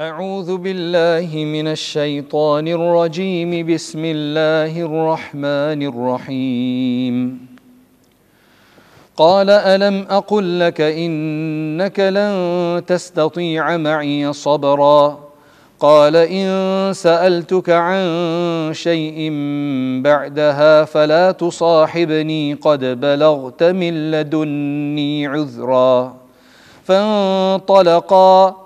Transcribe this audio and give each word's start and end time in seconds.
أعوذ 0.00 0.56
بالله 0.56 1.44
من 1.44 1.68
الشيطان 1.68 2.68
الرجيم. 2.68 3.74
بسم 3.74 4.02
الله 4.04 4.80
الرحمن 4.80 5.80
الرحيم. 5.88 7.46
قال 9.16 9.50
ألم 9.50 10.06
أقل 10.10 10.60
لك 10.60 10.80
إنك 10.80 12.00
لن 12.00 12.82
تستطيع 12.86 13.76
معي 13.76 14.32
صبرا؟ 14.32 15.18
قال 15.80 16.16
إن 16.16 16.48
سألتك 16.92 17.70
عن 17.70 18.04
شيء 18.72 19.30
بعدها 20.04 20.84
فلا 20.84 21.32
تصاحبني. 21.32 22.54
قد 22.54 22.84
بلغت 22.84 23.62
من 23.62 24.10
لدني 24.10 25.26
عذرا. 25.26 26.16
فانطلقا 26.84 28.65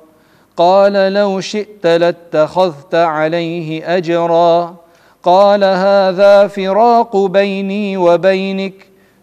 قال 0.57 1.13
لو 1.13 1.39
شئت 1.39 1.87
لاتخذت 1.87 2.95
عليه 2.95 3.97
أجرا. 3.97 4.75
قال 5.23 5.63
هذا 5.63 6.47
فراق 6.47 7.17
بيني 7.17 7.97
وبينك 7.97 8.73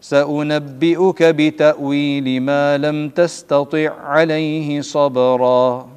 سأنبئك 0.01 1.23
بتأويل 1.23 2.43
ما 2.43 2.79
لم 2.79 3.09
تستطع 3.09 3.91
عليه 3.91 4.81
صبرا. 4.81 5.89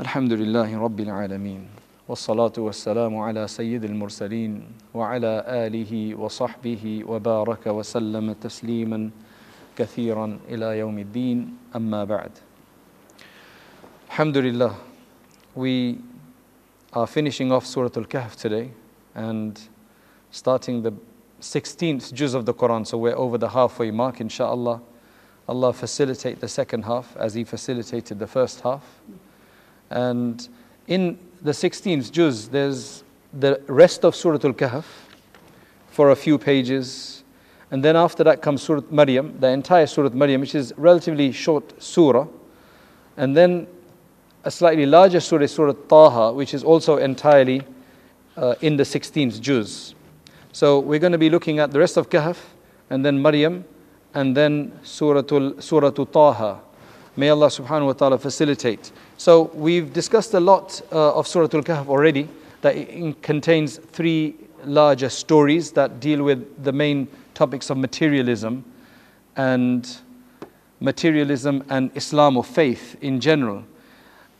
الحمد 0.00 0.32
لله 0.32 0.78
رب 0.78 1.00
العالمين 1.00 1.66
والصلاة 2.08 2.52
والسلام 2.58 3.16
على 3.16 3.48
سيد 3.48 3.84
المرسلين 3.84 4.62
وعلى 4.94 5.44
آله 5.48 6.14
وصحبه 6.14 7.04
وبارك 7.06 7.66
وسلم 7.66 8.32
تسليما 8.32 9.10
كثيرا 9.76 10.38
إلى 10.48 10.78
يوم 10.78 10.98
الدين. 10.98 11.56
أما 11.76 12.04
بعد 12.04 12.30
Alhamdulillah, 14.10 14.74
we 15.54 15.96
are 16.92 17.06
finishing 17.06 17.52
off 17.52 17.64
Surah 17.64 17.90
Al 17.96 18.04
Kahf 18.04 18.34
today 18.34 18.72
and 19.14 19.60
starting 20.32 20.82
the 20.82 20.92
16th 21.40 22.12
juz 22.12 22.34
of 22.34 22.44
the 22.44 22.52
Quran. 22.52 22.84
So 22.84 22.98
we're 22.98 23.16
over 23.16 23.38
the 23.38 23.48
halfway 23.48 23.92
mark, 23.92 24.16
inshaAllah. 24.16 24.82
Allah 25.48 25.72
facilitate 25.72 26.40
the 26.40 26.48
second 26.48 26.86
half 26.86 27.16
as 27.18 27.34
He 27.34 27.44
facilitated 27.44 28.18
the 28.18 28.26
first 28.26 28.62
half. 28.62 28.82
And 29.90 30.46
in 30.88 31.16
the 31.40 31.52
16th 31.52 32.10
juz, 32.10 32.48
there's 32.48 33.04
the 33.32 33.62
rest 33.68 34.04
of 34.04 34.16
Surah 34.16 34.40
Al 34.42 34.54
Kahf 34.54 34.84
for 35.88 36.10
a 36.10 36.16
few 36.16 36.36
pages. 36.36 37.22
And 37.70 37.84
then 37.84 37.94
after 37.94 38.24
that 38.24 38.42
comes 38.42 38.60
Surah 38.60 38.82
Maryam, 38.90 39.38
the 39.38 39.50
entire 39.50 39.86
Surah 39.86 40.10
Maryam, 40.10 40.40
which 40.40 40.56
is 40.56 40.74
relatively 40.76 41.30
short 41.30 41.80
surah. 41.80 42.26
And 43.16 43.36
then 43.36 43.68
a 44.44 44.50
slightly 44.50 44.86
larger 44.86 45.20
surah 45.20 45.46
Surah 45.46 45.74
Taha, 45.88 46.32
which 46.32 46.54
is 46.54 46.64
also 46.64 46.96
entirely 46.96 47.62
uh, 48.36 48.54
in 48.60 48.76
the 48.76 48.84
16th 48.84 49.40
juz. 49.40 49.94
So 50.52 50.78
we're 50.80 50.98
going 50.98 51.12
to 51.12 51.18
be 51.18 51.30
looking 51.30 51.58
at 51.58 51.70
the 51.70 51.78
rest 51.78 51.96
of 51.96 52.08
Kahf, 52.08 52.38
and 52.88 53.04
then 53.04 53.20
Maryam, 53.20 53.64
and 54.14 54.36
then 54.36 54.72
Surah 54.82 55.22
Surah 55.60 55.90
Taha. 55.90 56.60
May 57.16 57.28
Allah 57.28 57.48
subhanahu 57.48 57.86
wa 57.86 57.92
ta'ala 57.92 58.18
facilitate. 58.18 58.92
So 59.18 59.50
we've 59.54 59.92
discussed 59.92 60.32
a 60.34 60.40
lot 60.40 60.80
uh, 60.90 61.14
of 61.14 61.26
Surah 61.26 61.48
Al 61.52 61.62
Kahf 61.62 61.88
already, 61.88 62.28
that 62.62 62.76
it 62.76 63.22
contains 63.22 63.78
three 63.78 64.36
larger 64.64 65.08
stories 65.08 65.72
that 65.72 66.00
deal 66.00 66.22
with 66.22 66.64
the 66.64 66.72
main 66.72 67.08
topics 67.34 67.70
of 67.70 67.76
materialism 67.76 68.64
and 69.36 69.98
materialism 70.80 71.64
and 71.68 71.90
Islam 71.94 72.36
or 72.36 72.44
faith 72.44 72.96
in 73.00 73.20
general 73.20 73.64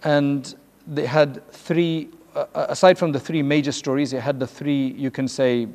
and 0.02 0.54
they 0.86 1.06
had 1.06 1.46
three, 1.52 2.08
uh, 2.34 2.46
aside 2.54 2.98
from 2.98 3.12
the 3.12 3.20
three 3.20 3.42
major 3.42 3.72
stories, 3.72 4.10
they 4.10 4.20
had 4.20 4.40
the 4.40 4.46
three, 4.46 4.88
you 4.96 5.10
can 5.10 5.28
say, 5.28 5.68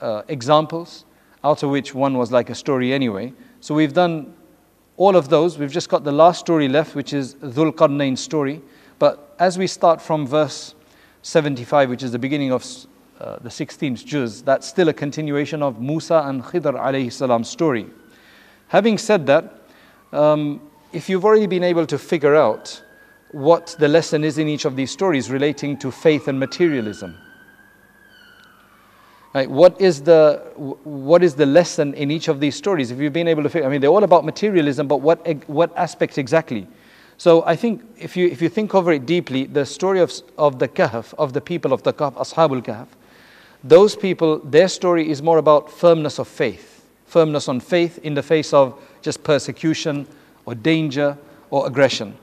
uh, 0.00 0.22
examples, 0.28 1.04
out 1.42 1.62
of 1.62 1.70
which 1.70 1.94
one 1.94 2.16
was 2.16 2.32
like 2.32 2.50
a 2.50 2.54
story 2.54 2.92
anyway. 2.92 3.32
So 3.60 3.74
we've 3.74 3.92
done 3.92 4.34
all 4.96 5.16
of 5.16 5.28
those. 5.28 5.58
We've 5.58 5.72
just 5.72 5.88
got 5.88 6.04
the 6.04 6.12
last 6.12 6.40
story 6.40 6.68
left, 6.68 6.94
which 6.94 7.12
is 7.12 7.34
Dhul 7.36 7.72
Qarnayn's 7.72 8.20
story. 8.20 8.62
But 8.98 9.34
as 9.38 9.58
we 9.58 9.66
start 9.66 10.00
from 10.00 10.26
verse 10.26 10.74
75, 11.22 11.90
which 11.90 12.02
is 12.02 12.12
the 12.12 12.18
beginning 12.18 12.52
of 12.52 12.64
uh, 13.18 13.38
the 13.40 13.48
16th 13.48 14.04
juz, 14.04 14.42
that's 14.42 14.66
still 14.66 14.88
a 14.88 14.92
continuation 14.92 15.62
of 15.62 15.80
Musa 15.80 16.22
and 16.26 16.42
Khidr 16.42 16.74
alayhi 16.74 17.12
salam 17.12 17.44
story. 17.44 17.86
Having 18.68 18.98
said 18.98 19.26
that, 19.26 19.62
um, 20.12 20.60
if 20.92 21.08
you've 21.08 21.24
already 21.24 21.46
been 21.46 21.64
able 21.64 21.86
to 21.86 21.98
figure 21.98 22.36
out 22.36 22.82
what 23.34 23.74
the 23.80 23.88
lesson 23.88 24.22
is 24.22 24.38
in 24.38 24.46
each 24.46 24.64
of 24.64 24.76
these 24.76 24.92
stories 24.92 25.28
relating 25.28 25.76
to 25.76 25.90
faith 25.90 26.28
and 26.28 26.38
materialism. 26.38 27.18
Right, 29.34 29.50
what 29.50 29.80
is 29.80 30.02
the 30.02 30.40
what 30.54 31.24
is 31.24 31.34
the 31.34 31.44
lesson 31.44 31.94
in 31.94 32.12
each 32.12 32.28
of 32.28 32.38
these 32.38 32.54
stories? 32.54 32.92
If 32.92 33.00
you've 33.00 33.12
been 33.12 33.26
able 33.26 33.42
to 33.42 33.48
figure, 33.48 33.66
I 33.66 33.72
mean, 33.72 33.80
they're 33.80 33.90
all 33.90 34.04
about 34.04 34.24
materialism, 34.24 34.86
but 34.86 34.98
what 34.98 35.26
what 35.48 35.76
aspect 35.76 36.16
exactly? 36.16 36.68
So 37.16 37.44
I 37.44 37.56
think 37.56 37.82
if 37.98 38.16
you 38.16 38.28
if 38.28 38.40
you 38.40 38.48
think 38.48 38.72
over 38.72 38.92
it 38.92 39.04
deeply, 39.04 39.46
the 39.46 39.66
story 39.66 39.98
of 39.98 40.12
of 40.38 40.60
the 40.60 40.68
Kahf 40.68 41.12
of 41.14 41.32
the 41.32 41.40
people 41.40 41.72
of 41.72 41.82
the 41.82 41.92
Kahf, 41.92 42.14
Ashabul 42.14 42.62
Kahf, 42.64 42.86
those 43.64 43.96
people, 43.96 44.38
their 44.38 44.68
story 44.68 45.10
is 45.10 45.20
more 45.20 45.38
about 45.38 45.72
firmness 45.72 46.20
of 46.20 46.28
faith, 46.28 46.84
firmness 47.06 47.48
on 47.48 47.58
faith 47.58 47.98
in 48.04 48.14
the 48.14 48.22
face 48.22 48.52
of 48.52 48.80
just 49.02 49.24
persecution 49.24 50.06
or 50.46 50.54
danger 50.54 51.18
or 51.50 51.66
aggression 51.66 52.16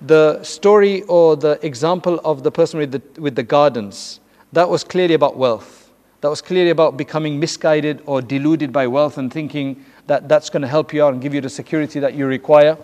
the 0.00 0.42
story 0.42 1.02
or 1.02 1.36
the 1.36 1.58
example 1.66 2.20
of 2.24 2.42
the 2.42 2.50
person 2.50 2.78
with 2.78 2.92
the, 2.92 3.20
with 3.20 3.34
the 3.34 3.42
gardens, 3.42 4.20
that 4.52 4.68
was 4.68 4.84
clearly 4.84 5.14
about 5.14 5.36
wealth. 5.36 5.90
That 6.20 6.28
was 6.28 6.40
clearly 6.40 6.70
about 6.70 6.96
becoming 6.96 7.38
misguided 7.38 8.02
or 8.06 8.20
deluded 8.20 8.72
by 8.72 8.86
wealth 8.86 9.18
and 9.18 9.32
thinking 9.32 9.84
that 10.06 10.28
that's 10.28 10.50
going 10.50 10.62
to 10.62 10.68
help 10.68 10.92
you 10.92 11.04
out 11.04 11.12
and 11.12 11.22
give 11.22 11.34
you 11.34 11.40
the 11.40 11.50
security 11.50 12.00
that 12.00 12.14
you 12.14 12.26
require. 12.26 12.76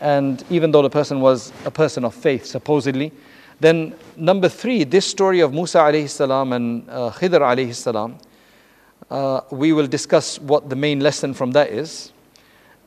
And 0.00 0.44
even 0.50 0.70
though 0.70 0.82
the 0.82 0.90
person 0.90 1.20
was 1.20 1.52
a 1.64 1.70
person 1.70 2.04
of 2.04 2.14
faith, 2.14 2.44
supposedly. 2.44 3.12
Then, 3.60 3.94
number 4.16 4.48
three, 4.48 4.84
this 4.84 5.06
story 5.06 5.40
of 5.40 5.52
Musa 5.52 5.78
alayhi 5.78 6.08
salam 6.08 6.52
and 6.52 6.90
uh, 6.90 7.10
Khidr 7.10 7.40
alayhi 7.40 7.74
salam, 7.74 8.18
uh, 9.10 9.42
we 9.50 9.72
will 9.72 9.86
discuss 9.86 10.38
what 10.40 10.68
the 10.68 10.76
main 10.76 11.00
lesson 11.00 11.32
from 11.32 11.52
that 11.52 11.70
is. 11.70 12.12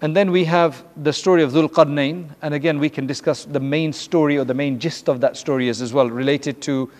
And 0.01 0.15
then 0.15 0.31
we 0.31 0.45
have 0.45 0.83
the 0.97 1.11
story 1.11 1.41
of 1.41 1.53
Dhul 1.53 1.69
Qarnayn, 1.69 2.29
and 2.43 2.53
again 2.53 2.77
we 2.77 2.89
can 2.89 3.07
discuss 3.07 3.45
the 3.45 3.59
main 3.59 3.91
story 3.91 4.37
or 4.37 4.43
the 4.43 4.53
main 4.53 4.77
gist 4.77 5.09
of 5.09 5.21
that 5.21 5.35
story 5.35 5.69
is 5.69 5.81
as 5.81 5.91
well 5.91 6.07
related 6.09 6.61
to 6.63 6.91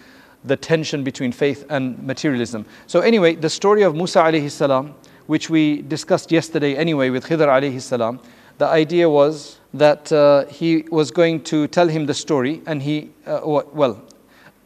the 0.44 0.56
tension 0.56 1.04
between 1.04 1.32
faith 1.32 1.66
and 1.70 2.02
materialism. 2.02 2.66
So 2.88 3.02
anyway, 3.02 3.36
the 3.36 3.50
story 3.50 3.84
of 3.84 3.94
Musa 3.94 4.20
alayhi 4.20 4.50
salam, 4.50 4.96
which 5.28 5.48
we 5.50 5.84
discussed 5.84 6.32
yesterday 6.32 6.76
anyway 6.76 7.12
with 7.12 7.26
Khidr 7.26 7.48
alayhi 7.48 7.82
salam, 7.82 8.20
the 8.58 8.66
idea 8.66 9.08
was 9.08 9.60
that 9.76 10.12
uh, 10.12 10.46
he 10.46 10.84
was 10.90 11.12
going 11.12 11.44
to 11.44 11.68
tell 11.68 11.88
him 11.88 12.08
the 12.08 12.14
story, 12.16 12.64
and 12.66 12.82
he, 12.82 13.12
uh, 13.28 13.42
well, 13.44 14.02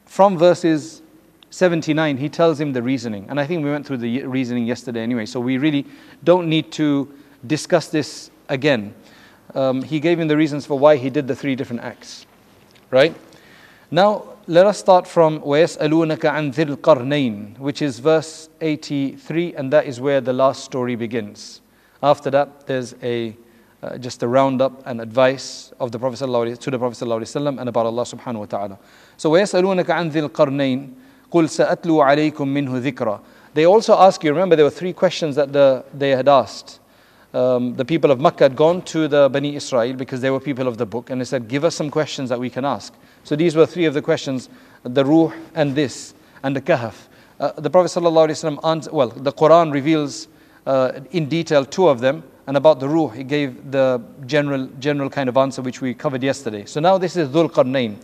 from 0.06 0.38
verses 0.38 1.02
79, 1.50 2.16
he 2.16 2.30
tells 2.30 2.62
him 2.62 2.72
the 2.72 2.82
reasoning. 2.82 3.26
And 3.30 3.42
I 3.42 3.46
think 3.46 3.66
we 3.66 3.72
went 3.72 3.86
through 3.86 3.98
the 3.98 4.24
reasoning 4.24 4.66
yesterday 4.66 5.02
anyway, 5.02 5.26
so 5.26 5.42
we 5.42 5.58
really 5.58 5.86
don't 6.24 6.48
need 6.48 6.72
to 6.74 7.14
discuss 7.47 7.89
this 7.89 8.31
again. 8.49 8.95
Um, 9.55 9.83
he 9.83 10.01
gave 10.01 10.19
him 10.21 10.29
the 10.29 10.37
reasons 10.37 10.67
for 10.67 10.79
why 10.79 10.97
he 10.97 11.11
did 11.11 11.29
the 11.29 11.37
three 11.37 11.55
different 11.55 11.83
acts. 11.83 12.27
Right? 12.91 13.15
Now, 13.91 14.25
let 14.47 14.67
us 14.67 14.79
start 14.79 15.07
from 15.07 15.41
وَيَسْأَلُونَكَ 15.41 16.19
عَنْ 16.19 16.53
ذِي 16.53 16.77
الْقَرْنَيْنِ 16.77 17.59
which 17.59 17.83
is 17.83 17.99
verse 17.99 18.49
83, 18.61 19.55
and 19.55 19.73
that 19.73 19.87
is 19.87 20.01
where 20.01 20.21
the 20.21 20.33
last 20.33 20.65
story 20.65 20.95
begins. 20.95 21.61
After 22.03 22.31
that, 22.31 22.67
there's 22.67 22.95
a 23.03 23.37
uh, 23.83 23.99
just 23.99 24.23
a 24.23 24.29
roundup 24.29 24.87
and 24.87 25.01
advice 25.01 25.73
of 25.79 25.93
the 25.93 25.99
Prophet 25.99 26.19
to 26.19 26.71
the 26.71 26.79
Prophet 26.79 27.05
ﷺ 27.05 27.61
and 27.61 27.69
about 27.69 27.87
Allah 27.87 28.03
subhanahu 28.03 28.39
wa 28.39 28.47
ta'ala. 28.47 28.79
So 29.17 29.31
وَيَسْأَلُونَكَ 29.31 29.85
عَنْ 29.85 30.11
ذِي 30.11 30.29
الْقَرْنَيْنِ 30.29 30.93
قُلْ 31.31 31.49
سَأَتْلُو 31.49 32.03
عَلَيْكُم 32.05 32.35
مِّنْهُ 32.35 32.93
ذِكْرًا 32.93 33.21
They 33.55 33.67
also 33.67 33.95
ask 33.99 34.25
you, 34.25 34.31
remember 34.33 34.57
there 34.57 34.65
were 34.65 34.71
three 34.71 34.93
questions 34.93 35.37
that 35.37 35.53
the, 35.53 35.85
they 35.93 36.11
had 36.11 36.27
asked 36.27 36.80
um, 37.34 37.76
the 37.76 37.86
people 37.86 38.12
of 38.12 38.20
Makkah 38.20 38.46
had 38.46 38.56
gone 38.56 38.82
to 38.84 39.08
the 39.08 39.30
Bani 39.30 39.56
Israel 39.56 39.94
because 39.94 40.22
they 40.22 40.30
were 40.30 40.40
people 40.40 40.68
of 40.68 40.78
the 40.78 40.86
book 40.86 41.10
and 41.10 41.22
they 41.22 41.26
said, 41.26 41.48
Give 41.48 41.64
us 41.64 41.76
some 41.76 41.90
questions 41.90 42.30
that 42.30 42.40
we 42.40 42.50
can 42.50 42.66
ask. 42.66 42.94
So 43.24 43.36
these 43.36 43.56
were 43.56 43.66
three 43.66 43.86
of 43.86 43.94
the 43.94 44.02
questions 44.02 44.50
the 44.84 45.06
Ruh 45.06 45.32
and 45.56 45.76
this 45.76 46.14
and 46.44 46.56
the 46.56 46.62
Kahf. 46.62 47.08
Uh, 47.40 47.52
the 47.54 47.70
Prophet 47.70 47.88
ﷺ, 47.88 48.92
well, 48.92 49.08
the 49.08 49.32
Quran 49.32 49.72
reveals 49.72 50.28
uh, 50.68 51.00
in 51.10 51.28
detail 51.28 51.66
two 51.66 51.88
of 51.88 52.00
them, 52.00 52.24
and 52.46 52.56
about 52.56 52.80
the 52.80 52.88
ruh, 52.88 53.08
he 53.08 53.24
gave 53.24 53.72
the 53.72 54.00
general, 54.28 54.68
general 54.80 55.10
kind 55.10 55.28
of 55.28 55.38
answer 55.38 55.62
which 55.64 55.82
we 55.82 55.94
covered 55.94 56.22
yesterday. 56.22 56.66
So 56.66 56.80
now 56.80 57.00
this 57.00 57.16
is 57.16 57.30
Dhul 57.30 57.52
Qarnayn. 57.52 57.96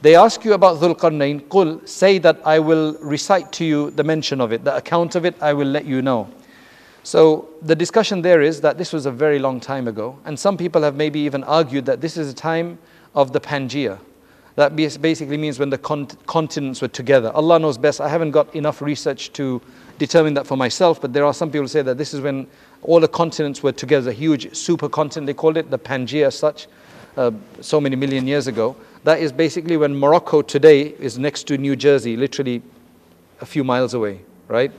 They 0.00 0.14
ask 0.14 0.44
you 0.44 0.54
about 0.54 0.78
Dhul 0.78 0.96
Qarnayn, 0.96 1.48
Qul, 1.48 1.86
say 1.86 2.18
that 2.18 2.40
I 2.46 2.60
will 2.60 2.96
recite 3.00 3.52
to 3.52 3.64
you 3.64 3.90
the 3.90 4.04
mention 4.04 4.40
of 4.40 4.52
it, 4.52 4.64
the 4.64 4.76
account 4.76 5.16
of 5.16 5.24
it, 5.24 5.34
I 5.42 5.52
will 5.52 5.66
let 5.66 5.84
you 5.84 6.00
know. 6.00 6.28
So 7.08 7.48
the 7.62 7.74
discussion 7.74 8.20
there 8.20 8.42
is 8.42 8.60
that 8.60 8.76
this 8.76 8.92
was 8.92 9.06
a 9.06 9.10
very 9.10 9.38
long 9.38 9.60
time 9.60 9.88
ago, 9.88 10.18
and 10.26 10.38
some 10.38 10.58
people 10.58 10.82
have 10.82 10.94
maybe 10.94 11.18
even 11.20 11.42
argued 11.44 11.86
that 11.86 12.02
this 12.02 12.18
is 12.18 12.30
a 12.30 12.34
time 12.34 12.78
of 13.14 13.32
the 13.32 13.40
Pangea. 13.40 13.98
That 14.56 14.76
basically 14.76 15.38
means 15.38 15.58
when 15.58 15.70
the 15.70 15.78
continents 15.78 16.82
were 16.82 16.88
together. 16.88 17.32
Allah 17.32 17.60
knows 17.60 17.78
best. 17.78 18.02
I 18.02 18.10
haven't 18.10 18.32
got 18.32 18.54
enough 18.54 18.82
research 18.82 19.32
to 19.32 19.62
determine 19.96 20.34
that 20.34 20.46
for 20.46 20.58
myself, 20.58 21.00
but 21.00 21.14
there 21.14 21.24
are 21.24 21.32
some 21.32 21.48
people 21.48 21.62
who 21.62 21.68
say 21.68 21.80
that 21.80 21.96
this 21.96 22.12
is 22.12 22.20
when 22.20 22.46
all 22.82 23.00
the 23.00 23.08
continents 23.08 23.62
were 23.62 23.72
together, 23.72 24.10
a 24.10 24.12
huge 24.12 24.50
supercontinent, 24.50 25.24
they 25.24 25.32
called 25.32 25.56
it, 25.56 25.70
the 25.70 25.78
Pangea 25.78 26.26
as 26.26 26.38
such, 26.38 26.66
uh, 27.16 27.30
so 27.62 27.80
many 27.80 27.96
million 27.96 28.26
years 28.26 28.48
ago. 28.48 28.76
That 29.04 29.18
is 29.18 29.32
basically 29.32 29.78
when 29.78 29.98
Morocco 29.98 30.42
today 30.42 30.88
is 30.98 31.18
next 31.18 31.44
to 31.44 31.56
New 31.56 31.74
Jersey, 31.74 32.18
literally 32.18 32.60
a 33.40 33.46
few 33.46 33.64
miles 33.64 33.94
away, 33.94 34.20
right? 34.46 34.70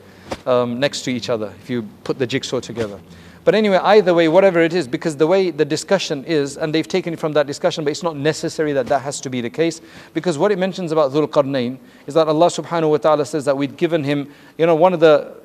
Um, 0.45 0.79
next 0.79 1.01
to 1.03 1.11
each 1.11 1.29
other, 1.29 1.53
if 1.61 1.69
you 1.69 1.83
put 2.03 2.17
the 2.17 2.25
jigsaw 2.25 2.59
together. 2.59 2.99
But 3.45 3.55
anyway, 3.55 3.77
either 3.77 4.13
way, 4.13 4.27
whatever 4.27 4.59
it 4.61 4.73
is, 4.73 4.87
because 4.87 5.15
the 5.15 5.27
way 5.27 5.49
the 5.51 5.65
discussion 5.65 6.25
is, 6.25 6.57
and 6.57 6.73
they've 6.73 6.87
taken 6.87 7.13
it 7.13 7.19
from 7.19 7.33
that 7.33 7.47
discussion, 7.47 7.83
but 7.83 7.91
it's 7.91 8.03
not 8.03 8.15
necessary 8.15 8.73
that 8.73 8.87
that 8.87 9.01
has 9.01 9.21
to 9.21 9.29
be 9.29 9.41
the 9.41 9.49
case, 9.49 9.81
because 10.13 10.37
what 10.37 10.51
it 10.51 10.59
mentions 10.59 10.91
about 10.91 11.11
Dhul 11.11 11.27
Qarnayn 11.27 11.77
is 12.05 12.13
that 12.13 12.27
Allah 12.27 12.47
subhanahu 12.47 12.89
wa 12.89 12.97
ta'ala 12.97 13.25
says 13.25 13.45
that 13.45 13.57
we'd 13.57 13.77
given 13.77 14.03
him, 14.03 14.31
you 14.57 14.65
know, 14.65 14.75
one 14.75 14.93
of 14.93 14.99
the 14.99 15.35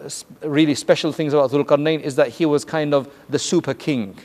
really 0.42 0.74
special 0.74 1.12
things 1.12 1.32
about 1.32 1.50
Dhul 1.50 1.64
Qarnayn 1.64 2.00
is 2.00 2.16
that 2.16 2.28
he 2.28 2.46
was 2.46 2.64
kind 2.64 2.94
of 2.94 3.08
the 3.28 3.38
super 3.38 3.74
king. 3.74 4.16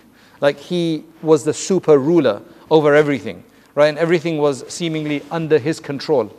Like 0.41 0.57
he 0.57 1.03
was 1.21 1.43
the 1.43 1.53
super 1.53 1.99
ruler 1.99 2.41
over 2.71 2.95
everything, 2.95 3.43
right? 3.75 3.87
And 3.87 3.97
everything 3.97 4.37
was 4.39 4.65
seemingly 4.67 5.23
under 5.29 5.59
his 5.59 5.79
control. 5.79 6.35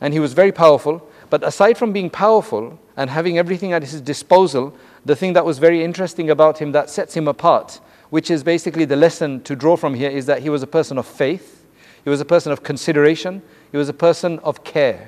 And 0.00 0.14
he 0.14 0.20
was 0.20 0.32
very 0.32 0.52
powerful. 0.52 1.06
But 1.29 1.43
aside 1.43 1.77
from 1.77 1.91
being 1.91 2.09
powerful 2.09 2.79
and 2.97 3.09
having 3.09 3.37
everything 3.37 3.73
at 3.73 3.83
his 3.83 4.01
disposal, 4.01 4.75
the 5.05 5.15
thing 5.15 5.33
that 5.33 5.45
was 5.45 5.59
very 5.59 5.83
interesting 5.83 6.29
about 6.29 6.59
him 6.59 6.71
that 6.71 6.89
sets 6.89 7.15
him 7.15 7.27
apart, 7.27 7.79
which 8.09 8.31
is 8.31 8.43
basically 8.43 8.85
the 8.85 8.95
lesson 8.95 9.41
to 9.43 9.55
draw 9.55 9.75
from 9.75 9.93
here, 9.93 10.09
is 10.09 10.25
that 10.25 10.41
he 10.41 10.49
was 10.49 10.63
a 10.63 10.67
person 10.67 10.97
of 10.97 11.05
faith, 11.05 11.65
he 12.03 12.09
was 12.09 12.21
a 12.21 12.25
person 12.25 12.51
of 12.51 12.63
consideration, 12.63 13.41
he 13.71 13.77
was 13.77 13.89
a 13.89 13.93
person 13.93 14.39
of 14.39 14.63
care, 14.63 15.07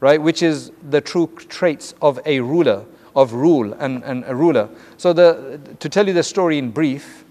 right? 0.00 0.20
Which 0.20 0.42
is 0.42 0.72
the 0.90 1.00
true 1.00 1.30
traits 1.48 1.94
of 2.02 2.18
a 2.26 2.40
ruler, 2.40 2.84
of 3.14 3.32
rule 3.32 3.72
and, 3.74 4.02
and 4.04 4.24
a 4.26 4.34
ruler. 4.34 4.68
So, 4.96 5.12
the, 5.12 5.60
to 5.80 5.88
tell 5.88 6.06
you 6.06 6.12
the 6.12 6.22
story 6.22 6.58
in 6.58 6.70
brief, 6.70 7.24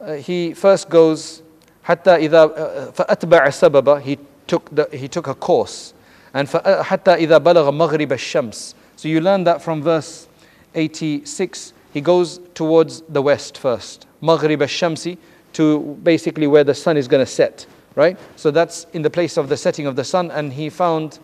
uh, 0.00 0.14
he 0.14 0.54
first 0.54 0.88
goes, 0.88 1.42
حتى 1.86 2.28
إذا 2.28 2.92
فأتبع 2.94 3.46
السبب 3.46 4.02
he 4.02 4.18
took, 4.46 4.68
the, 4.74 4.88
he 4.92 5.08
took 5.08 5.26
a 5.26 5.34
course. 5.34 5.94
And 6.34 6.48
حتى 6.48 7.14
إذا 7.14 7.38
بلغ 7.38 7.70
مغرب 7.70 8.12
الشمس. 8.12 8.74
So 8.96 9.08
you 9.08 9.20
learn 9.20 9.44
that 9.44 9.60
from 9.60 9.82
verse 9.82 10.28
86, 10.74 11.72
he 11.92 12.00
goes 12.00 12.40
towards 12.54 13.02
the 13.08 13.20
west 13.20 13.58
first, 13.58 14.06
Maghrib 14.20 14.62
al-Shamsi, 14.62 15.18
to 15.54 15.98
basically 16.02 16.46
where 16.46 16.64
the 16.64 16.74
sun 16.74 16.96
is 16.96 17.08
going 17.08 17.24
to 17.24 17.30
set, 17.30 17.66
right? 17.94 18.18
So 18.36 18.50
that's 18.50 18.86
in 18.92 19.02
the 19.02 19.10
place 19.10 19.36
of 19.36 19.48
the 19.48 19.56
setting 19.56 19.86
of 19.86 19.96
the 19.96 20.04
sun, 20.04 20.30
and 20.30 20.52
he 20.52 20.70
found, 20.70 21.18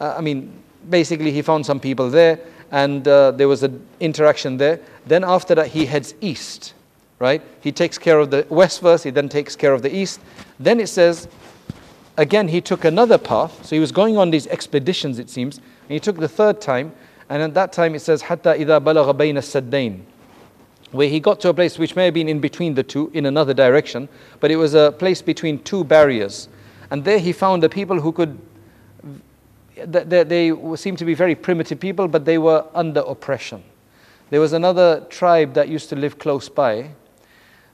uh, 0.00 0.14
I 0.16 0.20
mean, 0.20 0.52
basically 0.88 1.32
he 1.32 1.42
found 1.42 1.66
some 1.66 1.80
people 1.80 2.10
there, 2.10 2.38
and 2.70 3.06
uh, 3.06 3.32
there 3.32 3.48
was 3.48 3.62
an 3.62 3.84
interaction 4.00 4.56
there. 4.56 4.80
Then 5.06 5.24
after 5.24 5.54
that, 5.56 5.68
he 5.68 5.86
heads 5.86 6.14
east, 6.20 6.74
right? 7.18 7.42
He 7.60 7.72
takes 7.72 7.98
care 7.98 8.18
of 8.18 8.30
the 8.30 8.46
west 8.48 8.80
first, 8.80 9.04
he 9.04 9.10
then 9.10 9.28
takes 9.28 9.56
care 9.56 9.72
of 9.72 9.82
the 9.82 9.94
east. 9.94 10.20
Then 10.60 10.80
it 10.80 10.88
says, 10.88 11.28
again 12.17 12.47
he 12.47 12.59
took 12.59 12.83
another 12.83 13.17
path. 13.17 13.65
So 13.65 13.75
he 13.75 13.79
was 13.79 13.91
going 13.91 14.17
on 14.17 14.31
these 14.31 14.47
expeditions, 14.47 15.19
it 15.19 15.29
seems, 15.29 15.57
and 15.57 15.89
he 15.89 15.99
took 15.99 16.17
the 16.17 16.27
third 16.27 16.59
time. 16.59 16.93
And 17.29 17.41
at 17.41 17.53
that 17.53 17.71
time 17.71 17.95
it 17.95 17.99
says, 17.99 18.21
Hatta 18.23 18.51
ida 18.51 18.79
balagha 18.79 19.15
bayna 19.15 19.39
saddain, 19.39 20.01
where 20.91 21.07
he 21.07 21.19
got 21.19 21.39
to 21.41 21.49
a 21.49 21.53
place 21.53 21.77
which 21.77 21.95
may 21.95 22.05
have 22.05 22.13
been 22.13 22.27
in 22.27 22.39
between 22.39 22.73
the 22.73 22.83
two, 22.83 23.11
in 23.13 23.25
another 23.25 23.53
direction, 23.53 24.09
but 24.39 24.51
it 24.51 24.55
was 24.55 24.73
a 24.73 24.91
place 24.93 25.21
between 25.21 25.61
two 25.63 25.83
barriers. 25.83 26.49
And 26.89 27.03
there 27.03 27.19
he 27.19 27.31
found 27.31 27.61
the 27.61 27.69
people 27.69 27.99
who 27.99 28.11
could, 28.11 28.39
they, 29.75 30.23
they 30.23 30.75
seemed 30.75 30.97
to 30.99 31.05
be 31.05 31.13
very 31.13 31.35
primitive 31.35 31.79
people, 31.79 32.07
but 32.07 32.25
they 32.25 32.37
were 32.37 32.65
under 32.73 33.01
oppression. 33.01 33.63
There 34.29 34.39
was 34.41 34.53
another 34.53 35.05
tribe 35.09 35.53
that 35.53 35.67
used 35.67 35.89
to 35.89 35.95
live 35.95 36.17
close 36.17 36.49
by 36.49 36.91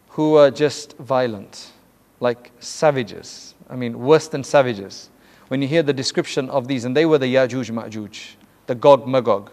who 0.10 0.32
were 0.32 0.52
just 0.52 0.98
violent, 0.98 1.72
like 2.20 2.52
savages 2.60 3.53
I 3.70 3.76
mean, 3.76 4.00
worse 4.00 4.28
than 4.28 4.44
savages. 4.44 5.10
When 5.48 5.62
you 5.62 5.68
hear 5.68 5.84
the 5.84 5.94
description 5.94 6.50
of 6.50 6.68
these, 6.68 6.86
and 6.86 6.96
they 6.96 7.06
were 7.06 7.18
the 7.18 7.34
Yajuj 7.34 7.72
Ma'juj 7.72 8.36
the 8.68 8.76
Gog 8.76 9.08
Magog. 9.08 9.52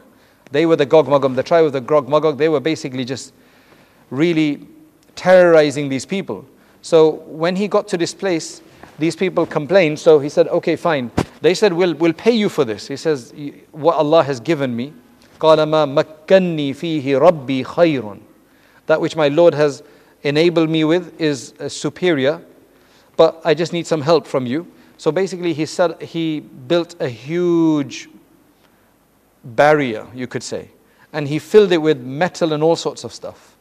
They 0.52 0.66
were 0.66 0.76
the 0.76 0.86
Gog 0.86 1.08
Magog, 1.08 1.34
the 1.34 1.42
tribe 1.42 1.64
of 1.64 1.72
the 1.72 1.80
Gog 1.80 2.08
Magog. 2.08 2.38
They 2.38 2.48
were 2.48 2.60
basically 2.60 3.04
just 3.04 3.32
really 4.10 4.66
terrorizing 5.16 5.88
these 5.88 6.06
people. 6.06 6.44
So 6.82 7.22
when 7.26 7.56
he 7.56 7.68
got 7.68 7.88
to 7.88 7.98
this 7.98 8.14
place, 8.14 8.62
these 8.98 9.16
people 9.16 9.46
complained. 9.46 9.98
So 9.98 10.18
he 10.18 10.28
said, 10.28 10.48
okay, 10.48 10.76
fine. 10.76 11.10
They 11.40 11.54
said, 11.54 11.72
we'll, 11.72 11.94
we'll 11.94 12.12
pay 12.12 12.32
you 12.32 12.48
for 12.48 12.64
this. 12.64 12.86
He 12.86 12.96
says, 12.96 13.32
what 13.72 13.96
Allah 13.96 14.22
has 14.22 14.40
given 14.40 14.74
me. 14.74 14.92
That 15.40 15.66
which 18.98 19.16
my 19.16 19.28
Lord 19.28 19.54
has 19.54 19.82
enabled 20.22 20.68
me 20.68 20.84
with 20.84 21.18
is 21.18 21.54
uh, 21.58 21.68
superior, 21.68 22.42
but 23.19 23.41
I 23.43 23.53
just 23.53 23.73
need 23.73 23.87
some 23.87 24.01
help 24.01 24.27
from 24.27 24.45
you. 24.45 24.67
So 24.97 25.11
basically, 25.11 25.53
he 25.53 25.65
said 25.65 26.01
he 26.01 26.39
built 26.39 26.95
a 26.99 27.09
huge 27.09 28.09
barrier, 29.43 30.07
you 30.13 30.27
could 30.27 30.43
say. 30.43 30.69
And 31.13 31.27
he 31.27 31.39
filled 31.39 31.71
it 31.71 31.77
with 31.77 32.01
metal 32.01 32.53
and 32.53 32.63
all 32.63 32.75
sorts 32.75 33.03
of 33.03 33.13
stuff, 33.13 33.55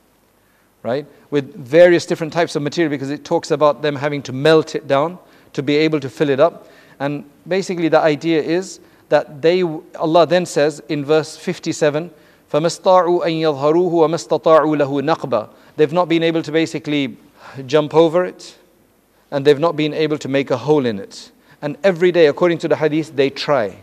right? 0.83 1.07
With 1.31 1.55
various 1.55 2.07
different 2.07 2.33
types 2.33 2.57
of 2.57 2.63
material 2.63 2.91
because 2.91 3.11
it 3.11 3.25
talks 3.25 3.51
about 3.51 3.83
them 3.83 3.97
having 3.97 4.23
to 4.23 4.33
melt 4.33 4.75
it 4.75 4.89
down 4.89 5.19
to 5.53 5.63
be 5.63 5.77
able 5.77 6.01
to 6.01 6.09
fill 6.09 6.31
it 6.31 6.41
up. 6.41 6.69
And 6.99 7.25
basically, 7.47 7.89
the 7.89 8.01
idea 8.01 8.43
is 8.43 8.81
that 9.09 9.43
they, 9.43 9.63
Allah 9.63 10.27
then 10.27 10.47
says 10.47 10.83
in 10.89 11.05
verse 11.05 11.37
57, 11.37 12.11
فَمَسْطَاعُوا 12.53 13.25
أَن 13.25 13.41
يَظْهَرُوهُ 13.41 13.91
وَمَسْتَطَاعُوا 13.91 14.77
لَهُ 14.77 15.17
نَقْبًا 15.17 15.49
They've 15.77 15.93
not 15.93 16.09
been 16.09 16.23
able 16.23 16.43
to 16.43 16.53
basically 16.53 17.17
jump 17.67 17.95
over 17.95 18.25
it, 18.25 18.57
and 19.31 19.45
they've 19.45 19.59
not 19.59 19.77
been 19.77 19.95
able 19.95 20.19
to 20.19 20.29
make 20.29 20.51
a 20.51 20.57
hole 20.57 20.87
in 20.87 20.99
it. 20.99 21.31
And 21.63 21.77
every 21.83 22.13
day, 22.13 22.27
according 22.27 22.59
to 22.59 22.69
the 22.69 22.77
hadith, 22.77 23.17
they 23.17 23.31
try 23.31 23.79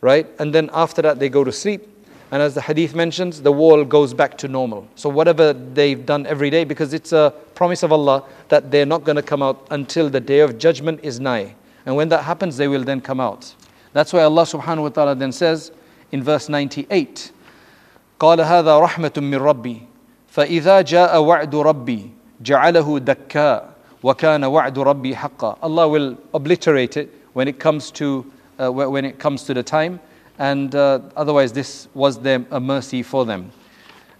right? 0.00 0.26
And 0.38 0.54
then 0.54 0.70
after 0.72 1.02
that, 1.02 1.18
they 1.18 1.28
go 1.28 1.44
to 1.44 1.52
sleep. 1.52 1.82
And 2.30 2.42
as 2.42 2.54
the 2.54 2.60
hadith 2.60 2.94
mentions, 2.94 3.42
the 3.42 3.52
wall 3.52 3.84
goes 3.84 4.12
back 4.12 4.36
to 4.38 4.48
normal. 4.48 4.88
So 4.96 5.08
whatever 5.08 5.52
they've 5.52 6.04
done 6.04 6.26
every 6.26 6.50
day, 6.50 6.64
because 6.64 6.92
it's 6.92 7.12
a 7.12 7.32
promise 7.54 7.82
of 7.82 7.92
Allah 7.92 8.24
that 8.48 8.70
they're 8.70 8.86
not 8.86 9.04
going 9.04 9.16
to 9.16 9.22
come 9.22 9.42
out 9.42 9.66
until 9.70 10.10
the 10.10 10.20
day 10.20 10.40
of 10.40 10.58
judgment 10.58 11.00
is 11.02 11.20
nigh. 11.20 11.54
And 11.86 11.94
when 11.94 12.08
that 12.08 12.24
happens, 12.24 12.56
they 12.56 12.66
will 12.66 12.82
then 12.82 13.00
come 13.00 13.20
out. 13.20 13.54
That's 13.92 14.12
why 14.12 14.22
Allah 14.22 14.42
subhanahu 14.42 14.82
wa 14.82 14.88
ta'ala 14.88 15.14
then 15.14 15.32
says 15.32 15.70
in 16.10 16.22
verse 16.22 16.48
98, 16.48 17.32
قال 18.18 18.38
هذا 18.38 18.80
رحمة 18.80 19.12
من 19.18 19.38
ربي 19.38 19.82
فإذا 20.28 20.80
جاء 20.80 21.22
وعد 21.22 21.54
ربي 21.54 22.10
جعله 22.42 22.98
دكاء 22.98 23.69
وكان 24.02 24.44
وعد 24.44 24.78
ربي 24.78 25.16
حقا 25.16 25.56
Allah 25.62 25.88
will 25.88 26.16
obliterate 26.34 26.96
it 26.96 27.12
when 27.32 27.48
it 27.48 27.58
comes 27.58 27.90
to 27.92 28.24
uh, 28.58 28.70
when 28.70 29.04
it 29.04 29.18
comes 29.18 29.44
to 29.44 29.54
the 29.54 29.62
time, 29.62 30.00
and 30.38 30.74
uh, 30.74 31.00
otherwise 31.16 31.52
this 31.52 31.88
was 31.94 32.18
them 32.18 32.46
a 32.50 32.60
mercy 32.60 33.02
for 33.02 33.24
them. 33.24 33.50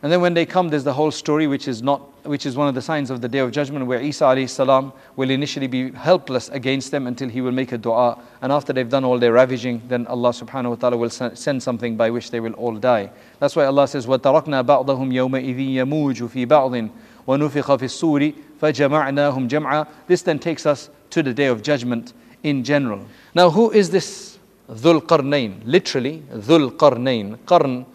And 0.02 0.12
then 0.12 0.21
when 0.21 0.35
they 0.35 0.45
come, 0.45 0.68
there's 0.68 0.85
the 0.85 0.92
whole 0.92 1.11
story, 1.11 1.47
which 1.47 1.66
is 1.66 1.83
not, 1.83 2.00
which 2.26 2.45
is 2.45 2.54
one 2.56 2.68
of 2.68 2.75
the 2.75 2.83
signs 2.83 3.11
of 3.11 3.23
the 3.23 3.28
day 3.28 3.38
of 3.38 3.50
judgment, 3.50 3.87
where 3.87 4.00
Isa 4.00 4.25
alayhi 4.25 4.49
salam 4.49 4.92
will 5.16 5.30
initially 5.30 5.66
be 5.66 5.90
helpless 5.90 6.50
against 6.50 6.90
them 6.90 7.06
until 7.06 7.30
he 7.30 7.40
will 7.40 7.50
make 7.50 7.73
a 7.73 7.78
du'a. 7.78 8.18
And 8.42 8.52
after 8.52 8.73
they've 8.73 8.88
done 8.88 9.04
all 9.04 9.18
their 9.18 9.33
ravaging, 9.33 9.83
then 9.88 10.06
Allah 10.06 10.30
subhanahu 10.30 10.71
wa 10.71 10.76
taala 10.76 10.99
will 10.99 11.11
send 11.11 11.62
something 11.62 11.97
by 11.97 12.11
which 12.11 12.30
they 12.30 12.40
will 12.40 12.52
all 12.52 12.76
die. 12.76 13.11
That's 13.40 13.56
why 13.56 13.64
Allah 13.64 13.88
says, 13.88 14.06
وَتَرَكْنَا 14.06 14.64
بَعْضَهُمْ 14.64 15.12
يَوْمَئِذٍ 15.12 15.75
يَمُوجُ 15.75 16.28
فِي 16.28 16.47
بَعْضٍ 16.47 16.90
وَنُفِخَ 17.26 17.76
فِي 17.76 17.85
الصُّورِ 17.85 18.35
فَجَمَعْنَاهُمْ 18.61 19.49
جَمْعًا 19.49 19.87
This 20.06 20.23
then 20.23 20.38
takes 20.38 20.66
us 20.66 20.90
to 21.11 21.23
the 21.23 21.35
day 21.35 21.47
of 21.47 21.62
judgment 21.62 22.12
in 22.42 22.64
general. 22.64 23.04
Now, 23.35 23.50
who 23.50 23.71
is 23.71 23.90
this 23.90 24.37
Dhul 24.68 25.00
Qarnayn, 25.00 25.61
literally 25.64 26.23
Dhul 26.33 26.73
Qarnayn. 26.73 27.38
Qarn 27.47 27.87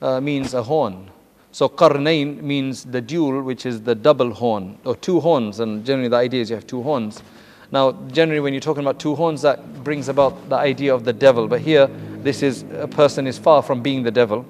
uh, 0.00 0.20
means 0.20 0.54
a 0.54 0.62
horn. 0.62 1.10
So 1.52 1.68
Qarnayn 1.68 2.40
means 2.40 2.84
the 2.84 3.00
dual, 3.00 3.42
which 3.42 3.66
is 3.66 3.82
the 3.82 3.96
double 3.96 4.32
horn, 4.32 4.78
or 4.84 4.94
two 4.94 5.18
horns, 5.18 5.58
and 5.58 5.84
generally 5.84 6.08
the 6.08 6.16
idea 6.16 6.42
is 6.42 6.50
you 6.50 6.56
have 6.56 6.66
two 6.66 6.82
horns. 6.82 7.20
Now, 7.72 7.92
generally, 8.12 8.40
when 8.40 8.52
you're 8.52 8.60
talking 8.60 8.84
about 8.84 9.00
two 9.00 9.16
horns, 9.16 9.42
that 9.42 9.84
brings 9.84 10.08
about 10.08 10.48
the 10.48 10.56
idea 10.56 10.94
of 10.94 11.04
the 11.04 11.12
devil. 11.12 11.48
But 11.48 11.60
here, 11.60 11.88
this 12.22 12.42
is 12.42 12.64
a 12.78 12.88
person 12.88 13.26
is 13.26 13.38
far 13.38 13.62
from 13.62 13.82
being 13.82 14.02
the 14.04 14.10
devil. 14.10 14.44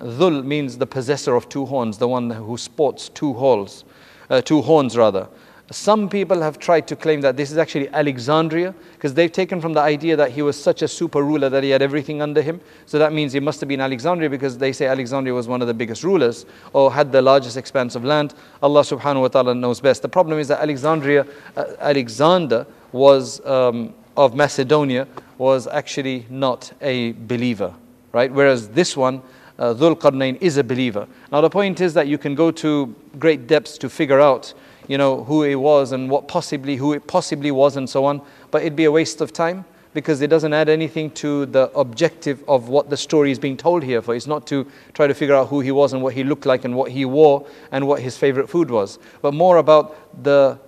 Dhul 0.00 0.44
means 0.44 0.78
the 0.78 0.86
possessor 0.86 1.34
of 1.34 1.48
two 1.48 1.66
horns, 1.66 1.98
the 1.98 2.08
one 2.08 2.30
who 2.30 2.56
sports 2.56 3.08
two 3.08 3.32
horns, 3.32 3.84
uh, 4.29 4.41
two 4.41 4.61
horns 4.61 4.97
rather. 4.97 5.27
Some 5.71 6.09
people 6.09 6.41
have 6.41 6.57
tried 6.57 6.87
to 6.87 6.95
claim 6.95 7.21
that 7.21 7.37
this 7.37 7.51
is 7.51 7.57
actually 7.59 7.89
Alexandria 7.89 8.73
because 8.93 9.13
they've 9.13 9.31
taken 9.31 9.61
from 9.61 9.73
the 9.73 9.81
idea 9.81 10.15
that 10.15 10.31
he 10.31 10.41
was 10.41 10.61
such 10.61 10.81
a 10.81 10.87
super 10.87 11.21
ruler 11.21 11.47
that 11.47 11.63
he 11.63 11.69
had 11.69 11.83
everything 11.83 12.23
under 12.23 12.41
him. 12.41 12.59
So 12.87 12.97
that 12.97 13.13
means 13.13 13.33
he 13.33 13.39
must 13.39 13.59
have 13.59 13.69
been 13.69 13.79
Alexandria 13.79 14.31
because 14.31 14.57
they 14.57 14.71
say 14.71 14.87
Alexandria 14.87 15.35
was 15.35 15.47
one 15.47 15.61
of 15.61 15.67
the 15.67 15.73
biggest 15.75 16.03
rulers 16.03 16.47
or 16.73 16.91
had 16.91 17.11
the 17.11 17.21
largest 17.21 17.55
expanse 17.55 17.93
of 17.95 18.03
land. 18.03 18.33
Allah 18.63 18.81
subhanahu 18.81 19.21
wa 19.21 19.27
ta'ala 19.27 19.53
knows 19.53 19.79
best. 19.79 20.01
The 20.01 20.09
problem 20.09 20.39
is 20.39 20.47
that 20.47 20.59
Alexandria, 20.59 21.27
uh, 21.55 21.65
Alexander 21.79 22.65
was 22.91 23.45
um, 23.45 23.93
of 24.17 24.35
Macedonia 24.35 25.07
was 25.37 25.67
actually 25.67 26.25
not 26.29 26.73
a 26.81 27.13
believer, 27.13 27.73
right? 28.11 28.31
Whereas 28.31 28.69
this 28.69 28.97
one, 28.97 29.21
uh, 29.59 29.73
Dhul 29.75 29.95
Qarnayn, 29.95 30.41
is 30.41 30.57
a 30.57 30.63
believer. 30.63 31.07
Now 31.31 31.41
the 31.41 31.49
point 31.49 31.81
is 31.81 31.93
that 31.93 32.07
you 32.07 32.17
can 32.17 32.33
go 32.33 32.49
to 32.49 32.95
great 33.19 33.45
depths 33.45 33.77
to 33.79 33.89
figure 33.89 34.19
out 34.19 34.53
you 34.89 34.97
know, 34.97 35.23
who 35.23 35.43
it 35.43 35.55
was 35.55 35.91
and 35.91 36.09
what 36.09 36.27
possibly, 36.27 36.75
who 36.75 36.93
it 36.93 37.05
possibly 37.05 37.51
was 37.51 37.77
and 37.77 37.87
so 37.87 38.03
on. 38.05 38.21
But 38.49 38.63
it'd 38.63 38.75
be 38.75 38.85
a 38.85 38.91
waste 38.91 39.21
of 39.21 39.31
time 39.31 39.63
because 39.93 40.21
it 40.21 40.29
doesn't 40.31 40.51
add 40.51 40.67
anything 40.67 41.11
to 41.11 41.45
the 41.45 41.71
objective 41.77 42.43
of 42.47 42.69
what 42.69 42.89
the 42.89 42.97
story 42.97 43.31
is 43.31 43.37
being 43.37 43.55
told 43.55 43.83
here 43.83 44.01
for. 44.01 44.15
It's 44.15 44.27
not 44.27 44.47
to 44.47 44.65
try 44.93 45.05
to 45.05 45.13
figure 45.13 45.35
out 45.35 45.47
who 45.47 45.59
he 45.61 45.71
was 45.71 45.93
and 45.93 46.01
what 46.01 46.15
he 46.15 46.23
looked 46.23 46.47
like 46.47 46.65
and 46.65 46.75
what 46.75 46.91
he 46.91 47.05
wore 47.05 47.47
and 47.71 47.87
what 47.87 48.01
his 48.01 48.17
favorite 48.17 48.49
food 48.49 48.71
was, 48.71 48.97
but 49.21 49.33
more 49.33 49.57
about 49.57 50.23
the 50.23 50.59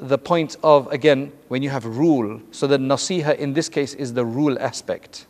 the 0.00 0.18
point 0.18 0.56
of 0.64 0.90
again 0.92 1.32
when 1.48 1.62
you 1.62 1.70
have 1.70 1.84
rule 1.84 2.40
so 2.50 2.66
the 2.66 2.76
nasiha 2.76 3.36
in 3.38 3.52
this 3.52 3.68
case 3.68 3.94
is 3.94 4.12
the 4.12 4.24
rule 4.24 4.58
aspect 4.58 5.26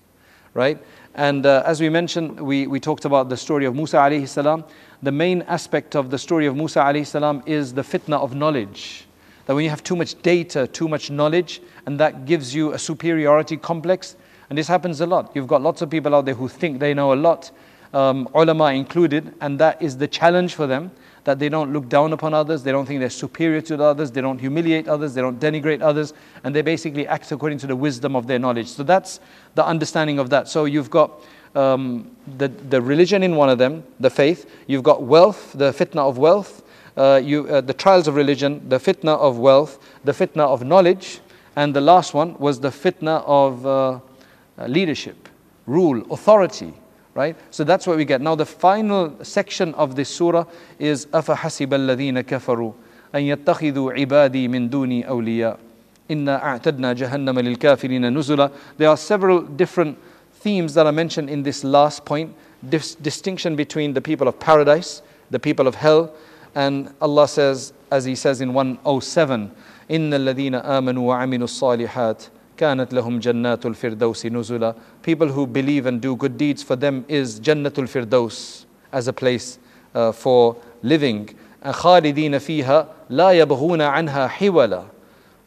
right 0.54 0.82
and 1.14 1.46
uh, 1.46 1.62
as 1.64 1.80
we 1.80 1.88
mentioned 1.88 2.40
we, 2.40 2.66
we 2.66 2.80
talked 2.80 3.04
about 3.04 3.28
the 3.28 3.36
story 3.36 3.64
of 3.64 3.74
musa 3.74 3.96
alayhi 3.96 4.28
salam 4.28 4.64
the 5.04 5.12
main 5.12 5.42
aspect 5.42 5.94
of 5.94 6.08
the 6.08 6.16
story 6.16 6.46
of 6.46 6.56
Musa 6.56 6.80
alayhi 6.80 7.06
salam 7.06 7.42
is 7.44 7.74
the 7.74 7.82
fitna 7.82 8.18
of 8.18 8.34
knowledge. 8.34 9.04
That 9.44 9.54
when 9.54 9.62
you 9.62 9.68
have 9.68 9.84
too 9.84 9.96
much 9.96 10.20
data, 10.22 10.66
too 10.66 10.88
much 10.88 11.10
knowledge, 11.10 11.60
and 11.84 12.00
that 12.00 12.24
gives 12.24 12.54
you 12.54 12.72
a 12.72 12.78
superiority 12.78 13.58
complex, 13.58 14.16
and 14.48 14.56
this 14.56 14.66
happens 14.66 15.02
a 15.02 15.06
lot. 15.06 15.30
You've 15.34 15.46
got 15.46 15.60
lots 15.60 15.82
of 15.82 15.90
people 15.90 16.14
out 16.14 16.24
there 16.24 16.34
who 16.34 16.48
think 16.48 16.80
they 16.80 16.94
know 16.94 17.12
a 17.12 17.16
lot, 17.16 17.50
um, 17.92 18.26
ulama 18.34 18.72
included, 18.72 19.34
and 19.42 19.58
that 19.58 19.82
is 19.82 19.98
the 19.98 20.08
challenge 20.08 20.54
for 20.54 20.66
them 20.66 20.90
that 21.24 21.38
they 21.38 21.48
don't 21.48 21.72
look 21.72 21.88
down 21.88 22.12
upon 22.12 22.34
others, 22.34 22.62
they 22.62 22.72
don't 22.72 22.86
think 22.86 23.00
they're 23.00 23.10
superior 23.10 23.60
to 23.62 23.82
others, 23.82 24.10
they 24.10 24.20
don't 24.20 24.38
humiliate 24.38 24.88
others, 24.88 25.14
they 25.14 25.20
don't 25.20 25.40
denigrate 25.40 25.82
others, 25.82 26.12
and 26.44 26.54
they 26.54 26.62
basically 26.62 27.06
act 27.06 27.32
according 27.32 27.58
to 27.58 27.66
the 27.66 27.76
wisdom 27.76 28.14
of 28.14 28.26
their 28.26 28.38
knowledge. 28.38 28.68
So 28.68 28.82
that's 28.82 29.20
the 29.54 29.64
understanding 29.64 30.18
of 30.18 30.30
that. 30.30 30.48
So 30.48 30.66
you've 30.66 30.90
got 30.90 31.20
um, 31.54 32.10
the, 32.36 32.48
the 32.48 32.80
religion 32.80 33.22
in 33.22 33.36
one 33.36 33.48
of 33.48 33.58
them, 33.58 33.84
the 34.00 34.10
faith. 34.10 34.50
You've 34.66 34.82
got 34.82 35.02
wealth, 35.02 35.52
the 35.54 35.72
fitna 35.72 36.08
of 36.08 36.18
wealth. 36.18 36.62
Uh, 36.96 37.20
you, 37.22 37.48
uh, 37.48 37.60
the 37.60 37.74
trials 37.74 38.06
of 38.06 38.14
religion, 38.14 38.68
the 38.68 38.78
fitna 38.78 39.18
of 39.18 39.38
wealth, 39.38 39.80
the 40.04 40.12
fitna 40.12 40.46
of 40.46 40.64
knowledge, 40.64 41.20
and 41.56 41.74
the 41.74 41.80
last 41.80 42.14
one 42.14 42.38
was 42.38 42.60
the 42.60 42.68
fitna 42.68 43.22
of 43.26 43.66
uh, 43.66 43.98
leadership, 44.68 45.28
rule, 45.66 46.04
authority 46.12 46.72
Right? 47.15 47.35
So 47.51 47.63
that's 47.63 47.87
what 47.87 47.97
we 47.97 48.05
get. 48.05 48.21
Now 48.21 48.35
the 48.35 48.45
final 48.45 49.13
section 49.23 49.73
of 49.75 49.95
this 49.95 50.09
surah 50.09 50.45
is 50.77 51.05
أَفَحَسِبَ 51.07 51.67
الَّذِينَ 51.67 52.21
كَفَرُوا 52.23 52.73
أَن 53.13 53.23
يَتَّخِذُوا 53.23 53.93
عِبَادِي 53.93 54.47
مِن 54.47 54.69
دُونِي 54.69 55.05
أَوْلِيَاءَ 55.07 55.57
إِنَّا 56.09 56.43
أَعْتَدْنَا 56.43 56.93
جَهَنَّمَ 56.93 57.39
لِلْكَافِرِينَ 57.39 58.05
نُزُلًا 58.13 58.51
There 58.77 58.89
are 58.89 58.97
several 58.97 59.41
different 59.41 59.97
themes 60.33 60.73
that 60.75 60.85
are 60.85 60.91
mentioned 60.91 61.29
in 61.29 61.43
this 61.43 61.63
last 61.63 62.05
point 62.05 62.33
dis- 62.67 62.95
distinction 62.95 63.55
between 63.55 63.93
the 63.93 64.01
people 64.01 64.27
of 64.27 64.39
paradise, 64.39 65.01
the 65.29 65.39
people 65.39 65.67
of 65.67 65.75
hell, 65.75 66.13
and 66.55 66.93
Allah 67.01 67.27
says, 67.27 67.73
as 67.91 68.05
He 68.05 68.15
says 68.15 68.41
in 68.41 68.53
107, 68.53 69.51
إن 69.89 70.13
الذين 70.13 70.63
آمنوا 70.63 71.07
وعملوا 71.07 71.47
الصالحات 71.47 72.27
كانت 72.57 72.93
لهم 72.93 73.19
جنات 73.19 73.65
الفردوس 73.65 74.25
نزلا 74.25 74.75
People 75.03 75.27
who 75.27 75.47
believe 75.47 75.85
and 75.85 76.01
do 76.01 76.15
good 76.15 76.37
deeds 76.37 76.63
for 76.63 76.75
them 76.75 77.05
is 77.07 77.39
Jannatul 77.39 77.87
Firdaus 77.87 78.65
as 78.91 79.07
a 79.07 79.13
place 79.13 79.59
uh, 79.95 80.11
for 80.11 80.55
living. 80.83 81.29
خالدين 81.65 82.37
فيها 82.39 82.87
لا 83.09 83.31
يبغون 83.31 83.81
عنها 83.81 84.27
حولا 84.27 84.83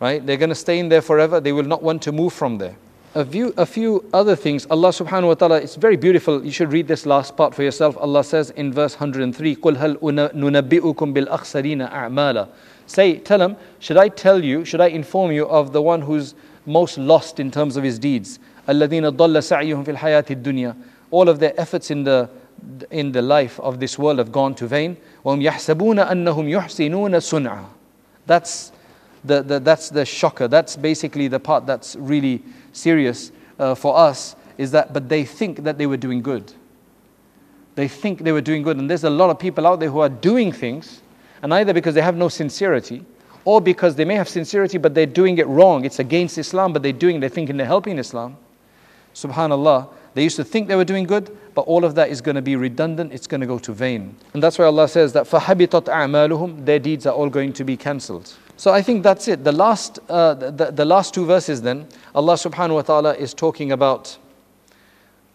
Right? 0.01 0.25
They're 0.27 0.37
going 0.37 0.49
to 0.49 0.55
stay 0.55 0.79
in 0.81 0.89
there 0.89 1.03
forever. 1.03 1.39
They 1.39 1.53
will 1.53 1.63
not 1.63 1.83
want 1.83 2.03
to 2.03 2.13
move 2.13 2.33
from 2.33 2.59
there 2.59 2.75
a 3.15 3.25
few, 3.25 3.53
a 3.57 3.67
few 3.67 4.09
other 4.15 4.35
things. 4.35 4.67
Allah 4.71 4.89
subhanahu 4.89 5.29
wa 5.29 5.35
ta'ala, 5.35 5.57
it's 5.61 5.77
very 5.77 5.97
beautiful. 5.97 6.45
You 6.45 6.51
should 6.51 6.73
read 6.73 6.89
this 6.89 7.05
last 7.05 7.37
part 7.37 7.55
for 7.55 7.63
yourself. 7.63 7.97
Allah 7.99 8.25
says 8.25 8.51
in 8.51 8.73
verse 8.73 8.95
103, 8.95 9.57
قُلْ 9.57 9.77
هَلْ 9.77 10.33
نُنَبِّئُكُمْ 10.33 11.15
بِالْأَخْسَرِينَ 11.15 11.91
أَعْمَالًا 11.91 12.49
Say, 12.87 13.19
tell 13.19 13.41
him, 13.41 13.57
should 13.79 13.97
I 13.97 14.09
tell 14.09 14.43
you, 14.43 14.65
should 14.65 14.81
I 14.81 14.87
inform 14.87 15.31
you 15.33 15.47
of 15.47 15.73
the 15.73 15.83
one 15.83 16.03
who's 16.03 16.35
most 16.68 16.98
lost 16.98 17.40
in 17.40 17.50
terms 17.50 17.78
of 17.78 17.84
his 17.84 17.98
deeds. 17.98 18.40
All 18.68 18.82
of 21.30 21.40
their 21.40 21.60
efforts 21.60 21.90
in 21.90 22.04
the, 22.04 22.30
in 22.92 23.12
the 23.14 23.22
life 23.22 23.60
of 23.62 23.80
this 23.80 23.98
world 23.98 24.20
have 24.20 24.32
gone 24.32 24.54
to 24.56 24.68
vain. 24.68 24.98
That's 28.28 28.72
the, 29.24 29.42
the, 29.42 29.60
that's 29.60 29.90
the 29.90 30.06
shocker. 30.06 30.48
That's 30.48 30.76
basically 30.76 31.28
the 31.28 31.40
part 31.40 31.66
that's 31.66 31.96
really 31.96 32.44
serious 32.74 33.32
uh, 33.58 33.74
for 33.74 33.98
us 33.98 34.36
is 34.58 34.72
that, 34.72 34.94
but 34.94 35.08
they 35.08 35.24
think 35.24 35.64
that 35.64 35.78
they 35.78 35.86
were 35.86 35.98
doing 35.98 36.22
good. 36.22 36.52
They 37.76 37.88
think 37.88 38.24
they 38.24 38.32
were 38.32 38.42
doing 38.42 38.64
good. 38.64 38.78
And 38.78 38.90
there's 38.90 39.04
a 39.04 39.10
lot 39.10 39.30
of 39.30 39.40
people 39.40 39.68
out 39.68 39.80
there 39.80 39.90
who 39.90 40.00
are 40.00 40.10
doing 40.10 40.52
things, 40.52 41.02
and 41.42 41.54
either 41.54 41.74
because 41.74 41.94
they 41.94 42.02
have 42.02 42.18
no 42.18 42.28
sincerity, 42.28 43.06
or 43.47 43.61
because 43.61 43.97
they 43.97 44.05
may 44.05 44.15
have 44.15 44.29
sincerity, 44.29 44.79
but 44.79 44.95
they're 44.95 45.07
doing 45.07 45.39
it 45.39 45.47
wrong. 45.47 45.85
It's 45.85 45.99
against 45.99 46.39
Islam, 46.39 46.73
but 46.73 46.83
they're 46.83 46.93
doing, 46.93 47.21
they're 47.21 47.29
thinking 47.29 47.57
they're 47.57 47.67
helping 47.67 47.99
Islam. 47.99 48.37
Subhanallah. 49.15 49.89
They 50.15 50.23
used 50.23 50.37
to 50.37 50.45
think 50.45 50.69
they 50.69 50.77
were 50.77 50.85
doing 50.85 51.05
good, 51.05 51.37
but 51.55 51.63
all 51.63 51.85
of 51.85 51.95
that 51.95 52.11
is 52.11 52.21
going 52.21 52.35
to 52.35 52.43
be 52.43 52.55
redundant, 52.55 53.13
it's 53.13 53.27
going 53.27 53.41
to 53.41 53.47
go 53.47 53.59
to 53.59 53.73
vain. 53.73 54.15
And 54.35 54.43
that's 54.43 54.59
why 54.59 54.67
Allah 54.67 54.87
says 54.87 55.13
that 55.15 55.25
فَحَبِطَتْ 55.27 55.85
أَعْمَالُهُمْ 55.85 56.67
Their 56.67 56.79
deeds 56.79 57.07
are 57.07 57.15
all 57.15 57.31
going 57.31 57.53
to 57.55 57.65
be 57.65 57.77
cancelled. 57.77 58.35
So 58.57 58.73
I 58.73 58.83
think 58.83 59.03
that's 59.03 59.27
it. 59.29 59.43
The 59.43 59.53
last, 59.53 59.99
uh, 60.09 60.35
the, 60.35 60.71
the 60.71 60.85
last 60.85 61.15
two 61.15 61.25
verses 61.25 61.63
then, 61.63 61.89
Allah 62.15 62.35
subhanahu 62.35 62.75
wa 62.75 62.83
ta'ala 62.83 63.15
is 63.15 63.33
talking 63.33 63.73
about 63.73 64.19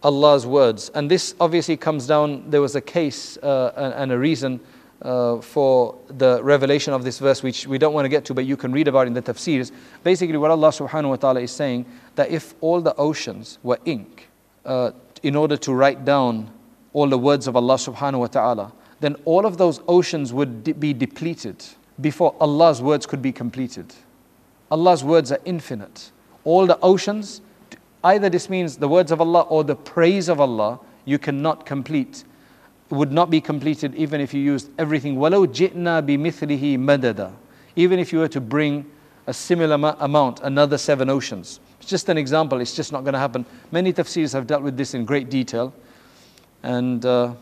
Allah's 0.04 0.46
words. 0.46 0.90
And 0.94 1.10
this 1.10 1.36
obviously 1.40 1.76
comes 1.76 2.06
down, 2.06 2.50
there 2.50 2.62
was 2.62 2.76
a 2.76 2.82
case 2.82 3.38
uh, 3.38 3.94
and 3.98 4.12
a 4.12 4.18
reason 4.18 4.60
uh, 5.03 5.41
for 5.41 5.99
the 6.09 6.43
revelation 6.43 6.93
of 6.93 7.05
this 7.05 7.19
verse, 7.19 7.43
which 7.43 7.67
we 7.67 7.79
don't 7.79 7.93
want 7.93 8.05
to 8.05 8.09
get 8.09 8.25
to, 8.27 8.35
but 8.35 8.45
you 8.45 8.57
can 8.57 8.73
read 8.73 8.89
about 8.89 9.07
in 9.07 9.15
the 9.15 9.23
tafsirs. 9.23 9.73
Basically, 10.03 10.37
what 10.37 10.51
Allah 10.51 10.69
subhanahu 10.69 11.11
wa 11.11 11.17
ta'ala 11.17 11.41
is 11.41 11.51
saying, 11.51 11.87
that 12.15 12.31
if 12.31 12.55
all 12.61 12.81
the 12.81 12.95
oceans 12.97 13.59
were 13.63 13.79
ink, 13.85 14.29
uh, 14.65 14.93
in 15.23 15.37
order 15.37 15.57
to 15.57 15.73
write 15.73 16.05
down 16.05 16.51
all 16.93 17.09
the 17.09 17.19
words 17.19 17.47
of 17.47 17.57
Allah 17.57 17.75
subhanahu 17.75 18.21
wa 18.21 18.27
ta'ala, 18.27 18.73
then 19.01 19.17
all 19.25 19.47
of 19.47 19.57
those 19.57 19.81
oceans 19.89 20.33
would 20.33 20.65
de- 20.65 20.73
be 20.73 20.93
depleted 20.93 21.65
before 22.01 22.35
Allah's 22.41 22.81
words 22.81 23.07
could 23.07 23.23
be 23.23 23.33
completed. 23.33 23.95
Allah's 24.71 25.05
words 25.05 25.33
are 25.33 25.41
infinite. 25.45 26.11
All 26.45 26.67
the 26.67 26.79
oceans, 26.81 27.41
either 28.05 28.29
this 28.29 28.49
means 28.49 28.77
the 28.77 28.89
words 28.89 29.13
of 29.13 29.21
Allah 29.21 29.43
or 29.43 29.65
the 29.65 29.77
praise 29.77 30.29
of 30.29 30.41
Allah, 30.41 30.81
you 31.05 31.19
cannot 31.19 31.67
complete, 31.67 32.25
would 32.92 33.12
not 33.12 33.30
be 33.30 33.42
completed 33.42 33.96
even 33.96 34.22
if 34.22 34.34
you 34.34 34.42
used 34.42 34.70
everything. 34.78 35.18
وَلَوْ 35.18 35.48
جِئْنَا 35.48 36.02
بِمِثْلِهِ 36.06 36.78
مَدَدًا 36.78 37.34
Even 37.76 38.00
if 38.00 38.14
you 38.14 38.20
were 38.20 38.28
to 38.30 38.42
bring 38.42 38.86
a 39.28 39.34
similar 39.34 39.76
amount, 40.00 40.40
another 40.42 40.78
seven 40.78 41.10
oceans. 41.10 41.60
It's 41.80 41.90
just 41.90 42.08
an 42.10 42.18
example, 42.18 42.62
it's 42.62 42.76
just 42.76 42.92
not 42.92 43.04
going 43.04 43.14
to 43.14 43.20
happen. 43.20 43.46
Many 43.72 43.92
tafsirs 43.92 44.34
have 44.34 44.48
dealt 44.48 44.64
with 44.64 44.78
this 44.78 44.94
in 44.94 45.04
great 45.04 45.30
detail. 45.30 45.74
And 46.64 47.06
uh, 47.06 47.34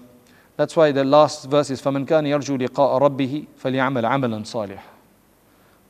that's 0.57 0.75
why 0.75 0.91
the 0.91 1.03
last 1.03 1.49
verse 1.49 1.69
is 1.69 1.81
فَمَنْ 1.81 2.07
كَانَ 2.07 2.25
يَرْجُو 2.25 2.67
لِقَاءَ 2.67 3.01
رَبِّهِ 3.01 3.47
فَلْيَعْمَلْ 3.61 4.03
عَمَلًا 4.03 4.41
صَالِحًا 4.41 4.79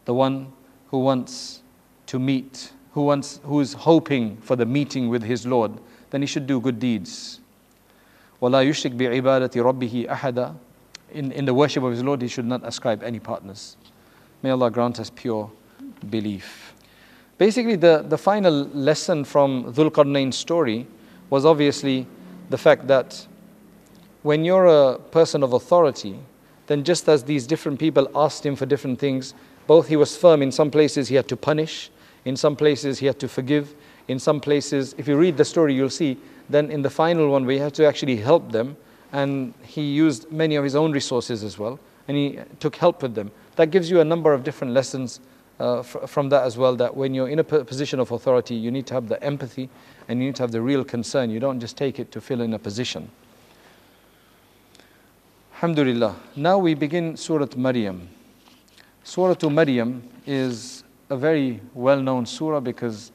The 0.04 0.14
one 0.14 0.52
who 0.90 1.00
wants 1.00 1.62
to 2.08 2.20
meet, 2.20 2.74
who, 2.92 3.04
wants, 3.04 3.40
who 3.44 3.62
is 3.62 3.74
hoping 3.74 4.38
for 4.38 4.56
the 4.56 4.66
meeting 4.66 5.10
with 5.10 5.24
his 5.24 5.46
Lord, 5.46 5.72
then 6.10 6.22
he 6.22 6.28
should 6.28 6.46
do 6.46 6.60
good 6.60 6.80
deeds. 6.80 7.39
وَلَا 8.42 8.68
يُشْرِكْ 8.68 8.98
بِعِبَادَةِ 8.98 9.52
رَبِّهِ 9.52 10.08
أَحَدًا 10.08 10.56
in, 11.16 11.32
in 11.32 11.46
the 11.46 11.54
worship 11.54 11.84
of 11.84 11.92
his 11.92 12.04
Lord, 12.04 12.22
he 12.22 12.28
should 12.28 12.46
not 12.46 12.62
ascribe 12.66 13.02
any 13.02 13.20
partners. 13.20 13.78
May 14.44 14.50
Allah 14.50 14.70
grant 14.70 15.00
us 15.00 15.10
pure 15.10 15.50
belief. 16.10 16.74
Basically, 17.38 17.76
the, 17.76 18.06
the 18.08 18.18
final 18.18 18.54
lesson 18.54 19.24
from 19.24 19.74
Dhul 19.74 19.90
Qarnayn's 19.90 20.38
story 20.38 20.88
was 21.30 21.46
obviously 21.46 22.06
the 22.50 22.58
fact 22.58 22.88
that 22.88 23.26
when 24.24 24.44
you're 24.44 24.66
a 24.66 25.00
person 25.00 25.42
of 25.42 25.54
authority, 25.54 26.20
then 26.68 26.84
just 26.84 27.08
as 27.08 27.24
these 27.24 27.48
different 27.48 27.80
people 27.80 28.10
asked 28.16 28.46
him 28.46 28.56
for 28.56 28.66
different 28.66 29.00
things, 29.00 29.34
both 29.68 29.88
he 29.88 29.96
was 29.96 30.16
firm. 30.18 30.42
In 30.42 30.52
some 30.52 30.70
places, 30.70 31.08
he 31.08 31.16
had 31.16 31.28
to 31.30 31.38
punish. 31.38 31.92
In 32.26 32.36
some 32.36 32.56
places, 32.56 33.00
he 33.00 33.06
had 33.06 33.20
to 33.20 33.28
forgive. 33.28 33.74
In 34.08 34.20
some 34.20 34.40
places, 34.40 34.96
if 34.98 35.08
you 35.08 35.18
read 35.18 35.38
the 35.38 35.46
story, 35.46 35.74
you'll 35.74 35.90
see 35.90 36.18
then 36.51 36.71
in 36.71 36.83
the 36.83 36.91
final 36.91 37.31
one, 37.31 37.47
we 37.47 37.59
have 37.59 37.73
to 37.75 37.87
actually 37.87 38.17
help 38.17 38.53
them. 38.53 38.77
And 39.13 39.55
he 39.63 39.83
used 39.83 40.31
many 40.31 40.57
of 40.57 40.65
his 40.65 40.77
own 40.77 40.93
resources 40.93 41.43
as 41.43 41.59
well, 41.59 41.81
and 42.07 42.17
he 42.17 42.39
took 42.61 42.77
help 42.77 43.03
with 43.03 43.15
them. 43.15 43.31
That 43.57 43.71
gives 43.71 43.91
you 43.91 44.01
a 44.01 44.05
number 44.05 44.33
of 44.33 44.45
different 44.45 44.73
lessons 44.73 45.21
uh, 45.59 45.83
fr- 45.83 46.07
from 46.07 46.29
that 46.29 46.45
as 46.45 46.57
well. 46.57 46.77
That 46.77 46.97
when 46.97 47.13
you're 47.15 47.29
in 47.29 47.41
a 47.41 47.45
position 47.45 47.99
of 47.99 48.13
authority, 48.13 48.55
you 48.55 48.71
need 48.71 48.87
to 48.87 48.95
have 48.95 49.09
the 49.09 49.23
empathy 49.23 49.69
and 50.09 50.21
you 50.21 50.27
need 50.27 50.37
to 50.37 50.43
have 50.43 50.53
the 50.53 50.61
real 50.61 50.85
concern. 50.85 51.31
You 51.31 51.41
don't 51.41 51.61
just 51.61 51.77
take 51.77 51.99
it 51.99 52.13
to 52.13 52.21
fill 52.21 52.41
in 52.41 52.55
a 52.55 52.59
position. 52.59 53.11
Alhamdulillah. 55.55 56.17
Now 56.37 56.59
we 56.59 56.75
begin 56.75 57.17
Surah 57.17 57.49
Maryam. 57.57 58.09
Surah 59.03 59.49
Maryam 59.51 60.03
is 60.27 60.85
a 61.11 61.17
very 61.17 61.61
well 61.75 62.01
known 62.01 62.25
surah 62.25 62.61
because 62.61 63.13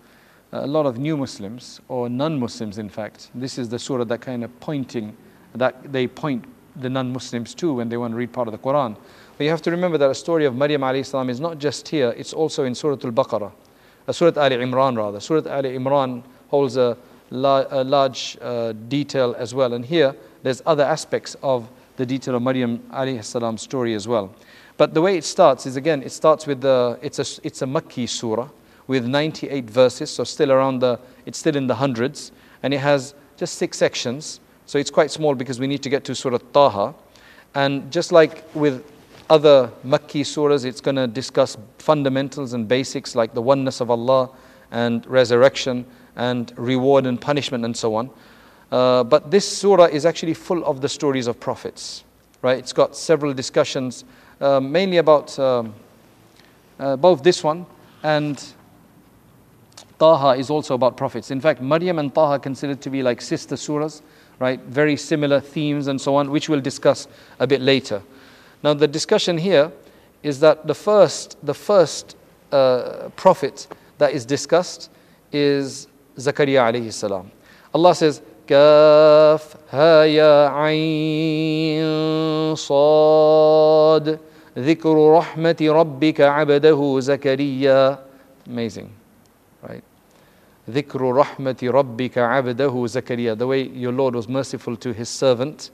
a 0.64 0.68
lot 0.68 0.86
of 0.86 0.98
new 0.98 1.18
Muslims, 1.18 1.82
or 1.88 2.10
non 2.10 2.40
Muslims 2.40 2.78
in 2.78 2.90
fact, 2.90 3.30
this 3.36 3.58
is 3.58 3.70
the 3.70 3.80
surah 3.80 4.04
that 4.06 4.22
kind 4.22 4.44
of 4.44 4.60
pointing, 4.60 5.16
that 5.54 5.92
they 5.92 6.08
point 6.08 6.46
the 6.76 6.90
non 6.90 7.12
Muslims 7.12 7.54
to 7.56 7.74
when 7.74 7.90
they 7.90 7.98
want 7.98 8.14
to 8.14 8.18
read 8.18 8.32
part 8.32 8.48
of 8.48 8.52
the 8.52 8.58
Quran. 8.58 8.96
But 9.38 9.44
you 9.44 9.50
have 9.50 9.62
to 9.64 9.72
remember 9.72 9.98
that 9.98 10.10
a 10.10 10.16
story 10.16 10.46
of 10.46 10.56
Maryam 10.56 10.82
alayhi 10.82 11.30
is 11.30 11.40
not 11.40 11.60
just 11.60 11.88
here, 11.88 12.14
it's 12.18 12.34
also 12.34 12.64
in 12.64 12.76
Surah 12.76 12.98
Al 13.04 13.12
Baqarah, 13.12 13.52
uh, 14.08 14.12
Surah 14.12 14.42
Ali 14.42 14.58
Imran 14.58 14.98
rather. 14.98 15.20
Surah 15.20 15.50
Ali 15.50 15.78
Imran 15.78 16.24
holds 16.50 16.78
a, 16.78 16.98
la- 17.32 17.66
a 17.70 17.84
large 17.84 18.38
uh, 18.42 18.72
detail 18.88 19.36
as 19.38 19.54
well. 19.54 19.74
And 19.74 19.84
here, 19.84 20.16
there's 20.44 20.62
other 20.66 20.84
aspects 20.84 21.36
of 21.44 21.68
the 21.98 22.06
detail 22.06 22.36
of 22.36 22.42
Maryam 22.42 22.80
alayhi 22.92 23.60
story 23.60 23.94
as 23.94 24.08
well. 24.08 24.34
But 24.78 24.94
the 24.94 25.02
way 25.02 25.18
it 25.18 25.24
starts 25.24 25.66
is 25.66 25.76
again, 25.76 26.04
it 26.04 26.12
starts 26.12 26.46
with 26.46 26.62
the, 26.62 27.00
it's 27.02 27.20
a, 27.20 27.42
it's 27.46 27.62
a 27.62 27.66
Makki 27.66 28.08
surah 28.08 28.50
with 28.88 29.06
98 29.06 29.70
verses, 29.70 30.10
so 30.12 30.24
still 30.24 30.52
around 30.52 30.80
the, 30.80 31.00
it's 31.26 31.38
still 31.38 31.56
in 31.56 31.68
the 31.68 31.76
hundreds, 31.76 32.32
and 32.64 32.74
it 32.74 32.80
has 32.80 33.14
just 33.38 33.56
six 33.56 33.78
sections. 33.78 34.40
So 34.66 34.78
it's 34.80 34.92
quite 34.92 35.12
small 35.12 35.36
because 35.36 35.60
we 35.60 35.68
need 35.68 35.84
to 35.84 35.90
get 35.90 36.04
to 36.06 36.16
Surah 36.16 36.40
Taha. 36.54 36.94
And 37.54 37.92
just 37.92 38.12
like 38.12 38.44
with 38.56 38.84
other 39.30 39.72
Makki 39.86 40.22
surahs, 40.22 40.66
it's 40.66 40.82
going 40.82 40.96
to 40.96 41.08
discuss 41.08 41.58
fundamentals 41.78 42.54
and 42.54 42.68
basics 42.68 43.16
like 43.16 43.34
the 43.34 43.42
oneness 43.42 43.82
of 43.82 43.90
Allah 43.90 44.30
and 44.72 45.06
resurrection 45.08 45.86
and 46.16 46.52
reward 46.58 47.06
and 47.06 47.20
punishment 47.20 47.66
and 47.66 47.76
so 47.76 47.96
on. 47.96 48.10
Uh, 48.72 49.04
but 49.04 49.32
this 49.32 49.48
surah 49.48 49.86
is 49.86 50.06
actually 50.06 50.34
full 50.34 50.66
of 50.66 50.82
the 50.82 50.90
stories 50.90 51.28
of 51.28 51.40
prophets, 51.40 52.04
right? 52.42 52.58
It's 52.58 52.74
got 52.74 52.96
several 52.96 53.34
discussions, 53.34 54.06
uh, 54.42 54.60
mainly 54.60 54.98
about 54.98 55.38
um, 55.40 55.74
uh, 56.80 56.96
both 56.96 57.24
this 57.24 57.44
one 57.44 57.66
and 58.04 58.44
Taha 59.99 60.39
is 60.39 60.51
also 60.51 60.75
about 60.75 60.97
prophets. 60.97 61.31
In 61.31 61.41
fact, 61.41 61.61
Maryam 61.61 61.99
and 61.99 62.15
Taha 62.15 62.39
considered 62.39 62.81
to 62.83 62.91
be 62.91 63.03
like 63.03 63.21
sister 63.21 63.55
surahs, 63.55 64.03
right? 64.39 64.61
Very 64.61 64.97
similar 64.97 65.41
themes 65.41 65.87
and 65.87 66.01
so 66.01 66.17
on, 66.17 66.31
which 66.31 66.49
we'll 66.49 66.61
discuss 66.61 67.07
a 67.39 67.47
bit 67.47 67.61
later. 67.61 68.03
Now, 68.63 68.75
the 68.75 68.89
discussion 68.89 69.39
here 69.39 69.71
is 70.23 70.41
that 70.41 70.67
the 70.67 70.75
first, 70.75 71.37
the 71.45 71.55
first 71.55 72.17
uh, 72.53 73.11
prophet 73.17 73.67
that 73.99 74.13
is 74.13 74.25
discussed 74.25 74.91
is 75.33 75.87
Zakaria 76.17 76.63
alayhi 76.73 76.93
salam. 76.93 77.31
Allah 77.75 77.95
says, 77.95 78.23
كاف 78.51 79.57
ها 79.71 80.05
يا 80.05 80.49
عين 80.49 81.85
صاد 82.55 84.19
ذكر 84.59 85.13
رحمة 85.19 85.57
ربك 85.63 86.21
عبده 86.21 87.01
زكريا 87.01 87.99
Amazing, 88.49 88.89
right? 88.89 88.91
ذكر 90.71 91.03
رحمة 91.03 91.57
ربك 91.63 92.19
عبده 92.19 92.87
زكريا 92.87 93.35
The 93.35 93.47
way 93.47 93.63
your 93.63 93.93
Lord 93.93 94.15
was 94.15 94.29
merciful 94.29 94.77
to 94.77 94.93
his 94.93 95.09
servant 95.09 95.71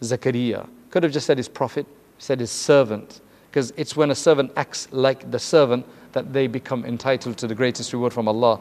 Zakaria. 0.00 0.68
Could 0.90 1.02
have 1.02 1.12
just 1.12 1.26
said 1.26 1.38
his 1.38 1.48
prophet, 1.48 1.86
said 2.18 2.40
his 2.40 2.50
servant. 2.50 3.20
Because 3.50 3.72
it's 3.76 3.96
when 3.96 4.10
a 4.10 4.14
servant 4.14 4.52
acts 4.56 4.88
like 4.90 5.30
the 5.30 5.38
servant 5.38 5.86
that 6.12 6.32
they 6.32 6.46
become 6.46 6.84
entitled 6.84 7.36
to 7.38 7.46
the 7.46 7.54
greatest 7.54 7.92
reward 7.92 8.12
from 8.12 8.28
Allah. 8.28 8.60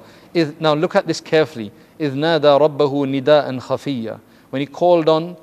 Now 0.60 0.74
look 0.74 0.96
at 0.96 1.08
this 1.08 1.22
carefully. 1.22 1.72
إذ 2.00 2.16
نادى 2.16 2.48
ربه 2.48 3.06
نداء 3.06 3.60
خفيا 3.60 4.20
When 4.50 4.60
he 4.60 4.66
called 4.68 5.10
on 5.10 5.36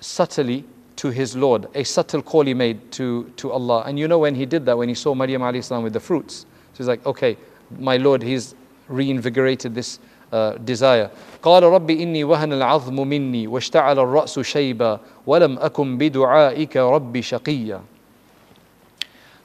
subtly 0.00 0.64
to 0.96 1.10
his 1.10 1.36
Lord, 1.36 1.68
a 1.74 1.84
subtle 1.84 2.22
call 2.22 2.44
he 2.44 2.54
made 2.54 2.90
to, 2.92 3.30
to 3.36 3.52
Allah. 3.52 3.84
And 3.86 3.98
you 3.98 4.08
know 4.08 4.18
when 4.18 4.34
he 4.34 4.46
did 4.46 4.64
that, 4.66 4.78
when 4.78 4.88
he 4.88 4.94
saw 4.94 5.14
Maryam 5.14 5.42
alayhi 5.42 5.82
with 5.82 5.92
the 5.92 6.00
fruits. 6.00 6.46
So 6.72 6.78
he's 6.78 6.88
like, 6.88 7.04
okay, 7.04 7.36
my 7.78 7.98
Lord, 7.98 8.22
he's 8.22 8.54
reinvigorated 8.90 9.74
this 9.74 9.98
uh, 10.32 10.52
desire. 10.58 11.10
قال 11.42 11.62
رب 11.62 11.90
إني 11.90 12.24
وهن 12.24 12.52
العظم 12.52 13.08
مني 13.08 13.46
واشتعل 13.46 13.98
الرأس 13.98 14.40
شيبا 14.40 15.00
ولم 15.26 15.58
أكن 15.58 15.98
بدعائك 15.98 16.76
رب 16.76 17.20
شقيا 17.20 17.80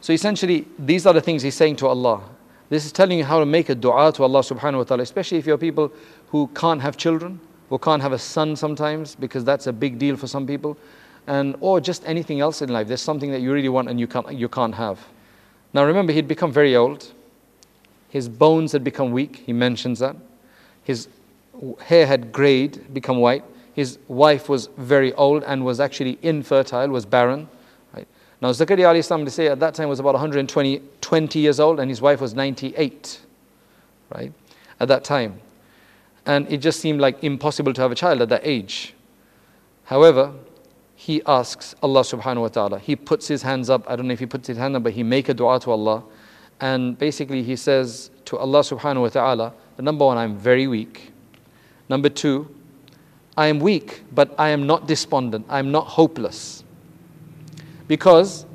so 0.01 0.13
essentially, 0.13 0.65
these 0.79 1.05
are 1.05 1.13
the 1.13 1.21
things 1.21 1.43
he's 1.43 1.55
saying 1.55 1.75
to 1.77 1.87
Allah. 1.87 2.23
This 2.69 2.85
is 2.85 2.91
telling 2.91 3.19
you 3.19 3.23
how 3.23 3.39
to 3.39 3.45
make 3.45 3.69
a 3.69 3.75
dua 3.75 4.11
to 4.13 4.23
Allah 4.23 4.39
subhanahu 4.39 4.77
wa 4.77 4.83
ta'ala, 4.83 5.03
especially 5.03 5.37
if 5.37 5.45
you're 5.45 5.59
people 5.59 5.93
who 6.29 6.49
can't 6.55 6.81
have 6.81 6.97
children, 6.97 7.39
who 7.69 7.77
can't 7.77 8.01
have 8.01 8.11
a 8.11 8.17
son 8.17 8.55
sometimes, 8.55 9.13
because 9.13 9.43
that's 9.43 9.67
a 9.67 9.73
big 9.73 9.99
deal 9.99 10.17
for 10.17 10.25
some 10.25 10.47
people, 10.47 10.75
and 11.27 11.55
or 11.59 11.79
just 11.79 12.03
anything 12.07 12.39
else 12.39 12.63
in 12.63 12.69
life. 12.69 12.87
There's 12.87 13.01
something 13.01 13.31
that 13.31 13.41
you 13.41 13.53
really 13.53 13.69
want 13.69 13.89
and 13.89 13.99
you 13.99 14.07
can't, 14.07 14.33
you 14.33 14.49
can't 14.49 14.73
have. 14.73 14.99
Now 15.73 15.85
remember, 15.85 16.13
he'd 16.13 16.27
become 16.27 16.51
very 16.51 16.75
old. 16.75 17.11
His 18.08 18.28
bones 18.28 18.72
had 18.72 18.84
become 18.84 19.12
weak, 19.12 19.42
he 19.46 19.52
mentions 19.52 19.98
that. 19.98 20.16
His 20.82 21.08
hair 21.80 22.06
had 22.06 22.32
grayed, 22.32 22.92
become 22.94 23.18
white. 23.18 23.44
His 23.74 23.98
wife 24.08 24.48
was 24.48 24.68
very 24.76 25.12
old 25.14 25.42
and 25.44 25.64
was 25.64 25.80
actually 25.80 26.18
infertile, 26.22 26.88
was 26.88 27.04
barren. 27.04 27.48
Now, 28.40 28.50
Zakaria 28.50 28.92
alayhi 28.92 29.04
salam, 29.04 29.24
they 29.24 29.30
say 29.30 29.48
at 29.48 29.60
that 29.60 29.74
time 29.74 29.88
was 29.88 29.98
about 29.98 30.14
120 30.14 30.82
20 31.00 31.38
years 31.38 31.58
old, 31.60 31.80
and 31.80 31.90
his 31.90 32.02
wife 32.02 32.20
was 32.20 32.34
98, 32.34 33.20
right? 34.14 34.32
At 34.78 34.88
that 34.88 35.04
time. 35.04 35.40
And 36.26 36.50
it 36.50 36.58
just 36.58 36.80
seemed 36.80 37.00
like 37.00 37.22
impossible 37.22 37.72
to 37.72 37.80
have 37.80 37.92
a 37.92 37.94
child 37.94 38.20
at 38.20 38.28
that 38.28 38.42
age. 38.44 38.94
However, 39.84 40.34
he 40.96 41.22
asks 41.24 41.74
Allah 41.82 42.00
subhanahu 42.00 42.40
wa 42.42 42.48
ta'ala. 42.48 42.78
He 42.78 42.96
puts 42.96 43.28
his 43.28 43.42
hands 43.42 43.70
up. 43.70 43.88
I 43.88 43.96
don't 43.96 44.08
know 44.08 44.12
if 44.12 44.18
he 44.18 44.26
puts 44.26 44.48
his 44.48 44.58
hand 44.58 44.74
up, 44.76 44.82
but 44.82 44.92
he 44.92 45.02
make 45.02 45.28
a 45.28 45.34
dua 45.34 45.60
to 45.60 45.70
Allah. 45.70 46.02
And 46.59 46.97
basically 46.97 47.43
he 47.43 47.55
says 47.55 48.11
to 48.25 48.37
Allah 48.37 48.59
subhanahu 48.59 49.01
wa 49.01 49.09
ta'ala, 49.09 49.53
the 49.77 49.83
number 49.83 50.05
one, 50.05 50.17
I'm 50.17 50.37
very 50.37 50.67
weak. 50.67 51.11
Number 51.89 52.09
two, 52.09 52.53
I 53.35 53.47
am 53.47 53.59
weak, 53.59 54.03
but 54.13 54.33
I 54.37 54.49
am 54.49 54.67
not 54.67 54.87
despondent. 54.87 55.45
I 55.49 55.59
am 55.59 55.71
not 55.71 55.87
hopeless 55.87 56.63
because 57.87 58.45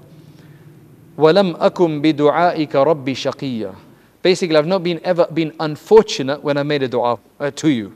وَلَمْ 1.19 1.59
أَكُمْ 1.59 2.03
بِدُعَائِكَ 2.03 2.73
رَبِّ 2.73 3.05
شَقِيًّا 3.05 3.75
Basically, 4.23 4.57
I've 4.57 4.67
not 4.67 4.83
been 4.83 5.01
ever 5.05 5.27
been 5.33 5.55
unfortunate 5.61 6.43
when 6.43 6.57
I 6.57 6.63
made 6.63 6.83
a 6.83 6.89
dua 6.89 7.19
uh, 7.39 7.51
to 7.53 7.69
you. 7.69 7.93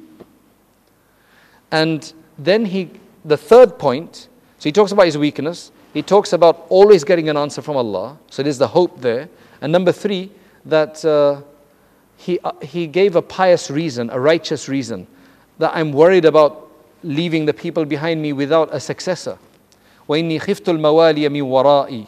And 1.71 2.13
then 2.39 2.65
he, 2.65 2.91
the 3.25 3.37
third 3.37 3.79
point, 3.79 4.29
so 4.59 4.65
he 4.65 4.73
talks 4.73 4.93
about 4.93 5.07
his 5.07 5.19
weakness. 5.19 5.73
He 5.93 6.03
talks 6.03 6.33
about 6.33 6.67
always 6.69 7.05
getting 7.05 7.29
an 7.29 7.37
answer 7.37 7.63
from 7.63 7.77
Allah. 7.77 8.19
So 8.31 8.43
there's 8.43 8.59
the 8.59 8.69
hope 8.69 9.01
there. 9.01 9.29
And 9.65 9.73
number 9.73 9.93
three, 9.93 10.31
that 10.65 11.05
uh, 11.05 11.43
he, 12.17 12.39
uh, 12.41 12.53
he 12.63 12.87
gave 12.87 13.17
a 13.17 13.23
pious 13.23 13.71
reason, 13.71 14.11
a 14.11 14.21
righteous 14.21 14.69
reason, 14.69 15.07
that 15.59 15.73
I'm 15.75 15.93
worried 15.93 16.25
about 16.25 16.69
leaving 17.03 17.47
the 17.47 17.55
people 17.55 17.85
behind 17.85 18.21
me 18.21 18.33
without 18.33 18.75
a 18.75 18.81
successor. 18.81 19.39
وإني 20.09 20.41
خفت 20.41 20.69
الموالي 20.69 21.29
من 21.29 21.43
ورائي 21.43 22.07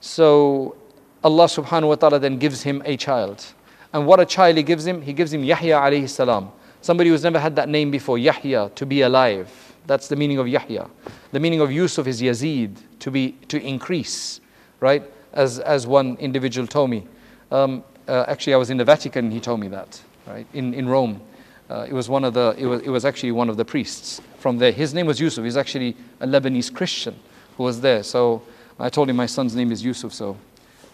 So 0.00 0.76
Allah 1.22 1.44
subhanahu 1.44 1.88
wa 1.88 1.94
ta'ala 1.94 2.18
then 2.18 2.38
gives 2.38 2.62
him 2.62 2.82
a 2.84 2.96
child. 2.96 3.44
And 3.92 4.06
what 4.06 4.20
a 4.20 4.24
child 4.24 4.56
he 4.56 4.62
gives 4.62 4.86
him? 4.86 5.02
He 5.02 5.12
gives 5.12 5.32
him 5.32 5.44
Yahya 5.44 5.76
alayhi 5.76 6.08
salam. 6.08 6.50
Somebody 6.80 7.10
who's 7.10 7.22
never 7.22 7.38
had 7.38 7.56
that 7.56 7.68
name 7.68 7.90
before, 7.90 8.16
Yahya, 8.16 8.70
to 8.74 8.86
be 8.86 9.02
alive. 9.02 9.50
That's 9.86 10.08
the 10.08 10.16
meaning 10.16 10.38
of 10.38 10.48
Yahya. 10.48 10.88
The 11.32 11.40
meaning 11.40 11.60
of 11.60 11.70
Yusuf 11.70 12.06
is 12.06 12.22
Yazid, 12.22 12.76
to 13.00 13.10
be 13.10 13.32
to 13.48 13.60
increase, 13.60 14.40
right? 14.78 15.02
As 15.35 15.59
as 15.59 15.85
one 15.85 16.17
individual 16.17 16.67
told 16.67 16.89
me. 16.89 17.07
Um, 17.51 17.83
uh, 18.07 18.25
actually, 18.27 18.53
I 18.53 18.57
was 18.57 18.69
in 18.69 18.77
the 18.77 18.85
Vatican. 18.85 19.31
He 19.31 19.39
told 19.39 19.59
me 19.59 19.67
that, 19.69 20.01
right? 20.27 20.47
In 20.53 20.73
in 20.73 20.87
Rome, 20.87 21.21
uh, 21.69 21.85
it 21.87 21.93
was 21.93 22.09
one 22.09 22.23
of 22.23 22.33
the. 22.33 22.55
It 22.57 22.65
was 22.65 22.81
it 22.81 22.89
was 22.89 23.05
actually 23.05 23.31
one 23.31 23.49
of 23.49 23.57
the 23.57 23.65
priests 23.65 24.21
from 24.39 24.57
there. 24.57 24.71
His 24.71 24.93
name 24.93 25.07
was 25.07 25.19
Yusuf. 25.19 25.43
He's 25.43 25.57
actually 25.57 25.95
a 26.19 26.27
Lebanese 26.27 26.73
Christian 26.73 27.15
who 27.57 27.63
was 27.63 27.81
there. 27.81 28.03
So 28.03 28.41
I 28.79 28.89
told 28.89 29.09
him 29.09 29.15
my 29.15 29.25
son's 29.25 29.55
name 29.55 29.71
is 29.71 29.83
Yusuf. 29.83 30.13
So 30.13 30.37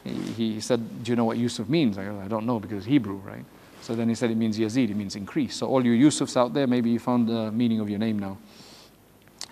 he, 0.04 0.54
he 0.54 0.62
said, 0.62 1.04
Do 1.04 1.12
you 1.12 1.16
know 1.16 1.26
what 1.26 1.38
Yusuf 1.38 1.68
means? 1.70 1.98
I, 1.98 2.24
I 2.24 2.28
don't 2.28 2.46
know 2.46 2.60
because 2.60 2.80
it's 2.80 2.86
Hebrew, 2.86 3.18
right? 3.18 3.44
So 3.82 3.96
then 3.96 4.10
he 4.10 4.16
said 4.16 4.30
it 4.30 4.38
means 4.38 4.58
Yazid, 4.58 4.92
it 4.92 4.96
means 4.96 5.16
increase. 5.16 5.56
So 5.56 5.68
all 5.68 5.84
you 5.84 6.08
Yusufs 6.08 6.38
out 6.38 6.54
there, 6.54 6.68
maybe 6.68 6.90
you 6.92 7.00
found 7.00 7.28
the 7.28 7.52
meaning 7.52 7.80
of 7.80 7.90
your 7.90 8.00
name 8.00 8.20
now. 8.20 8.38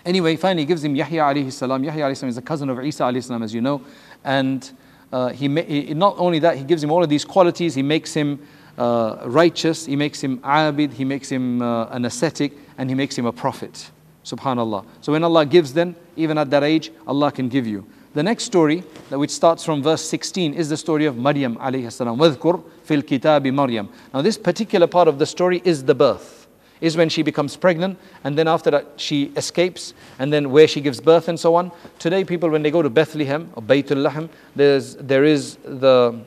Anyway, 0.04 0.36
finally 0.36 0.64
gives 0.64 0.82
him 0.82 0.94
Yahya 0.94 1.22
alayhi 1.22 1.52
salam. 1.52 1.82
Yahya 1.84 2.04
alayhi 2.04 2.16
salam 2.16 2.30
is 2.30 2.38
a 2.38 2.42
cousin 2.42 2.70
of 2.70 2.82
Isa 2.82 3.02
alayhi 3.02 3.24
salam, 3.24 3.42
as 3.42 3.52
you 3.52 3.60
know. 3.60 3.82
And 4.24 4.70
uh, 5.11 5.29
he, 5.29 5.47
he, 5.63 5.93
not 5.93 6.15
only 6.17 6.39
that, 6.39 6.57
he 6.57 6.63
gives 6.63 6.83
him 6.83 6.91
all 6.91 7.03
of 7.03 7.09
these 7.09 7.23
qualities. 7.23 7.75
He 7.75 7.83
makes 7.83 8.13
him 8.13 8.45
uh, 8.77 9.23
righteous, 9.25 9.85
he 9.85 9.95
makes 9.95 10.21
him 10.21 10.39
abid, 10.39 10.91
he 10.93 11.05
makes 11.05 11.29
him 11.29 11.61
uh, 11.61 11.85
an 11.87 12.05
ascetic, 12.05 12.51
and 12.77 12.89
He 12.89 12.95
makes 12.95 13.17
him 13.17 13.25
a 13.25 13.31
prophet. 13.31 13.91
Subhanallah. 14.23 14.85
So 15.01 15.11
when 15.11 15.23
Allah 15.23 15.45
gives, 15.45 15.73
then 15.73 15.95
even 16.15 16.37
at 16.37 16.49
that 16.49 16.63
age, 16.63 16.91
Allah 17.07 17.31
can 17.31 17.47
give 17.47 17.67
you. 17.67 17.85
The 18.13 18.23
next 18.23 18.45
story, 18.45 18.79
which 19.09 19.29
starts 19.29 19.63
from 19.63 19.83
verse 19.83 20.03
16, 20.03 20.53
is 20.53 20.69
the 20.69 20.77
story 20.77 21.05
of 21.05 21.17
Maryam 21.17 21.57
alayhi 21.57 21.91
salam. 21.91 22.17
وَذْكُرْ 22.17 22.63
فِي 22.87 23.01
الْكِتَابِ 23.01 23.53
Maryam. 23.53 23.89
Now 24.13 24.21
this 24.21 24.37
particular 24.37 24.87
part 24.87 25.07
of 25.07 25.19
the 25.19 25.25
story 25.25 25.61
is 25.63 25.83
the 25.83 25.93
birth. 25.93 26.38
Is 26.80 26.96
when 26.96 27.10
she 27.10 27.22
becomes 27.22 27.56
pregnant, 27.56 27.98
and 28.24 28.38
then 28.38 28.48
after 28.48 28.70
that 28.70 28.86
she 28.96 29.32
escapes, 29.36 29.92
and 30.18 30.32
then 30.32 30.50
where 30.50 30.66
she 30.66 30.80
gives 30.80 31.00
birth 31.00 31.28
and 31.28 31.38
so 31.38 31.54
on. 31.54 31.70
Today, 31.98 32.24
people 32.24 32.48
when 32.48 32.62
they 32.62 32.70
go 32.70 32.80
to 32.80 32.88
Bethlehem 32.88 33.50
or 33.54 33.62
Baytul 33.62 34.08
Lahm, 34.08 34.30
there's 34.56 34.96
there 34.96 35.24
is 35.24 35.56
the, 35.64 36.18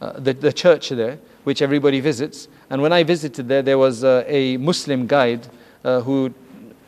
uh, 0.00 0.12
the 0.20 0.32
the 0.32 0.52
church 0.52 0.90
there 0.90 1.18
which 1.44 1.62
everybody 1.62 1.98
visits. 1.98 2.46
And 2.70 2.82
when 2.82 2.92
I 2.92 3.02
visited 3.02 3.48
there, 3.48 3.62
there 3.62 3.78
was 3.78 4.04
uh, 4.04 4.22
a 4.26 4.58
Muslim 4.58 5.06
guide 5.06 5.48
uh, 5.82 6.02
who 6.02 6.32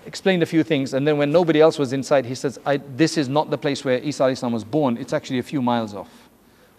explained 0.06 0.42
a 0.42 0.46
few 0.46 0.62
things. 0.62 0.92
And 0.94 1.06
then 1.06 1.16
when 1.18 1.32
nobody 1.32 1.60
else 1.60 1.78
was 1.78 1.92
inside, 1.92 2.26
he 2.26 2.34
says, 2.34 2.58
"This 2.96 3.16
is 3.16 3.28
not 3.28 3.50
the 3.50 3.58
place 3.58 3.84
where 3.84 3.98
Isa 3.98 4.48
was 4.48 4.64
born. 4.64 4.96
It's 4.96 5.12
actually 5.12 5.38
a 5.38 5.42
few 5.42 5.62
miles 5.62 5.94
off, 5.94 6.10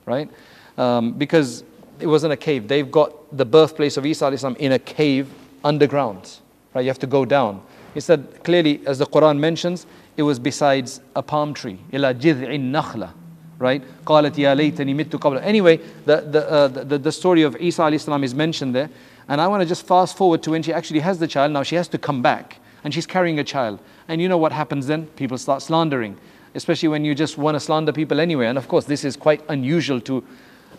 right? 0.05 0.29
Um, 0.77 1.13
because 1.13 1.63
it 1.99 2.07
wasn't 2.07 2.33
a 2.33 2.37
cave. 2.37 2.67
They've 2.67 2.91
got 2.91 3.35
the 3.35 3.45
birthplace 3.45 3.97
of 3.97 4.05
Isa 4.05 4.55
in 4.59 4.71
a 4.73 4.79
cave 4.79 5.27
underground. 5.64 6.38
Right? 6.74 6.82
You 6.82 6.88
have 6.88 6.98
to 7.00 7.06
go 7.06 7.24
down. 7.24 7.62
He 7.94 8.00
said 8.00 8.44
clearly, 8.44 8.80
as 8.86 8.98
the 8.98 9.06
Quran 9.06 9.38
mentions, 9.38 9.86
it 10.16 10.22
was 10.22 10.38
besides 10.38 11.00
a 11.14 11.22
palm 11.22 11.54
tree. 11.54 11.78
إلى 11.92 12.18
جذع 12.20 12.54
النخلة. 12.54 13.10
Right? 13.58 13.82
قالت 14.04 14.38
يا 14.38 14.54
ليتني 14.54 14.94
مت 14.94 15.16
قبل. 15.16 15.42
Anyway, 15.42 15.78
the, 16.04 16.20
the, 16.20 16.50
uh, 16.50 16.68
the, 16.68 16.98
the 16.98 17.12
story 17.12 17.42
of 17.42 17.56
Isa 17.56 17.86
Islam 17.86 18.22
is 18.22 18.34
mentioned 18.34 18.74
there. 18.74 18.90
And 19.28 19.40
I 19.40 19.48
want 19.48 19.62
to 19.62 19.66
just 19.66 19.86
fast 19.86 20.16
forward 20.16 20.42
to 20.44 20.50
when 20.52 20.62
she 20.62 20.72
actually 20.72 21.00
has 21.00 21.18
the 21.18 21.26
child. 21.26 21.52
Now 21.52 21.62
she 21.62 21.74
has 21.76 21.88
to 21.88 21.98
come 21.98 22.22
back 22.22 22.58
and 22.84 22.94
she's 22.94 23.06
carrying 23.06 23.40
a 23.40 23.44
child. 23.44 23.80
And 24.08 24.20
you 24.20 24.28
know 24.28 24.38
what 24.38 24.52
happens 24.52 24.86
then? 24.86 25.06
People 25.16 25.38
start 25.38 25.62
slandering, 25.62 26.16
especially 26.54 26.88
when 26.88 27.04
you 27.04 27.14
just 27.14 27.36
want 27.36 27.56
to 27.56 27.60
slander 27.60 27.92
people 27.92 28.20
anyway. 28.20 28.46
And 28.46 28.56
of 28.56 28.68
course, 28.68 28.84
this 28.84 29.04
is 29.04 29.16
quite 29.16 29.42
unusual 29.48 30.00
to, 30.02 30.22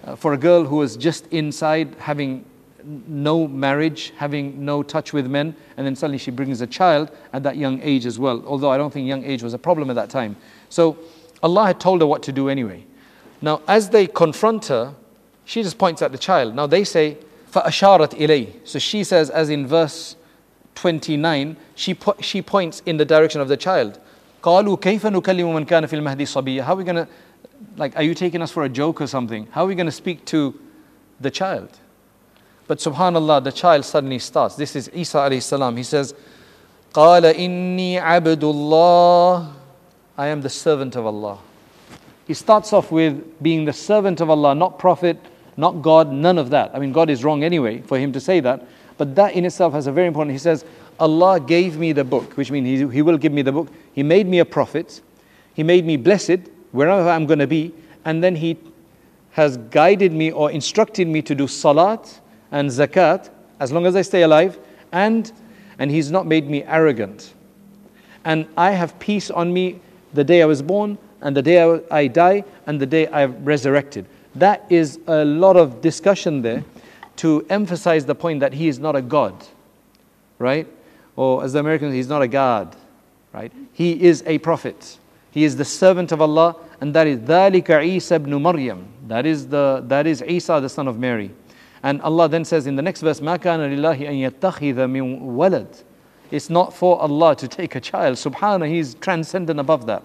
uh, 0.06 0.16
for 0.16 0.34
a 0.34 0.38
girl 0.38 0.64
who 0.64 0.78
was 0.78 0.96
just 0.96 1.28
inside 1.28 1.94
having 2.00 2.46
no 2.84 3.48
marriage, 3.48 4.14
having 4.18 4.64
no 4.64 4.84
touch 4.84 5.12
with 5.12 5.28
men, 5.28 5.56
and 5.76 5.86
then 5.86 5.96
suddenly 5.96 6.18
she 6.18 6.32
brings 6.32 6.62
a 6.62 6.68
child 6.68 7.12
at 7.34 7.44
that 7.44 7.58
young 7.58 7.82
age 7.82 8.06
as 8.06 8.18
well. 8.18 8.44
Although 8.46 8.72
I 8.72 8.78
don't 8.78 8.92
think 8.92 9.08
young 9.08 9.24
age 9.24 9.44
was 9.44 9.54
a 9.54 9.58
problem 9.58 9.90
at 9.90 9.96
that 9.96 10.10
time. 10.10 10.36
So 10.70 10.98
Allah 11.44 11.66
had 11.68 11.80
told 11.80 12.02
her 12.02 12.08
what 12.08 12.24
to 12.24 12.32
do 12.32 12.50
anyway. 12.50 12.86
Now, 13.42 13.62
as 13.68 13.90
they 13.90 14.08
confront 14.08 14.68
her, 14.68 14.96
she 15.46 15.64
just 15.64 15.78
points 15.78 16.02
at 16.02 16.12
the 16.12 16.18
child. 16.18 16.56
Now 16.56 16.68
they 16.68 16.84
say, 16.84 17.18
فَأَشَارَتْ 17.52 18.18
إِلَيْهِ 18.18 18.68
So 18.68 18.80
she 18.80 19.04
says, 19.04 19.30
as 19.30 19.50
in 19.50 19.68
verse 19.68 20.16
29, 20.76 21.58
she, 21.76 21.94
po- 21.94 22.16
she 22.20 22.42
points 22.42 22.82
in 22.86 22.98
the 22.98 23.06
direction 23.06 23.42
of 23.42 23.48
the 23.48 23.58
child. 23.58 24.00
قالوا 24.44 24.78
كيف 24.78 25.06
نكلم 25.06 25.54
من 25.54 25.66
كان 25.66 25.86
في 25.88 25.96
المهدي 25.96 26.26
صبيا 26.26 26.64
How 26.64 26.74
are 26.74 26.78
we 26.78 26.84
going 26.84 26.96
to, 26.96 27.08
like, 27.76 27.96
are 27.96 28.04
you 28.04 28.14
taking 28.14 28.42
us 28.42 28.52
for 28.52 28.64
a 28.64 28.70
joke 28.70 29.02
or 29.02 29.08
something? 29.08 29.48
How 29.52 29.64
are 29.64 29.68
we 29.68 29.76
going 29.76 29.88
to 29.88 29.92
speak 29.92 30.26
to 30.26 30.54
the 31.20 31.32
child? 31.32 31.70
But 32.68 32.80
subhanallah, 32.80 33.44
the 33.44 33.52
child 33.52 33.86
suddenly 33.86 34.20
starts. 34.20 34.56
This 34.56 34.76
is 34.76 34.90
Isa 34.94 35.18
alayhi 35.18 35.42
salam. 35.42 35.78
He 35.78 35.84
says, 35.84 36.14
قال 36.94 37.24
إني 37.34 38.02
عبد 38.02 38.42
الله 38.42 39.54
I 40.18 40.28
am 40.28 40.42
the 40.42 40.50
servant 40.50 40.96
of 40.96 41.06
Allah. 41.06 41.38
He 42.26 42.34
starts 42.34 42.74
off 42.74 42.92
with 42.92 43.42
being 43.42 43.66
the 43.66 43.74
servant 43.74 44.20
of 44.20 44.30
Allah, 44.30 44.56
not 44.56 44.80
prophet, 44.80 45.18
not 45.56 45.82
God, 45.82 46.12
none 46.12 46.38
of 46.38 46.50
that. 46.50 46.72
I 46.74 46.80
mean, 46.80 46.92
God 46.92 47.10
is 47.10 47.24
wrong 47.24 47.44
anyway 47.44 47.82
for 47.82 47.98
him 47.98 48.12
to 48.14 48.20
say 48.20 48.40
that. 48.42 48.66
But 48.98 49.16
that 49.16 49.34
in 49.34 49.46
itself 49.46 49.74
has 49.74 49.88
a 49.88 49.92
very 49.92 50.08
important, 50.08 50.34
he 50.34 50.40
says, 50.40 50.66
Allah 51.00 51.40
gave 51.40 51.78
me 51.78 51.92
the 51.92 52.04
book, 52.04 52.36
which 52.36 52.50
means 52.50 52.68
he, 52.68 52.88
he 52.96 53.02
will 53.02 53.18
give 53.18 53.32
me 53.32 53.44
the 53.44 53.52
book. 53.52 53.70
He 53.94 54.04
made 54.04 54.28
me 54.28 54.40
a 54.40 54.46
prophet. 54.46 55.02
He 55.54 55.64
made 55.64 55.86
me 55.86 55.98
blessed 55.98 56.40
wherever 56.72 57.08
I'm 57.10 57.26
going 57.26 57.40
to 57.40 57.48
be. 57.48 57.74
And 58.06 58.24
then 58.24 58.36
He 58.36 58.58
has 59.32 59.58
guided 59.58 60.12
me 60.12 60.32
or 60.32 60.52
instructed 60.52 61.08
me 61.08 61.22
to 61.22 61.36
do 61.36 61.48
salat 61.48 62.20
and 62.52 62.70
zakat 62.70 63.30
as 63.60 63.72
long 63.72 63.86
as 63.86 63.96
I 63.96 64.02
stay 64.02 64.24
alive. 64.24 64.58
And, 64.92 65.32
and 65.80 65.92
He's 65.92 66.12
not 66.12 66.26
made 66.26 66.50
me 66.50 66.64
arrogant. 66.64 67.34
And 68.24 68.48
I 68.58 68.72
have 68.72 68.98
peace 69.00 69.30
on 69.32 69.54
me 69.54 69.80
the 70.14 70.24
day 70.24 70.42
I 70.42 70.46
was 70.46 70.62
born, 70.62 70.98
and 71.22 71.36
the 71.36 71.42
day 71.42 71.82
I 71.92 72.08
die, 72.08 72.44
and 72.66 72.80
the 72.80 72.86
day 72.86 73.08
I'm 73.08 73.44
resurrected. 73.44 74.06
That 74.36 74.66
is 74.70 75.00
a 75.08 75.26
lot 75.26 75.58
of 75.58 75.82
discussion 75.82 76.42
there 76.42 76.64
to 77.18 77.46
emphasize 77.50 78.06
the 78.06 78.16
point 78.16 78.40
that 78.42 78.54
He 78.54 78.68
is 78.68 78.80
not 78.80 78.96
a 78.96 79.02
God, 79.02 79.34
right? 80.40 80.68
Or 81.16 81.44
as 81.44 81.54
the 81.54 81.60
Americans, 81.60 81.94
He's 81.94 82.08
not 82.08 82.22
a 82.22 82.28
God, 82.28 82.76
right? 83.34 83.52
He 83.74 84.02
is 84.04 84.24
a 84.26 84.38
prophet. 84.40 84.98
He 85.32 85.44
is 85.44 85.56
the 85.56 85.66
servant 85.66 86.12
of 86.12 86.22
Allah, 86.22 86.56
and 86.80 86.94
that 86.94 87.08
is 87.08 87.20
ذَلِكَ 87.20 87.64
عِيسَى 87.64 88.16
ibn 88.16 88.42
Maryam. 88.42 88.88
That 89.08 89.26
is, 89.26 89.48
the, 89.48 89.84
that 89.88 90.06
is 90.06 90.22
Isa, 90.22 90.60
the 90.62 90.70
son 90.70 90.88
of 90.88 91.00
Mary. 91.00 91.32
And 91.84 92.02
Allah 92.02 92.28
then 92.28 92.44
says 92.46 92.68
in 92.68 92.76
the 92.76 92.82
next 92.82 93.02
verse, 93.02 93.20
مَا 93.20 93.38
كَانَ 93.38 93.60
لِلَّهِ 93.60 94.00
أَن 94.00 94.32
يَتَّخِذَ 94.32 94.76
مِن 94.76 95.22
وَلَدٍ 95.22 95.84
It's 96.32 96.50
not 96.50 96.74
for 96.74 97.00
Allah 97.00 97.36
to 97.36 97.48
take 97.48 97.76
a 97.76 97.80
child. 97.80 98.18
Subhanallah, 98.18 98.70
He's 98.70 98.96
transcendent 98.96 99.60
above 99.60 99.86
that. 99.86 100.04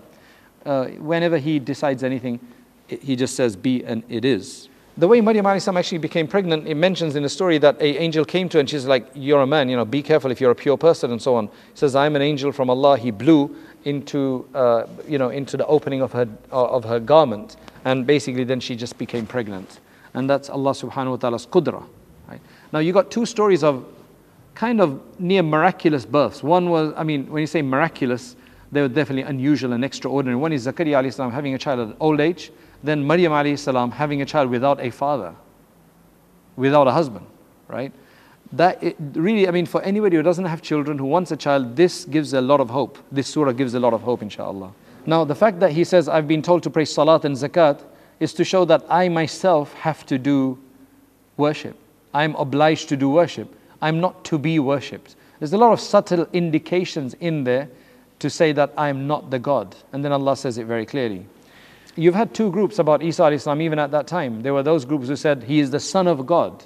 Uh, 0.65 0.87
whenever 0.87 1.39
He 1.39 1.59
decides 1.59 2.03
anything, 2.03 2.39
He 2.87 3.17
just 3.17 3.35
says, 3.35 3.57
be 3.57 3.85
and 3.85 4.03
it 4.09 4.25
is 4.25 4.69
the 4.97 5.09
way 5.09 5.23
Maryam 5.23 5.47
actually 5.47 5.99
became 5.99 6.29
pregnant, 6.29 6.67
it 6.67 6.75
mentions 6.75 7.17
in 7.17 7.23
the 7.23 7.29
story 7.29 7.57
that 7.59 7.81
a 7.81 8.01
angel 8.01 8.27
came 8.27 8.49
to 8.51 8.59
her 8.59 8.61
and 8.61 8.69
she's 8.69 8.85
like, 8.85 9.07
You're 9.15 9.41
a 9.41 9.47
man, 9.47 9.69
you 9.69 9.77
know, 9.77 9.87
be 9.87 10.03
careful 10.03 10.31
if 10.31 10.41
you're 10.41 10.51
a 10.51 10.55
pure 10.55 10.77
person 10.77 11.11
and 11.11 11.23
so 11.23 11.35
on. 11.35 11.47
He 11.47 11.53
says, 11.75 11.97
I'm 11.97 12.15
an 12.15 12.23
angel 12.23 12.53
from 12.53 12.69
Allah. 12.69 12.99
He 12.99 13.11
blew 13.11 13.57
into, 13.85 14.47
uh, 14.55 14.85
you 15.09 15.19
know, 15.19 15.31
into 15.31 15.57
the 15.57 15.67
opening 15.67 16.03
of 16.03 16.13
her, 16.13 16.29
uh, 16.53 16.67
of 16.67 16.85
her 16.85 17.01
garment. 17.01 17.57
And 17.85 18.07
basically 18.07 18.45
then 18.45 18.61
she 18.61 18.77
just 18.77 18.99
became 18.99 19.27
pregnant. 19.27 19.81
And 20.18 20.30
that's 20.30 20.50
Allah 20.50 20.72
subhanahu 20.72 21.12
wa 21.12 21.16
ta'ala's 21.18 21.46
qudra. 21.46 21.84
Right? 22.28 22.42
Now 22.74 22.80
you 22.80 22.92
got 22.92 23.12
two 23.12 23.26
stories 23.26 23.64
of 23.64 23.86
kind 24.56 24.82
of 24.82 25.00
near 25.20 25.44
miraculous 25.44 26.06
births. 26.06 26.42
One 26.42 26.70
was, 26.70 26.94
I 26.98 27.04
mean, 27.04 27.28
when 27.32 27.42
you 27.42 27.48
say 27.48 27.62
miraculous, 27.62 28.36
they 28.72 28.82
were 28.82 28.88
definitely 28.88 29.24
unusual 29.24 29.74
and 29.74 29.86
extraordinary. 29.86 30.36
One 30.36 30.52
is 30.52 30.66
Zakaria 30.66 31.32
having 31.32 31.54
a 31.54 31.58
child 31.58 31.92
at 31.92 31.96
old 32.00 32.20
age 32.20 32.52
then 32.84 33.06
Maryam 33.06 33.32
alayhi 33.32 33.58
salam 33.58 33.92
having 33.92 34.22
a 34.22 34.26
child 34.26 34.50
without 34.50 34.80
a 34.80 34.90
father, 34.90 35.34
without 36.56 36.88
a 36.88 36.92
husband, 36.92 37.26
right? 37.68 37.92
That 38.54 38.82
really, 39.14 39.48
I 39.48 39.52
mean, 39.52 39.66
for 39.66 39.82
anybody 39.82 40.16
who 40.16 40.24
doesn't 40.24 40.46
have 40.46 40.62
children, 40.62 40.98
who 40.98 41.06
wants 41.06 41.32
a 41.32 41.38
child, 41.38 41.76
this 41.76 42.06
gives 42.06 42.34
a 42.34 42.42
lot 42.42 42.60
of 42.60 42.70
hope. 42.70 42.98
This 43.12 43.28
surah 43.28 43.52
gives 43.52 43.74
a 43.74 43.80
lot 43.80 43.94
of 43.94 44.02
hope, 44.02 44.22
inshallah. 44.22 44.72
Now, 45.06 45.24
the 45.24 45.36
fact 45.36 45.60
that 45.60 45.72
he 45.72 45.84
says, 45.84 46.08
I've 46.08 46.28
been 46.28 46.42
told 46.42 46.64
to 46.64 46.70
pray 46.70 46.86
salat 46.86 47.26
and 47.26 47.36
zakat, 47.36 47.82
is 48.20 48.34
to 48.34 48.44
show 48.44 48.66
that 48.66 48.84
I 48.90 49.10
myself 49.10 49.74
have 49.74 50.06
to 50.08 50.18
do 50.18 50.58
worship. 51.38 51.78
I'm 52.14 52.36
obliged 52.36 52.90
to 52.90 52.98
do 52.98 53.10
worship. 53.10 53.54
I'm 53.82 54.00
not 54.00 54.26
to 54.26 54.40
be 54.40 54.60
worshipped. 54.60 55.16
There's 55.40 55.54
a 55.54 55.58
lot 55.58 55.72
of 55.72 55.80
subtle 55.80 56.28
indications 56.34 57.14
in 57.16 57.44
there 57.44 57.70
to 58.20 58.30
say 58.30 58.52
that 58.54 58.74
I'm 58.76 59.06
not 59.06 59.30
the 59.30 59.38
God. 59.38 59.76
And 59.94 60.04
then 60.04 60.12
Allah 60.12 60.36
says 60.36 60.58
it 60.58 60.66
very 60.66 60.86
clearly 60.86 61.28
you've 61.98 62.16
had 62.16 62.34
two 62.34 62.52
groups 62.52 62.80
about 62.80 63.02
Isa 63.04 63.24
al-Islam 63.24 63.62
even 63.62 63.80
at 63.80 63.92
that 63.92 64.08
time. 64.08 64.42
There 64.44 64.54
were 64.54 64.64
those 64.64 64.86
groups 64.86 65.08
who 65.08 65.16
said 65.16 65.44
he 65.44 65.60
is 65.60 65.72
the 65.72 65.80
son 65.80 66.08
of 66.08 66.26
God, 66.26 66.64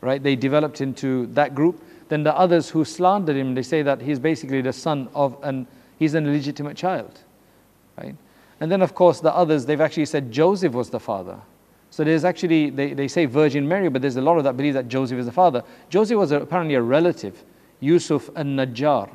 right? 0.00 0.22
They 0.22 0.36
developed 0.36 0.80
into 0.80 1.26
that 1.34 1.54
group. 1.54 1.82
Then 2.08 2.22
the 2.22 2.34
others 2.34 2.70
who 2.70 2.84
slandered 2.84 3.36
him, 3.36 3.54
they 3.54 3.62
say 3.62 3.82
that 3.82 4.00
he's 4.00 4.18
basically 4.18 4.62
the 4.62 4.72
son 4.72 5.08
of 5.14 5.36
an, 5.42 5.66
he's 5.98 6.14
an 6.14 6.26
illegitimate 6.26 6.76
child, 6.76 7.20
right? 7.98 8.14
And 8.60 8.70
then 8.70 8.82
of 8.82 8.94
course 8.94 9.20
the 9.20 9.34
others, 9.34 9.66
they've 9.66 9.80
actually 9.80 10.06
said 10.06 10.30
Joseph 10.30 10.72
was 10.72 10.90
the 10.90 11.00
father. 11.00 11.40
So 11.90 12.04
there's 12.04 12.24
actually, 12.24 12.70
they, 12.70 12.92
they 12.92 13.08
say 13.08 13.24
Virgin 13.24 13.66
Mary, 13.66 13.88
but 13.88 14.00
there's 14.00 14.16
a 14.16 14.20
lot 14.20 14.38
of 14.38 14.44
that 14.44 14.56
believe 14.56 14.74
that 14.74 14.88
Joseph 14.88 15.18
is 15.18 15.26
the 15.26 15.32
father. 15.32 15.64
Joseph 15.88 16.16
was 16.16 16.30
apparently 16.30 16.76
a 16.76 16.82
relative, 16.82 17.42
Yusuf 17.80 18.30
al-Najjar. 18.36 19.10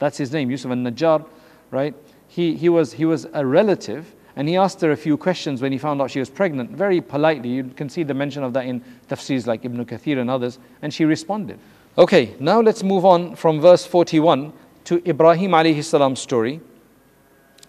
That's 0.00 0.18
his 0.18 0.32
name, 0.32 0.50
Yusuf 0.50 0.70
al-Najjar, 0.70 1.24
right? 1.70 1.94
He, 2.26 2.56
he, 2.56 2.68
was, 2.68 2.92
he 2.94 3.04
was 3.04 3.26
a 3.32 3.46
relative 3.46 4.14
and 4.38 4.48
he 4.48 4.56
asked 4.56 4.80
her 4.82 4.92
a 4.92 4.96
few 4.96 5.16
questions 5.16 5.60
when 5.60 5.72
he 5.72 5.78
found 5.78 6.00
out 6.00 6.12
she 6.12 6.20
was 6.20 6.30
pregnant, 6.30 6.70
very 6.70 7.00
politely. 7.00 7.48
You 7.48 7.64
can 7.64 7.88
see 7.88 8.04
the 8.04 8.14
mention 8.14 8.44
of 8.44 8.52
that 8.52 8.66
in 8.66 8.84
tafsirs 9.08 9.48
like 9.48 9.64
Ibn 9.64 9.84
Kathir 9.84 10.20
and 10.20 10.30
others. 10.30 10.60
And 10.80 10.94
she 10.94 11.04
responded. 11.04 11.58
Okay, 11.98 12.36
now 12.38 12.60
let's 12.60 12.84
move 12.84 13.04
on 13.04 13.34
from 13.34 13.60
verse 13.60 13.84
41 13.84 14.52
to 14.84 15.08
Ibrahim 15.08 15.50
alayhi 15.50 15.82
salam's 15.82 16.20
story. 16.20 16.60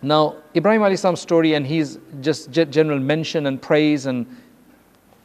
Now, 0.02 0.36
Ibrahim 0.56 0.82
alayhi 0.82 1.00
salam's 1.00 1.20
story 1.20 1.54
and 1.54 1.66
his 1.66 2.00
just 2.22 2.52
general 2.52 3.00
mention 3.00 3.46
and 3.48 3.62
praise 3.62 4.06
and 4.06 4.26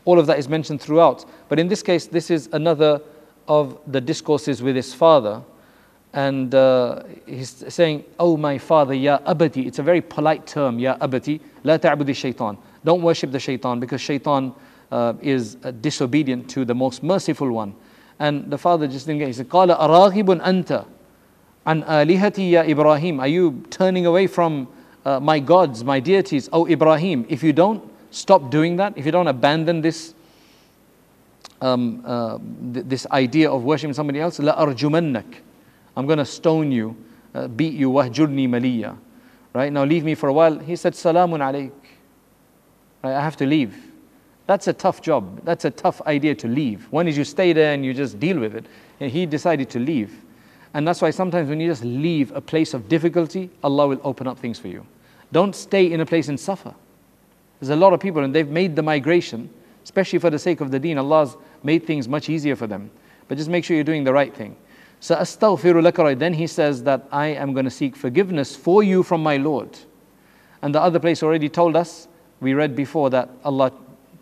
all 0.05 0.19
of 0.19 0.27
that 0.27 0.39
is 0.39 0.49
mentioned 0.49 0.81
throughout. 0.81 1.25
But 1.49 1.59
in 1.59 1.69
this 1.69 1.83
case, 1.83 2.07
this 2.07 2.31
is 2.31 2.49
another 2.53 3.01
of 3.47 3.79
the 3.87 4.01
discourses 4.01 4.63
with 4.63 4.75
his 4.75 4.93
father 4.93 5.43
and 6.15 6.55
uh, 6.55 7.03
he's 7.27 7.65
saying, 7.69 8.05
Oh, 8.21 8.37
my 8.37 8.57
father, 8.57 8.95
ya 8.95 9.19
abati. 9.25 9.67
It's 9.67 9.81
a 9.81 9.83
very 9.83 10.01
polite 10.01 10.47
term, 10.47 10.79
ya 10.79 10.97
abati. 11.01 11.41
La 11.65 11.77
ta'budi 11.77 12.15
shaitan. 12.15 12.57
Don't 12.85 13.03
worship 13.03 13.33
the 13.33 13.41
shaitan 13.41 13.81
because 13.81 14.01
shaitan 14.01 14.55
uh, 14.93 15.15
is 15.21 15.57
uh, 15.65 15.73
disobedient 15.73 16.49
to 16.51 16.65
the 16.65 16.75
most 16.75 17.03
merciful 17.03 17.51
one. 17.51 17.75
And 18.21 18.49
the 18.49 18.59
father 18.59 18.87
just 18.87 19.07
didn't 19.07 19.19
get 19.19 19.27
He 19.27 19.33
said, 19.33 19.49
Qala 19.49 19.77
araghibun 19.79 20.41
anta 20.41 20.87
An 21.67 21.83
alihati 21.83 22.53
ya 22.53 22.63
Ibrahim. 22.63 23.21
Are 23.21 23.29
you 23.29 23.65
turning 23.71 24.07
away 24.07 24.27
from 24.27 24.69
uh, 25.05 25.21
my 25.21 25.39
gods, 25.39 25.85
my 25.85 26.01
deities? 26.01 26.49
Oh 26.53 26.67
Ibrahim, 26.67 27.25
if 27.29 27.43
you 27.43 27.53
don't 27.53 27.83
stop 28.11 28.51
doing 28.51 28.77
that, 28.77 28.97
if 28.97 29.07
you 29.07 29.13
don't 29.13 29.29
abandon 29.29 29.81
this 29.81 30.15
um, 31.61 32.03
uh, 32.05 32.39
th- 32.73 32.87
this 32.87 33.07
idea 33.11 33.51
of 33.51 33.65
worshiping 33.65 33.95
somebody 33.95 34.21
else, 34.21 34.39
la 34.39 34.55
arjumannak. 34.57 35.37
I'm 35.97 36.07
going 36.07 36.19
to 36.19 36.25
stone 36.25 36.71
you, 36.73 36.97
uh, 37.35 37.49
beat 37.49 37.75
you, 37.75 37.91
wahjurni 37.91 38.49
maliya. 38.49 38.97
Right 39.53 39.73
now, 39.73 39.85
leave 39.85 40.05
me 40.05 40.15
for 40.15 40.29
a 40.29 40.33
while. 40.33 40.59
He 40.59 40.77
said, 40.77 40.95
Salamun 40.95 41.39
alayk. 41.41 41.73
Right, 43.03 43.15
I 43.15 43.23
have 43.23 43.37
to 43.37 43.47
leave. 43.47 43.93
That's 44.47 44.67
a 44.67 44.73
tough 44.73 45.01
job. 45.01 45.45
That's 45.45 45.65
a 45.65 45.71
tough 45.71 46.03
idea 46.03 46.35
to 46.35 46.49
leave. 46.49 46.91
One 46.91 47.09
is 47.09 47.17
you 47.17 47.25
stay 47.25 47.53
there 47.53 47.73
and 47.73 47.85
you 47.85 47.95
just 47.95 48.19
deal 48.19 48.39
with 48.39 48.55
it. 48.55 48.67
And 49.01 49.11
he 49.11 49.25
decided 49.27 49.71
to 49.71 49.79
leave. 49.79 50.24
And 50.75 50.87
that's 50.87 51.01
why 51.01 51.11
sometimes 51.11 51.49
when 51.49 51.61
you 51.61 51.69
just 51.69 51.85
leave 51.85 52.33
a 52.33 52.41
place 52.41 52.75
of 52.75 52.89
difficulty, 52.89 53.49
Allah 53.63 53.89
will 53.89 54.01
open 54.03 54.27
up 54.27 54.39
things 54.39 54.59
for 54.59 54.69
you. 54.69 54.85
Don't 55.33 55.55
stay 55.55 55.93
in 55.93 56.01
a 56.01 56.07
place 56.07 56.29
and 56.29 56.39
suffer. 56.39 56.75
There's 57.61 57.71
a 57.71 57.77
lot 57.77 57.93
of 57.93 58.01
people 58.01 58.25
and 58.25 58.35
they've 58.35 58.49
made 58.49 58.75
the 58.75 58.83
migration, 58.83 59.49
especially 59.85 60.19
for 60.19 60.31
the 60.31 60.39
sake 60.39 60.61
of 60.61 60.73
the 60.73 60.81
deen. 60.81 60.99
Allah's 60.99 61.37
made 61.63 61.87
things 61.87 62.09
much 62.09 62.29
easier 62.29 62.57
for 62.57 62.67
them. 62.67 62.91
But 63.29 63.39
just 63.39 63.49
make 63.49 63.65
sure 63.65 63.77
you're 63.77 63.85
doing 63.85 64.05
the 64.05 64.13
right 64.13 64.35
thing. 64.35 64.57
So 64.99 65.15
astaghfiru. 65.15 66.19
Then 66.19 66.35
he 66.35 66.47
says 66.47 66.83
that 66.83 67.07
I 67.13 67.29
am 67.29 67.53
going 67.53 67.65
to 67.65 67.71
seek 67.71 67.95
forgiveness 67.95 68.57
for 68.57 68.83
you 68.83 69.03
from 69.03 69.23
my 69.23 69.37
Lord. 69.37 69.79
And 70.61 70.75
the 70.75 70.81
other 70.81 70.99
place 70.99 71.23
already 71.23 71.49
told 71.49 71.77
us, 71.77 72.09
we 72.41 72.53
read 72.55 72.75
before 72.75 73.11
that 73.11 73.29
Allah 73.45 73.73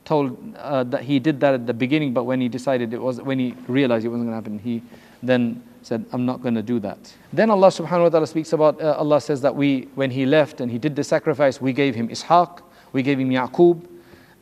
told 0.04 0.56
uh, 0.56 0.84
that 0.84 1.02
he 1.02 1.18
did 1.18 1.40
that 1.40 1.54
at 1.54 1.66
the 1.66 1.74
beginning, 1.74 2.12
but 2.12 2.24
when 2.24 2.40
he 2.40 2.48
decided 2.48 2.92
it 2.92 3.00
was, 3.00 3.20
when 3.22 3.38
he 3.38 3.54
realized 3.68 4.04
it 4.04 4.08
wasn't 4.08 4.28
going 4.28 4.42
to 4.42 4.50
happen, 4.50 4.58
he 4.58 4.82
then 5.22 5.62
said, 5.81 6.05
I'm 6.11 6.25
not 6.25 6.41
going 6.41 6.55
to 6.55 6.61
do 6.61 6.79
that. 6.81 7.13
Then 7.31 7.49
Allah 7.49 7.67
subhanahu 7.67 8.03
wa 8.03 8.09
ta'ala 8.09 8.27
speaks 8.27 8.53
about, 8.53 8.81
uh, 8.81 8.95
Allah 8.97 9.21
says 9.21 9.41
that 9.41 9.55
we, 9.55 9.87
when 9.95 10.11
he 10.11 10.25
left 10.25 10.59
and 10.61 10.71
he 10.71 10.77
did 10.77 10.95
the 10.95 11.03
sacrifice, 11.03 11.61
we 11.61 11.73
gave 11.73 11.95
him 11.95 12.09
Ishaq, 12.09 12.61
we 12.93 13.03
gave 13.03 13.19
him 13.19 13.29
Yaqub, 13.29 13.85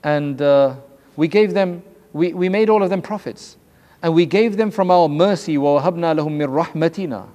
and 0.04 0.42
uh, 0.42 0.76
we 1.16 1.28
gave 1.28 1.54
them, 1.54 1.84
we, 2.14 2.34
we 2.34 2.50
made 2.50 2.70
all 2.70 2.82
of 2.82 2.90
them 2.90 3.02
prophets. 3.02 3.58
And 4.02 4.14
we 4.14 4.26
gave 4.26 4.58
them 4.58 4.72
from 4.72 4.92
our 4.92 5.08
mercy, 5.08 5.58
وَوَهَبْنَا 5.58 6.20
لَهُم 6.20 6.38
مِّن 6.38 6.66
رَحْمَتِنَا 6.66 7.28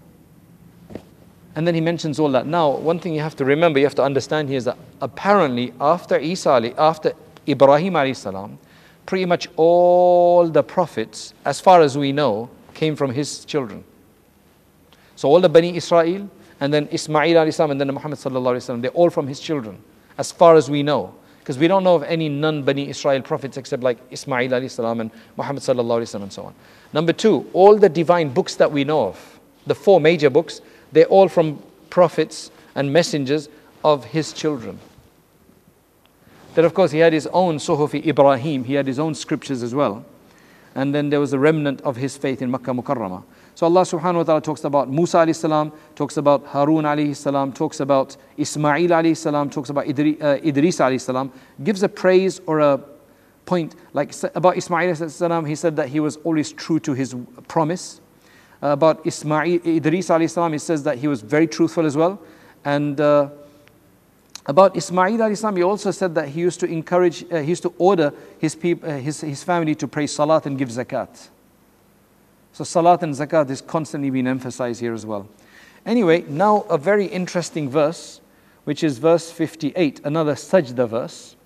and 1.57 1.66
then 1.66 1.75
he 1.75 1.81
mentions 1.81 2.20
all 2.20 2.31
that. 2.31 2.46
Now, 2.46 2.70
one 2.70 2.99
thing 2.99 3.12
you 3.14 3.20
have 3.20 3.35
to 3.37 3.44
remember, 3.44 3.79
you 3.81 3.85
have 3.87 3.94
to 3.96 4.05
understand 4.05 4.49
here 4.49 4.59
is 4.59 4.64
that 4.64 4.79
apparently 5.01 5.75
after 5.81 6.18
Isa, 6.18 6.73
after 6.79 7.12
Ibrahim 7.49 7.94
alayhi 7.94 8.16
salam, 8.16 8.59
pretty 9.05 9.25
much 9.25 9.49
all 9.57 10.49
the 10.49 10.62
prophets, 10.62 11.35
as 11.44 11.61
far 11.61 11.83
as 11.83 11.99
we 11.99 12.12
know, 12.12 12.49
came 12.75 12.94
from 12.94 13.12
his 13.12 13.44
children. 13.44 13.85
So 15.15 15.30
all 15.30 15.41
the 15.41 15.49
Bani 15.49 15.75
Israel, 15.75 16.30
and 16.60 16.73
then 16.73 16.88
Ismail 16.91 17.36
alayhi 17.36 17.54
salam, 17.54 17.71
and 17.71 17.80
then 17.80 17.93
Muhammad 17.93 18.19
sallallahu 18.19 18.82
they're 18.82 18.91
all 18.91 19.10
from 19.10 19.28
his 19.28 19.39
children, 19.39 19.78
as 20.17 20.32
far 20.32 20.56
as 20.56 20.69
we 20.69 20.84
know. 20.84 21.13
Because 21.39 21.60
we 21.60 21.67
don't 21.67 21.84
know 21.84 21.95
of 21.95 22.04
any 22.04 22.28
non-Bani 22.28 22.89
Israel 22.89 23.21
prophets 23.21 23.58
except 23.58 23.84
like 23.84 23.99
Ismail 24.10 24.49
alayhi 24.49 24.71
salam 24.71 24.99
and 24.99 25.12
Muhammad 25.38 25.63
sallallahu 25.63 26.21
and 26.21 26.34
so 26.34 26.43
on. 26.43 26.56
Number 26.91 27.13
two, 27.13 27.47
all 27.54 27.78
the 27.78 27.89
divine 27.89 28.30
books 28.30 28.56
that 28.56 28.71
we 28.71 28.84
know 28.84 29.10
of, 29.10 29.39
the 29.67 29.75
four 29.75 29.99
major 29.99 30.30
books, 30.30 30.62
they're 30.91 31.06
all 31.06 31.28
from 31.28 31.62
prophets 31.89 32.51
and 32.73 32.91
messengers 32.91 33.47
of 33.84 34.06
his 34.06 34.34
children. 34.34 34.80
Then, 36.56 36.65
of 36.65 36.73
course, 36.73 36.91
he 36.91 36.99
had 36.99 37.13
his 37.13 37.28
own 37.28 37.58
Suhufi 37.58 38.06
Ibrahim, 38.06 38.63
he 38.63 38.73
had 38.73 38.88
his 38.88 38.97
own 38.97 39.13
scriptures 39.13 39.62
as 39.62 39.75
well. 39.75 40.06
And 40.76 40.94
then 40.94 41.10
there 41.10 41.22
was 41.22 41.32
a 41.32 41.40
remnant 41.40 41.82
of 41.82 41.96
his 41.96 42.18
faith 42.18 42.42
in 42.42 42.52
Makkah 42.52 42.72
Mukarramah. 42.72 43.24
So 43.56 43.66
Allah 43.66 43.84
subhanahu 43.84 44.16
wa 44.16 44.24
ta'ala 44.24 44.42
talks 44.42 44.66
about 44.66 44.90
Musa 44.90 45.18
alayhi 45.18 45.36
salam, 45.36 45.72
talks 45.96 46.18
about 46.18 46.46
Harun 46.48 46.84
alayhi 46.84 47.16
salam, 47.16 47.54
talks 47.54 47.80
about 47.80 48.18
Ismail 48.36 48.90
alayhi 48.90 49.16
salam, 49.16 49.50
talks 49.50 49.70
about 49.70 49.86
Idri, 49.86 50.22
uh, 50.22 50.38
Idris 50.46 50.80
alayhi 50.80 51.00
salam, 51.00 51.32
gives 51.64 51.82
a 51.82 51.88
praise 51.88 52.42
or 52.46 52.60
a 52.60 52.82
point. 53.46 53.76
Like 53.94 54.14
about 54.36 54.58
Ismail 54.58 54.94
alayhi 54.94 55.10
salam, 55.10 55.46
he 55.46 55.56
said 55.56 55.78
that 55.78 55.88
he 55.88 56.02
was 56.02 56.18
always 56.18 56.52
true 56.52 56.82
to 56.82 56.94
his 56.94 57.16
promise. 57.48 58.02
Uh, 58.62 58.68
about 58.68 59.08
Ismail, 59.08 59.66
Idris 59.66 60.10
alayhi 60.10 60.30
salam, 60.30 60.52
he 60.52 60.60
says 60.60 60.84
that 60.84 60.98
he 60.98 61.08
was 61.08 61.22
very 61.22 61.48
truthful 61.48 61.86
as 61.86 61.96
well. 61.96 62.22
And 62.66 63.00
uh, 63.00 63.30
about 64.46 64.77
Ismail 64.77 65.18
alayhi 65.18 65.37
salam, 65.37 65.57
he 65.57 65.62
also 65.62 65.90
said 65.90 66.14
that 66.14 66.29
he 66.29 66.40
used 66.40 66.61
to 66.61 66.66
encourage, 66.66 67.25
uh, 67.31 67.40
he 67.40 67.51
used 67.51 67.62
to 67.62 67.75
order 67.79 68.12
his, 68.38 68.55
peop, 68.55 68.83
uh, 68.83 68.96
his, 68.96 69.20
his 69.20 69.44
family 69.44 69.75
to 69.75 69.87
pray 69.87 70.07
salat 70.07 70.46
and 70.46 70.59
give 70.59 70.70
zakat. 70.70 71.29
So 72.53 72.64
salat 72.64 73.03
and 73.03 73.14
zakat 73.14 73.51
is 73.51 73.61
constantly 73.61 74.11
being 74.11 74.27
emphasized 74.27 74.81
here 74.81 74.94
as 74.94 75.05
well. 75.07 75.29
Anyway, 75.87 76.23
now 76.23 76.62
a 76.62 76.79
very 76.79 77.07
interesting 77.07 77.68
verse, 77.70 78.20
which 78.64 78.83
is 78.83 78.99
verse 78.99 79.31
58, 79.31 80.01
another 80.05 80.35
sajda 80.35 80.88
verse. 80.88 81.37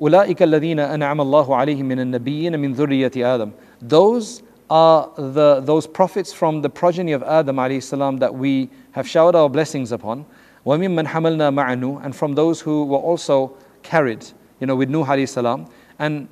أولئك 0.00 0.42
الذين 0.42 0.78
أنعم 0.78 1.20
الله 1.20 1.56
عليهم 1.56 1.84
من 1.84 2.00
النبيين 2.00 2.58
من 2.58 2.74
ذرية 2.74 3.12
آدم. 3.12 3.52
Those 3.80 4.42
are 4.68 5.10
the, 5.16 5.60
those 5.60 5.86
prophets 5.86 6.32
from 6.32 6.62
the 6.62 6.70
progeny 6.70 7.12
of 7.12 7.22
Adam 7.22 7.56
alayhi 7.56 7.82
salam 7.82 8.16
that 8.16 8.34
we 8.34 8.70
have 8.92 9.06
showered 9.06 9.34
our 9.34 9.48
blessings 9.48 9.92
upon. 9.92 10.24
وَمِمَّنْ 10.66 11.06
حَمَلْنَا 11.06 11.52
مَعَ 11.54 12.04
And 12.04 12.14
from 12.14 12.34
those 12.34 12.60
who 12.60 12.84
were 12.84 12.98
also 12.98 13.56
carried, 13.82 14.24
you 14.60 14.66
know, 14.66 14.76
with 14.76 14.88
Nuh 14.88 15.04
alayhi 15.04 15.28
salam. 15.28 15.66
And 15.98 16.28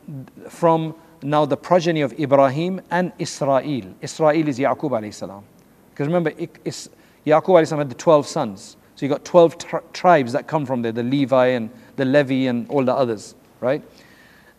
from 0.49 0.95
now 1.23 1.45
the 1.45 1.57
progeny 1.57 2.01
of 2.01 2.19
Ibrahim 2.19 2.81
and 2.91 3.13
Israel. 3.19 3.95
Israel 4.01 4.49
is 4.49 4.59
Yaqub 4.59 4.91
alayhi 4.91 5.15
salam. 5.15 5.45
Because 5.91 6.07
remember, 6.07 6.31
Yaqub 6.31 6.91
alayhi 7.27 7.67
salam 7.67 7.79
had 7.79 7.91
the 7.91 7.95
12 7.95 8.27
sons. 8.27 8.77
So 8.95 9.07
you 9.07 9.11
got 9.11 9.25
12 9.25 9.59
tri- 9.59 9.81
tribes 9.93 10.33
that 10.33 10.47
come 10.47 10.67
from 10.67 10.83
there, 10.83 10.93
the 10.93 11.03
Levi 11.03 11.47
and 11.47 11.71
the 11.97 12.05
Levi 12.05 12.49
and 12.49 12.69
all 12.69 12.85
the 12.85 12.95
others, 12.95 13.35
right? 13.61 13.83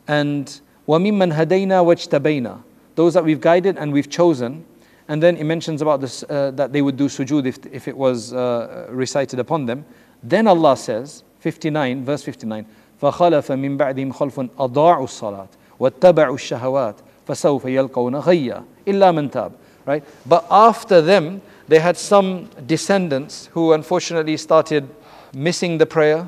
And 0.08 0.48
وَمِمَّنْ 0.88 1.34
هَدَيْنَا 1.34 1.86
وَاجْتَبَيْنَا 1.86 2.64
Those 2.96 3.14
that 3.14 3.24
we've 3.24 3.40
guided 3.40 3.78
and 3.78 3.94
we've 3.94 4.10
chosen. 4.10 4.66
And 5.08 5.22
then 5.22 5.38
it 5.38 5.44
mentions 5.44 5.82
about 5.82 6.02
this, 6.02 6.24
uh, 6.24 6.52
that 6.52 6.72
they 6.72 6.82
would 6.82 6.96
do 6.98 7.08
sujood 7.08 7.46
if, 7.46 7.66
if 7.66 7.88
it 7.88 7.98
was 7.98 8.34
uh, 8.34 8.88
recited 8.90 9.40
upon 9.40 9.66
them. 9.66 9.86
Then 10.24 10.48
Allah 10.48 10.78
says, 10.78 11.24
59, 11.40 12.06
verse 12.06 12.24
59, 12.24 12.66
فَخَلَفَ 13.02 13.48
مِن 13.58 13.78
بَعْدِهِمْ 13.78 14.14
خَلْفٌ 14.14 14.50
أَضَاعُوا 14.58 15.04
الصَّلَاةِ 15.04 15.48
واتبعوا 15.82 16.36
الشهوات 16.36 16.96
فسوف 17.28 17.66
يلقون 17.66 18.16
غيا 18.16 18.64
إلا 18.88 19.12
من 19.12 19.32
تاب 19.32 19.52
right 19.86 20.04
but 20.28 20.46
after 20.52 21.02
them 21.02 21.42
they 21.68 21.80
had 21.80 21.98
some 21.98 22.48
descendants 22.68 23.50
who 23.54 23.74
unfortunately 23.74 24.38
started 24.38 24.88
missing 25.34 25.80
the 25.80 25.86
prayer 25.86 26.28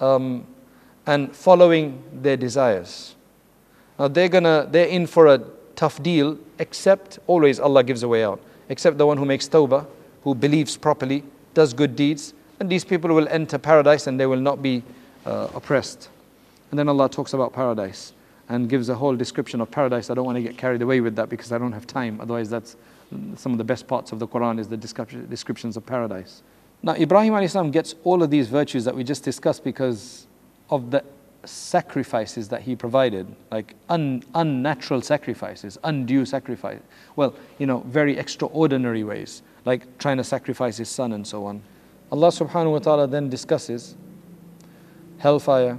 um, 0.00 0.44
and 1.06 1.34
following 1.34 2.02
their 2.12 2.36
desires 2.36 3.16
now 3.98 4.06
they're 4.06 4.28
gonna 4.28 4.68
they're 4.70 4.92
in 4.98 5.06
for 5.06 5.26
a 5.28 5.40
tough 5.75 6.01
deal 6.03 6.37
except 6.59 7.19
always 7.27 7.59
Allah 7.59 7.83
gives 7.83 8.03
a 8.03 8.07
way 8.07 8.23
out 8.23 8.39
except 8.69 8.97
the 8.97 9.05
one 9.05 9.17
who 9.17 9.25
makes 9.25 9.47
tawbah 9.47 9.85
who 10.23 10.35
believes 10.35 10.77
properly 10.77 11.23
does 11.53 11.73
good 11.73 11.95
deeds 11.95 12.33
and 12.59 12.69
these 12.69 12.85
people 12.85 13.13
will 13.13 13.27
enter 13.27 13.57
paradise 13.57 14.07
and 14.07 14.19
they 14.19 14.25
will 14.25 14.39
not 14.39 14.61
be 14.61 14.83
uh, 15.25 15.47
oppressed 15.53 16.09
and 16.71 16.79
then 16.79 16.89
Allah 16.89 17.09
talks 17.09 17.33
about 17.33 17.53
paradise 17.53 18.13
and 18.49 18.69
gives 18.69 18.89
a 18.89 18.95
whole 18.95 19.15
description 19.15 19.61
of 19.61 19.71
paradise. 19.71 20.09
I 20.09 20.13
don't 20.13 20.25
want 20.25 20.37
to 20.37 20.41
get 20.41 20.57
carried 20.57 20.81
away 20.81 21.01
with 21.01 21.15
that 21.15 21.29
because 21.29 21.51
I 21.51 21.57
don't 21.57 21.71
have 21.71 21.87
time. 21.87 22.19
Otherwise, 22.19 22.49
that's 22.49 22.75
some 23.35 23.51
of 23.51 23.57
the 23.57 23.63
best 23.63 23.87
parts 23.87 24.11
of 24.11 24.19
the 24.19 24.27
Quran 24.27 24.59
is 24.59 24.67
the 24.67 24.77
descriptions 24.77 25.77
of 25.77 25.85
paradise. 25.85 26.41
Now, 26.81 26.93
Ibrahim 26.95 27.71
gets 27.71 27.95
all 28.03 28.23
of 28.23 28.29
these 28.29 28.47
virtues 28.47 28.85
that 28.85 28.95
we 28.95 29.03
just 29.03 29.23
discussed 29.23 29.63
because 29.63 30.27
of 30.69 30.91
the 30.91 31.03
sacrifices 31.44 32.48
that 32.48 32.62
he 32.62 32.76
provided, 32.76 33.26
like 33.50 33.74
un, 33.88 34.22
unnatural 34.34 35.00
sacrifices, 35.00 35.78
undue 35.84 36.24
sacrifice. 36.24 36.80
Well, 37.16 37.34
you 37.58 37.66
know, 37.66 37.78
very 37.86 38.18
extraordinary 38.18 39.04
ways, 39.04 39.42
like 39.64 39.98
trying 39.98 40.16
to 40.18 40.24
sacrifice 40.24 40.76
his 40.76 40.88
son 40.88 41.12
and 41.12 41.26
so 41.26 41.46
on. 41.46 41.62
Allah 42.10 42.28
subhanahu 42.28 42.72
wa 42.72 42.78
ta'ala 42.78 43.06
then 43.06 43.28
discusses 43.28 43.96
hellfire, 45.18 45.78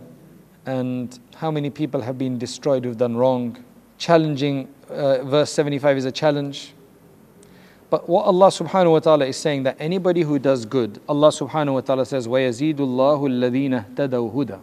and 0.66 1.18
how 1.36 1.50
many 1.50 1.70
people 1.70 2.02
have 2.02 2.18
been 2.18 2.38
destroyed 2.38 2.84
who've 2.84 2.98
done 2.98 3.16
wrong. 3.16 3.58
Challenging, 3.98 4.68
uh, 4.90 5.24
verse 5.24 5.52
75 5.52 5.98
is 5.98 6.06
a 6.06 6.12
challenge. 6.12 6.74
But 7.90 8.08
what 8.08 8.26
Allah 8.26 8.48
subhanahu 8.48 8.92
wa 8.92 9.00
ta'ala 9.00 9.26
is 9.26 9.38
saying 9.38 9.64
that 9.64 9.78
anybody 9.80 10.22
who 10.22 10.38
does 10.38 10.66
good, 10.66 11.02
Allah 11.10 11.30
subhanahu 11.30 11.74
wa 11.74 11.82
ta'ala 11.82 12.06
says, 12.06 12.28
وَيَزِيدُ 12.28 12.76
اللَّهُ 12.76 13.20
الَّذِينَ 13.22 13.96
اهْتَدَوْا 13.96 14.34
هُدًى 14.34 14.60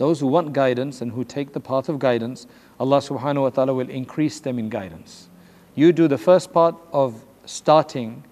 Those 0.00 0.20
who 0.20 0.26
want 0.26 0.52
guidance 0.52 1.00
and 1.00 1.12
who 1.12 1.24
take 1.24 1.52
the 1.52 1.60
path 1.60 1.88
of 1.88 1.98
guidance, 1.98 2.46
Allah 2.78 2.98
subhanahu 2.98 3.42
wa 3.42 3.50
ta'ala 3.50 3.74
will 3.74 3.88
increase 3.88 4.40
them 4.40 4.58
in 4.58 4.68
guidance. 4.68 5.28
You 5.74 5.92
do 5.92 6.08
the 6.08 6.18
first 6.18 6.52
part 6.52 6.74
of 6.92 7.24
starting 7.46 8.24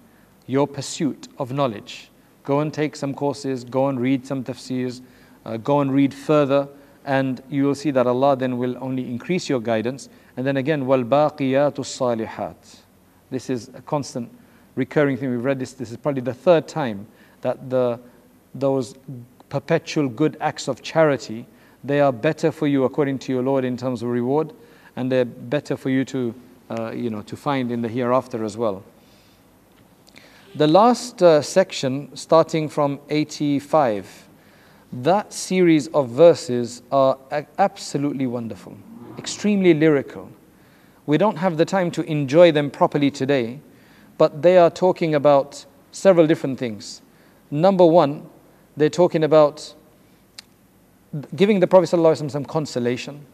your 0.47 0.67
pursuit 0.67 1.27
of 1.39 1.51
knowledge. 1.51 2.09
Go 2.43 2.59
and 2.59 2.73
take 2.73 2.95
some 2.95 3.13
courses, 3.13 3.63
go 3.63 3.87
and 3.87 3.99
read 3.99 4.27
some 4.27 4.43
tafsirs, 4.43 5.01
uh, 5.45 5.57
go 5.57 5.81
and 5.81 5.91
read 5.91 6.13
further 6.13 6.67
and 7.05 7.41
you 7.49 7.65
will 7.65 7.75
see 7.75 7.91
that 7.91 8.07
Allah 8.07 8.35
then 8.35 8.57
will 8.57 8.75
only 8.81 9.07
increase 9.07 9.47
your 9.47 9.59
guidance. 9.59 10.09
And 10.37 10.45
then 10.45 10.57
again, 10.57 10.85
وَالْبَاقِيَاتُ 10.85 11.75
الصَّالِحَاتِ 11.75 12.79
This 13.29 13.49
is 13.49 13.69
a 13.75 13.81
constant 13.81 14.29
recurring 14.75 15.15
thing. 15.15 15.29
We've 15.29 15.45
read 15.45 15.59
this, 15.59 15.73
this 15.73 15.91
is 15.91 15.97
probably 15.97 16.21
the 16.21 16.33
third 16.33 16.67
time 16.67 17.05
that 17.41 17.69
the, 17.69 17.99
those 18.55 18.95
perpetual 19.49 20.09
good 20.09 20.35
acts 20.41 20.67
of 20.67 20.81
charity, 20.81 21.45
they 21.82 22.00
are 22.00 22.12
better 22.12 22.52
for 22.52 22.66
you 22.66 22.84
according 22.84 23.18
to 23.20 23.32
your 23.32 23.42
Lord 23.42 23.64
in 23.64 23.76
terms 23.76 24.02
of 24.02 24.08
reward, 24.08 24.52
and 24.96 25.10
they're 25.10 25.24
better 25.24 25.76
for 25.76 25.90
you 25.90 26.04
to, 26.06 26.34
uh, 26.70 26.90
you 26.92 27.10
know, 27.10 27.22
to 27.22 27.36
find 27.36 27.70
in 27.70 27.82
the 27.82 27.88
hereafter 27.88 28.44
as 28.44 28.56
well. 28.56 28.82
The 30.54 30.66
last 30.66 31.22
uh, 31.22 31.42
section, 31.42 32.14
starting 32.16 32.68
from 32.68 32.98
85, 33.08 34.28
that 34.92 35.32
series 35.32 35.86
of 35.88 36.08
verses 36.08 36.82
are 36.90 37.16
absolutely 37.58 38.26
wonderful, 38.26 38.76
extremely 39.16 39.72
lyrical. 39.72 40.30
We 41.06 41.18
don't 41.18 41.36
have 41.36 41.56
the 41.56 41.64
time 41.64 41.90
to 41.92 42.02
enjoy 42.02 42.52
them 42.52 42.70
properly 42.70 43.10
today, 43.10 43.60
but 44.18 44.42
they 44.42 44.58
are 44.58 44.70
talking 44.70 45.14
about 45.14 45.64
several 45.92 46.26
different 46.26 46.58
things. 46.58 47.00
Number 47.50 47.86
one, 47.86 48.28
they're 48.76 48.90
talking 48.90 49.24
about 49.24 49.74
giving 51.34 51.60
the 51.60 51.66
Prophet 51.66 51.88
some 51.88 52.44
consolation 52.44 53.24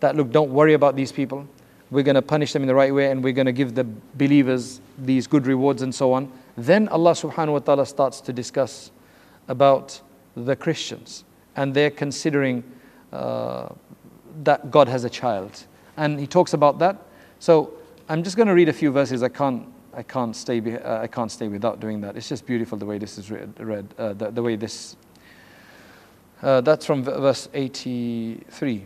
that, 0.00 0.16
look, 0.16 0.30
don't 0.30 0.50
worry 0.50 0.74
about 0.74 0.96
these 0.96 1.12
people. 1.12 1.46
We're 1.90 2.04
going 2.04 2.14
to 2.14 2.22
punish 2.22 2.52
them 2.52 2.62
in 2.62 2.68
the 2.68 2.74
right 2.74 2.94
way 2.94 3.10
and 3.10 3.22
we're 3.22 3.32
going 3.32 3.46
to 3.46 3.52
give 3.52 3.74
the 3.74 3.84
believers 4.14 4.80
these 4.98 5.26
good 5.26 5.46
rewards 5.46 5.82
and 5.82 5.94
so 5.94 6.12
on. 6.12 6.30
Then 6.56 6.88
Allah 6.88 7.12
subhanahu 7.12 7.52
wa 7.52 7.58
ta'ala 7.58 7.86
starts 7.86 8.20
to 8.22 8.32
discuss 8.32 8.90
about 9.48 10.00
the 10.36 10.54
Christians 10.54 11.24
and 11.56 11.74
they're 11.74 11.90
considering 11.90 12.62
uh, 13.12 13.68
that 14.44 14.70
God 14.70 14.88
has 14.88 15.04
a 15.04 15.10
child. 15.10 15.66
And 15.96 16.18
he 16.18 16.26
talks 16.26 16.52
about 16.52 16.78
that. 16.78 16.96
So 17.40 17.74
I'm 18.08 18.22
just 18.22 18.36
going 18.36 18.48
to 18.48 18.54
read 18.54 18.68
a 18.68 18.72
few 18.72 18.90
verses. 18.92 19.22
I 19.22 19.28
can't, 19.28 19.66
I 19.92 20.02
can't, 20.02 20.34
stay, 20.34 20.60
uh, 20.60 21.02
I 21.02 21.06
can't 21.06 21.30
stay 21.30 21.48
without 21.48 21.80
doing 21.80 22.00
that. 22.02 22.16
It's 22.16 22.28
just 22.28 22.46
beautiful 22.46 22.78
the 22.78 22.86
way 22.86 22.98
this 22.98 23.18
is 23.18 23.30
read, 23.30 23.52
read 23.58 23.86
uh, 23.98 24.12
the, 24.14 24.30
the, 24.30 24.42
way 24.42 24.56
this. 24.56 24.96
Uh, 26.42 26.60
that's 26.62 26.86
from 26.86 27.02
verse 27.02 27.48
83. 27.52 28.80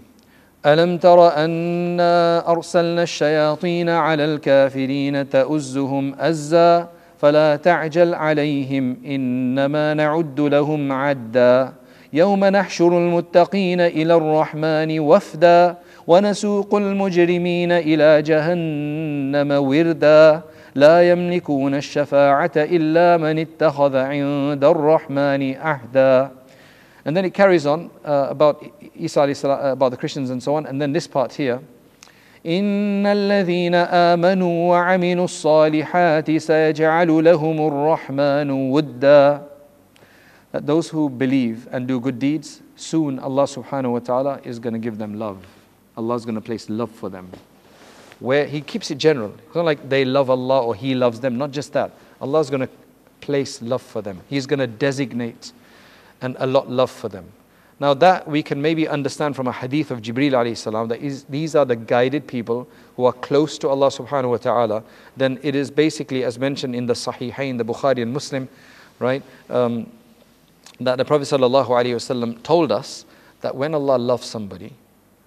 ألم 0.67 0.99
تر 0.99 1.37
أنا 1.37 2.51
أرسلنا 2.51 3.03
الشياطين 3.03 3.89
على 3.89 4.25
الكافرين 4.25 5.29
تؤزهم 5.29 6.15
أزا 6.21 6.89
فلا 7.19 7.57
تعجل 7.57 8.15
عليهم 8.15 8.97
انما 9.07 9.95
نعد 9.95 10.41
لهم 10.41 10.93
عدا 10.93 11.73
يوم 12.13 12.45
نحشر 12.45 12.99
المتقين 12.99 13.81
إلى 13.81 14.15
الرحمن 14.15 15.01
وفدا 15.01 15.77
ونسوق 16.07 16.75
المجرمين 16.75 17.73
إلى 17.73 18.23
جهنم 18.23 19.51
وردا 19.53 20.41
لا 20.75 21.11
يملكون 21.11 21.75
الشفاعه 21.75 22.53
الا 22.57 23.17
من 23.17 23.39
اتخذ 23.39 23.97
عند 23.97 24.65
الرحمن 24.65 25.55
عهدا 25.55 26.31
And 27.06 27.16
then 27.16 27.26
it 27.26 27.34
carries 27.34 27.66
on 27.66 27.90
uh, 28.04 28.28
about 28.30 28.64
Isa 28.96 29.22
about 29.22 29.90
the 29.90 29.98
Christians 29.98 30.30
and 30.30 30.42
so 30.42 30.56
on. 30.56 30.66
And 30.66 30.82
then 30.82 30.92
this 30.92 31.08
part 31.08 31.34
here. 31.34 31.62
إن 32.46 33.06
الذين 33.06 33.76
آمنوا 33.76 34.70
وعملوا 34.70 35.26
الصالحات 35.26 36.32
سيجعل 36.32 37.24
لهم 37.24 37.68
الرحمن 37.68 38.52
ودا 38.72 39.42
That 40.52 40.66
those 40.66 40.90
who 40.90 41.10
believe 41.10 41.68
and 41.72 41.88
do 41.88 42.00
good 42.00 42.18
deeds, 42.18 42.62
soon 42.76 43.20
Allah 43.20 43.44
subhanahu 43.44 43.92
wa 43.92 44.00
ta'ala 44.00 44.42
is 44.44 44.58
going 44.58 44.74
to 44.74 44.80
give 44.80 44.98
them 44.98 45.20
love. 45.20 45.46
Allah 45.96 46.16
is 46.16 46.26
going 46.26 46.36
to 46.36 46.42
place 46.42 46.70
love 46.70 46.90
for 46.90 47.10
them. 47.10 47.30
Where 48.20 48.48
He 48.48 48.62
keeps 48.62 48.90
it 48.90 48.98
general. 48.98 49.36
It's 49.46 49.56
not 49.56 49.66
like 49.66 49.90
they 49.90 50.06
love 50.06 50.30
Allah 50.30 50.64
or 50.64 50.74
He 50.74 50.96
loves 50.96 51.20
them. 51.20 51.38
Not 51.38 51.52
just 51.52 51.74
that. 51.74 51.92
Allah 52.20 52.40
is 52.40 52.50
going 52.50 52.62
to 52.62 52.70
place 53.22 53.62
love 53.62 53.82
for 53.82 54.02
them. 54.02 54.22
He's 54.28 54.48
going 54.48 54.60
to 54.60 54.66
designate 54.68 55.52
and 56.25 56.37
allot 56.39 56.71
love 56.71 56.91
for 56.91 57.09
them. 57.09 57.27
Now 57.81 57.93
that 57.95 58.27
we 58.27 58.43
can 58.43 58.63
maybe 58.63 58.89
understand 58.89 59.37
from 59.37 59.47
a 59.47 59.53
hadith 59.53 59.91
of 59.91 60.01
Jibreel 60.01 60.33
alayhi 60.33 60.57
salam 60.57 60.89
that 60.89 61.01
is, 61.01 61.25
these 61.25 61.55
are 61.55 61.65
the 61.67 61.77
guided 61.77 62.27
people 62.27 62.67
who 62.97 63.05
are 63.05 63.13
close 63.13 63.59
to 63.59 63.69
Allah 63.69 63.89
subhanahu 63.89 64.31
wa 64.31 64.37
ta'ala, 64.39 64.85
then 65.17 65.39
it 65.43 65.55
is 65.55 65.71
basically 65.71 66.25
as 66.25 66.39
mentioned 66.39 66.75
in 66.75 66.87
the 66.87 66.95
Sahihain, 66.95 67.59
the 67.59 67.65
Bukhari 67.65 68.01
and 68.01 68.13
Muslim, 68.13 68.49
right? 69.01 69.23
Um, 69.51 69.91
that 70.81 70.97
the 70.97 71.05
Prophet 71.05 71.25
sallallahu 71.25 71.67
alayhi 71.69 71.95
wasallam 71.95 72.43
told 72.43 72.73
us 72.73 73.05
that 73.43 73.55
when 73.55 73.75
Allah 73.75 73.99
loves 73.99 74.27
somebody, 74.27 74.73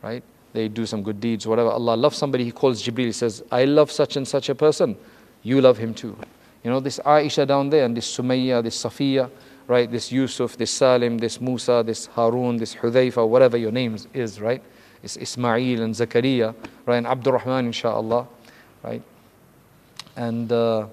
right? 0.01 0.23
They 0.53 0.67
do 0.67 0.87
some 0.87 1.03
good 1.03 1.19
deeds, 1.19 1.45
whatever. 1.45 1.69
Allah 1.69 1.95
loves 1.95 2.17
somebody, 2.17 2.43
He 2.45 2.51
calls 2.51 2.81
Jibreel, 2.81 3.05
He 3.05 3.11
says, 3.11 3.43
I 3.51 3.65
love 3.65 3.91
such 3.91 4.15
and 4.15 4.27
such 4.27 4.49
a 4.49 4.55
person. 4.55 4.97
You 5.43 5.61
love 5.61 5.77
him 5.77 5.93
too. 5.93 6.17
You 6.63 6.71
know, 6.71 6.79
this 6.79 6.99
Aisha 6.99 7.45
down 7.45 7.69
there 7.69 7.85
and 7.85 7.95
this 7.95 8.17
Sumayya, 8.17 8.63
this 8.63 8.83
Safiya, 8.83 9.29
right? 9.66 9.90
This 9.90 10.12
Yusuf, 10.12 10.56
this 10.56 10.70
Salim, 10.70 11.18
this 11.18 11.40
Musa, 11.40 11.82
this 11.84 12.06
Harun, 12.06 12.56
this 12.56 12.74
Hudayfa, 12.74 13.26
whatever 13.26 13.56
your 13.56 13.72
name 13.72 13.96
is, 14.12 14.40
right? 14.40 14.62
It's 15.02 15.16
Ismail 15.16 15.82
and 15.82 15.94
Zakaria, 15.94 16.54
right? 16.86 16.96
And 16.96 17.06
Abdul 17.06 17.34
Rahman, 17.34 17.66
inshallah, 17.66 18.28
right? 18.82 19.02
And 20.16 20.52
uh, 20.52 20.86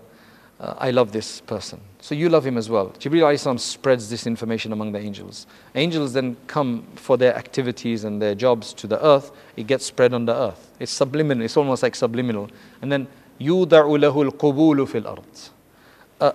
uh, 0.59 0.75
I 0.77 0.91
love 0.91 1.11
this 1.11 1.41
person. 1.41 1.79
So 2.01 2.15
you 2.15 2.29
love 2.29 2.45
him 2.45 2.57
as 2.57 2.69
well. 2.69 2.89
Jibreel 2.99 3.33
Islam 3.33 3.57
spreads 3.57 4.09
this 4.09 4.25
information 4.25 4.71
among 4.71 4.91
the 4.91 4.99
angels. 4.99 5.47
Angels 5.75 6.13
then 6.13 6.37
come 6.47 6.83
for 6.95 7.17
their 7.17 7.35
activities 7.35 8.03
and 8.03 8.21
their 8.21 8.35
jobs 8.35 8.73
to 8.75 8.87
the 8.87 9.03
earth. 9.05 9.31
It 9.57 9.67
gets 9.67 9.85
spread 9.85 10.13
on 10.13 10.25
the 10.25 10.35
earth. 10.35 10.71
It's 10.79 10.91
subliminal. 10.91 11.43
It's 11.43 11.57
almost 11.57 11.83
like 11.83 11.95
subliminal. 11.95 12.49
And 12.81 12.91
then 12.91 13.07
يُوضَعُ 13.39 13.67
لَهُ 13.67 14.31
الْقُبُولُ 14.31 14.87
فِي 14.87 15.03
الْأَرْضِ 15.03 15.49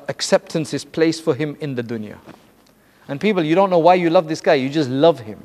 acceptance 0.07 0.73
is 0.73 0.85
placed 0.85 1.23
for 1.23 1.33
him 1.33 1.57
in 1.59 1.75
the 1.75 1.83
dunya. 1.83 2.17
And 3.07 3.19
people, 3.19 3.43
you 3.43 3.55
don't 3.55 3.69
know 3.69 3.79
why 3.79 3.95
you 3.95 4.09
love 4.09 4.27
this 4.27 4.41
guy, 4.41 4.53
you 4.53 4.69
just 4.69 4.89
love 4.89 5.19
him. 5.19 5.43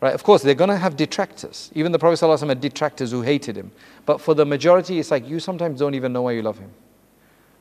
Right? 0.00 0.14
Of 0.14 0.24
course, 0.24 0.42
they're 0.42 0.54
going 0.54 0.70
to 0.70 0.76
have 0.76 0.96
detractors. 0.96 1.70
Even 1.74 1.92
the 1.92 1.98
Prophet 1.98 2.22
ﷺ 2.24 2.48
had 2.48 2.60
detractors 2.60 3.12
who 3.12 3.22
hated 3.22 3.56
him. 3.56 3.70
But 4.04 4.20
for 4.20 4.34
the 4.34 4.44
majority, 4.44 4.98
it's 4.98 5.12
like 5.12 5.28
you 5.28 5.38
sometimes 5.38 5.78
don't 5.78 5.94
even 5.94 6.12
know 6.12 6.22
why 6.22 6.32
you 6.32 6.42
love 6.42 6.58
him. 6.58 6.70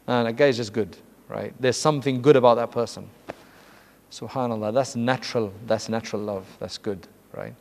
And 0.08 0.28
that 0.28 0.36
guy 0.38 0.48
is 0.48 0.58
just 0.58 0.74
good, 0.74 0.98
right? 1.30 1.54
There's 1.60 1.78
something 1.78 2.22
good 2.22 2.36
about 2.36 2.56
that 2.56 2.72
person. 2.72 3.08
Subhanallah, 4.12 4.74
that's 4.74 4.96
natural. 4.96 5.54
That's 5.68 5.88
natural 5.88 6.24
love. 6.24 6.46
That's 6.60 6.80
good, 6.80 7.08
right? 7.32 7.54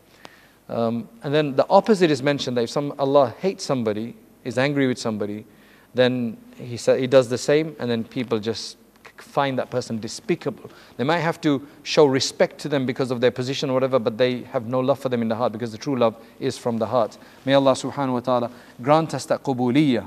Um, 0.70 1.08
and 1.22 1.34
then 1.34 1.56
the 1.56 1.66
opposite 1.68 2.10
is 2.10 2.22
mentioned 2.22 2.56
that 2.56 2.62
if 2.62 2.70
some 2.70 2.94
Allah 2.98 3.34
hates 3.38 3.64
somebody, 3.64 4.16
is 4.44 4.56
angry 4.56 4.86
with 4.88 4.98
somebody, 4.98 5.44
then 5.93 6.37
he, 6.57 6.77
sa- 6.77 6.95
he 6.95 7.07
does 7.07 7.29
the 7.29 7.37
same, 7.37 7.75
and 7.79 7.89
then 7.89 8.03
people 8.03 8.39
just 8.39 8.77
find 9.17 9.57
that 9.57 9.69
person 9.69 9.97
despicable. 9.99 10.69
They 10.97 11.05
might 11.05 11.19
have 11.19 11.39
to 11.41 11.65
show 11.83 12.05
respect 12.05 12.59
to 12.59 12.69
them 12.69 12.85
because 12.85 13.11
of 13.11 13.21
their 13.21 13.31
position 13.31 13.69
or 13.69 13.73
whatever, 13.73 13.97
but 13.97 14.17
they 14.17 14.41
have 14.51 14.67
no 14.67 14.81
love 14.81 14.99
for 14.99 15.07
them 15.07 15.21
in 15.21 15.29
the 15.29 15.35
heart 15.35 15.53
because 15.53 15.71
the 15.71 15.77
true 15.77 15.95
love 15.95 16.15
is 16.39 16.57
from 16.57 16.77
the 16.77 16.85
heart. 16.85 17.17
May 17.45 17.53
Allah 17.53 17.71
subhanahu 17.71 18.13
wa 18.13 18.19
ta'ala 18.19 18.51
grant 18.81 19.13
us 19.13 19.25
that 19.25 19.41
قبولية. 19.41 20.05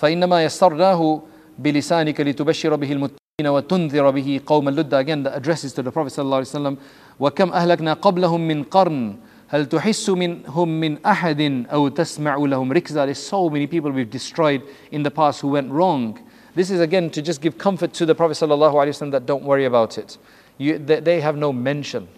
فإنما 0.00 0.44
يسرناه 0.44 1.22
بلسانك 1.58 2.20
لتبشر 2.20 2.76
به 2.76 2.92
المتقين 2.92 3.46
وتنذر 3.46 4.10
به 4.10 4.40
قوم 4.46 4.68
اللد. 4.68 4.94
Again, 4.94 5.24
the 5.24 5.34
addresses 5.34 5.72
to 5.72 5.82
the 5.82 5.90
Prophet 5.90 6.12
sallallahu 6.12 6.42
alaihi 6.42 6.54
wasallam. 6.54 6.78
وكم 7.20 7.52
أهلكنا 7.52 7.92
قبلهم 7.94 8.40
من 8.48 8.64
قرن 8.64 9.16
هل 9.52 9.66
تحس 9.66 10.10
منهم 10.10 10.80
من 10.80 11.04
أحد 11.06 11.66
أو 11.72 11.88
تسمع 11.88 12.36
لهم 12.36 12.72
ركزا 12.72 13.06
There's 13.06 13.18
so 13.18 13.48
many 13.48 13.66
people 13.66 13.90
we've 13.90 14.10
destroyed 14.10 14.62
in 14.90 15.02
the 15.02 15.10
past 15.10 15.40
who 15.40 15.48
went 15.48 15.70
wrong. 15.72 16.18
This 16.54 16.70
is 16.70 16.80
again 16.80 17.08
to 17.10 17.22
just 17.22 17.40
give 17.40 17.56
comfort 17.56 17.92
to 17.94 18.04
the 18.04 18.14
Prophet 18.14 18.34
ﷺ 18.34 19.10
that 19.12 19.26
don't 19.26 19.44
worry 19.44 19.64
about 19.64 19.96
it. 19.96 20.18
You, 20.58 20.78
they, 20.78 21.00
they, 21.00 21.20
have 21.20 21.36
no 21.36 21.52
mention. 21.52 22.08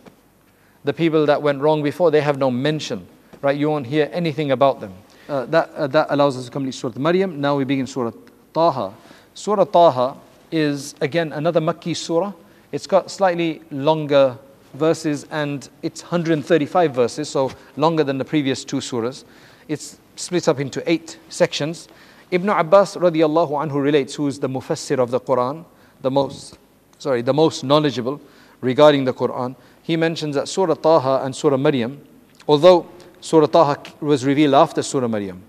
The 0.84 0.92
people 0.92 1.26
that 1.26 1.42
went 1.42 1.60
wrong 1.60 1.82
before, 1.82 2.10
they 2.10 2.22
have 2.22 2.38
no 2.38 2.50
mention. 2.50 3.06
Right? 3.42 3.56
You 3.56 3.68
won't 3.68 3.86
hear 3.86 4.08
anything 4.12 4.50
about 4.50 4.80
them. 4.80 4.94
Uh, 5.28 5.44
that, 5.46 5.70
uh, 5.74 5.86
that 5.88 6.06
allows 6.10 6.36
us 6.36 6.46
to 6.46 6.50
complete 6.50 6.72
Surah 6.72 6.98
Maryam. 6.98 7.40
Now 7.40 7.56
we 7.56 7.64
begin 7.64 7.86
Surah 7.86 8.12
Taha. 8.52 8.94
Surah 9.34 9.64
Taha 9.64 10.16
is 10.50 10.94
again 11.00 11.32
another 11.32 11.60
Makki 11.60 11.96
surah. 11.96 12.32
It's 12.72 12.86
got 12.86 13.10
slightly 13.10 13.62
longer 13.70 14.38
verses 14.75 15.25
and 15.31 15.69
it's 15.81 16.01
135 16.03 16.93
verses, 16.93 17.29
so 17.29 17.51
longer 17.77 18.03
than 18.03 18.17
the 18.17 18.25
previous 18.25 18.63
two 18.63 18.77
surahs. 18.77 19.23
It's 19.67 19.99
split 20.15 20.47
up 20.47 20.59
into 20.59 20.87
eight 20.89 21.17
sections. 21.29 21.87
Ibn 22.31 22.49
Abbas 22.49 22.95
radiallahu 22.95 23.51
anhu 23.51 23.81
relates, 23.81 24.15
who 24.15 24.27
is 24.27 24.39
the 24.39 24.49
mufassir 24.49 24.99
of 24.99 25.11
the 25.11 25.19
Quran, 25.19 25.65
the 26.01 26.11
most, 26.11 26.57
sorry, 26.97 27.21
the 27.21 27.33
most 27.33 27.63
knowledgeable 27.63 28.21
regarding 28.61 29.05
the 29.05 29.13
Quran. 29.13 29.55
He 29.81 29.95
mentions 29.95 30.35
that 30.35 30.47
Surah 30.47 30.75
Taha 30.75 31.23
and 31.23 31.35
Surah 31.35 31.57
Maryam, 31.57 32.05
although 32.47 32.87
Surah 33.21 33.47
Taha 33.47 33.77
was 34.01 34.25
revealed 34.25 34.53
after 34.53 34.81
Surah 34.81 35.07
Maryam, 35.07 35.41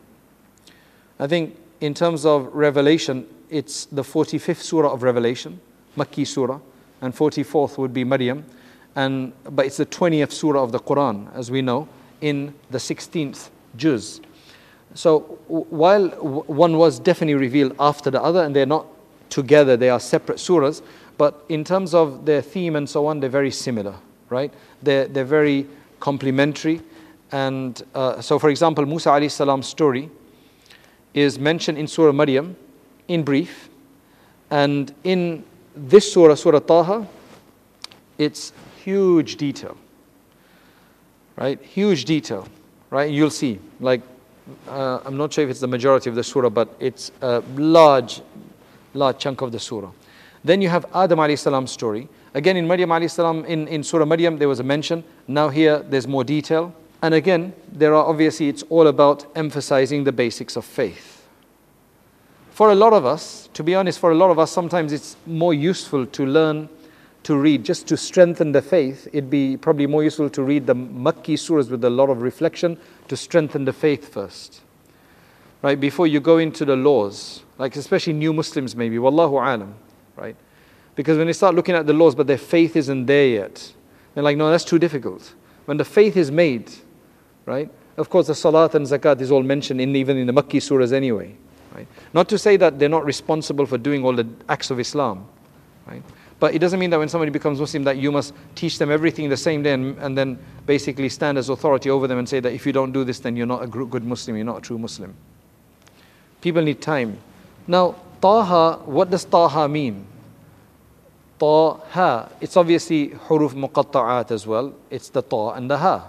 I 1.19 1.27
think 1.27 1.57
in 1.81 1.95
terms 1.95 2.27
of 2.27 2.55
revelation, 2.55 3.27
it's 3.49 3.87
the 3.87 4.03
45th 4.03 4.57
Surah 4.57 4.93
of 4.93 5.03
Revelation, 5.03 5.61
Makki 5.97 6.27
Surah, 6.27 6.61
and 7.01 7.15
44th 7.15 7.79
would 7.79 7.93
be 7.93 8.05
Maryam 8.05 8.45
and 8.97 9.33
but 9.45 9.67
it's 9.67 9.77
the 9.77 9.87
20th 9.87 10.33
surah 10.33 10.63
of 10.63 10.73
the 10.73 10.81
Quran, 10.81 11.33
as 11.35 11.51
we 11.51 11.63
know, 11.63 11.87
in 12.21 12.55
the 12.71 12.79
16th 12.79 13.51
juz. 13.77 14.21
So 14.95 15.21
while 15.49 16.09
one 16.09 16.79
was 16.79 16.99
definitely 16.99 17.35
revealed 17.35 17.77
after 17.79 18.11
the 18.11 18.23
other, 18.23 18.43
and 18.43 18.57
they're 18.57 18.65
not 18.65 18.87
together, 19.29 19.77
they 19.77 19.91
are 19.91 20.01
separate 20.01 20.39
surahs, 20.39 20.81
but 21.19 21.45
in 21.51 21.63
terms 21.63 21.93
of 21.95 22.25
their 22.25 22.41
theme 22.41 22.77
and 22.77 22.89
so 22.89 23.07
on, 23.07 23.21
they're 23.21 23.29
very 23.29 23.51
similar, 23.51 23.95
right? 24.31 24.53
They're, 24.83 25.07
they're 25.07 25.25
very 25.25 25.67
complementary. 26.01 26.81
And 27.33 27.83
uh, 27.95 28.23
so, 28.23 28.39
for 28.39 28.49
example, 28.49 28.87
Musa 28.87 29.11
alayhi 29.11 29.31
salam's 29.31 29.67
story 29.67 30.09
is 31.13 31.39
mentioned 31.39 31.77
in 31.77 31.87
Surah 31.87 32.13
Maryam 32.13 32.57
in 33.09 33.23
brief. 33.23 33.69
And 34.51 34.95
in 35.05 35.45
this 35.75 36.11
surah, 36.13 36.37
Surah 36.37 36.61
Taha, 36.61 37.07
it's 38.19 38.53
huge 38.87 39.35
detail, 39.35 39.77
right? 41.35 41.61
Huge 41.61 42.05
detail, 42.05 42.47
right? 42.91 43.11
You'll 43.11 43.31
see. 43.31 43.59
Like, 43.81 44.01
uh, 44.69 45.01
I'm 45.05 45.17
not 45.17 45.33
sure 45.33 45.43
if 45.43 45.51
it's 45.51 45.59
the 45.59 45.67
majority 45.67 46.09
of 46.09 46.15
the 46.15 46.23
surah, 46.23 46.51
but 46.51 46.69
it's 46.79 47.11
a 47.21 47.43
large, 47.57 48.23
large 48.95 49.19
chunk 49.19 49.41
of 49.41 49.51
the 49.51 49.59
surah. 49.59 49.91
Then 50.45 50.63
you 50.63 50.69
have 50.69 50.87
Adam 50.95 51.19
alayhi 51.19 51.37
salam's 51.37 51.73
story. 51.73 52.09
Again, 52.33 52.57
in 52.57 52.69
Maryam 52.69 52.91
alayhi 52.91 53.11
salam, 53.11 53.45
in, 53.47 53.67
in 53.67 53.83
Surah 53.83 54.05
Maryam, 54.05 54.39
there 54.39 54.49
was 54.49 54.61
a 54.61 54.63
mention. 54.63 55.03
Now 55.27 55.49
here, 55.49 55.81
there's 55.81 56.07
more 56.07 56.23
detail. 56.23 56.73
And 57.03 57.13
again, 57.13 57.55
there 57.73 57.93
are 57.93 58.05
obviously, 58.05 58.49
it's 58.49 58.63
all 58.71 58.87
about 58.87 59.27
emphasizing 59.35 60.05
the 60.05 60.13
basics 60.13 60.55
of 60.55 60.65
faith. 60.65 61.27
For 62.51 62.71
a 62.71 62.77
lot 62.77 62.93
of 62.93 63.05
us, 63.05 63.49
to 63.55 63.65
be 63.65 63.75
honest, 63.75 63.99
for 63.99 64.13
a 64.13 64.15
lot 64.15 64.31
of 64.31 64.39
us, 64.39 64.53
sometimes 64.53 64.93
it's 64.93 65.17
more 65.27 65.53
useful 65.53 66.07
to 66.07 66.25
learn 66.25 66.69
to 67.27 67.37
read, 67.37 67.65
just 67.65 67.89
to 67.89 67.97
strengthen 67.97 68.53
the 68.53 68.63
faith. 68.63 69.09
It'd 69.09 69.29
be 69.29 69.57
probably 69.57 69.89
more 69.89 70.05
useful 70.05 70.31
to 70.31 70.45
read 70.45 70.65
the 70.65 70.77
Makki 70.77 71.35
surahs 71.35 71.69
with 71.69 71.83
a 71.83 71.91
lot 71.91 72.09
of 72.09 72.23
reflection 72.23 72.79
to 73.09 73.17
strengthen 73.17 73.65
the 73.65 73.73
faith 73.73 74.13
first. 74.13 74.61
Right? 75.61 75.79
Before 75.79 76.07
you 76.07 76.21
go 76.21 76.39
into 76.39 76.65
the 76.65 76.77
laws, 76.77 77.43
like 77.59 77.75
especially 77.75 78.13
new 78.13 78.33
Muslims 78.33 78.77
maybe, 78.77 78.99
Wallahu 78.99 79.33
alam, 79.45 79.75
right? 80.15 80.37
Because 80.95 81.19
when 81.19 81.27
they 81.27 81.33
start 81.33 81.57
looking 81.57 81.75
at 81.75 81.89
the 81.89 81.93
laws 81.93 82.15
but 82.15 82.29
their 82.29 82.39
faith 82.39 82.77
isn't 82.77 83.07
there 83.07 83.27
yet, 83.27 83.73
they're 84.15 84.23
like, 84.23 84.37
no, 84.37 84.49
that's 84.49 84.65
too 84.65 84.79
difficult. 84.79 85.35
When 85.65 85.79
the 85.79 85.85
faith 85.85 86.17
is 86.17 86.31
made, 86.31 86.71
right? 87.45 87.69
Of 87.97 88.09
course, 88.09 88.29
the 88.29 88.37
salat 88.37 88.77
and 88.77 88.87
zakat 88.87 89.21
is 89.21 89.33
all 89.33 89.43
mentioned 89.43 89.81
in 89.81 89.97
even 89.97 90.17
in 90.17 90.29
the 90.29 90.33
Makki 90.33 90.61
surahs 90.61 90.93
anyway. 90.93 91.35
Right? 91.75 91.89
Not 92.15 92.29
to 92.29 92.39
say 92.39 92.57
that 92.59 92.79
they're 92.79 92.89
not 92.89 93.05
responsible 93.05 93.67
for 93.67 93.79
doing 93.79 94.05
all 94.05 94.15
the 94.15 94.29
acts 94.49 94.71
of 94.71 94.79
Islam, 94.79 95.27
right? 95.89 96.05
But 96.39 96.55
it 96.55 96.59
doesn't 96.59 96.79
mean 96.79 96.91
that 96.91 96.99
when 96.99 97.09
somebody 97.09 97.31
becomes 97.31 97.61
Muslim 97.61 97.85
that 97.85 97.97
you 97.97 98.13
must 98.13 98.35
teach 98.55 98.79
them 98.79 98.91
everything 98.91 99.29
the 99.29 99.37
same 99.37 99.63
day 99.63 99.73
and, 99.73 99.97
and 99.99 100.17
then 100.17 100.39
basically 100.67 101.09
stand 101.09 101.39
as 101.39 101.49
authority 101.49 101.89
over 101.89 102.07
them 102.07 102.19
and 102.19 102.29
say 102.29 102.41
that 102.41 102.53
if 102.53 102.67
you 102.67 102.73
don't 102.73 102.93
do 102.93 103.05
this, 103.05 103.21
then 103.21 103.37
you're 103.37 103.47
not 103.47 103.63
a 103.63 103.67
good 103.67 104.05
Muslim, 104.05 104.37
you're 104.37 104.45
not 104.45 104.59
a 104.59 104.61
true 104.61 104.79
Muslim. 104.79 105.15
People 106.43 106.63
need 106.63 106.83
time. 106.83 107.19
Now, 107.67 107.97
Taha, 108.21 108.83
what 108.85 109.11
does 109.11 109.25
Taha 109.25 109.69
mean? 109.69 110.07
Taha, 111.39 112.31
it's 112.41 112.57
obviously 112.57 113.09
huruf 113.09 113.55
muqatta'at 113.55 114.31
as 114.31 114.47
well. 114.47 114.75
It's 114.91 115.09
the 115.09 115.23
Ta 115.23 115.53
and 115.53 115.71
the 115.71 115.79
Ha. 115.79 116.07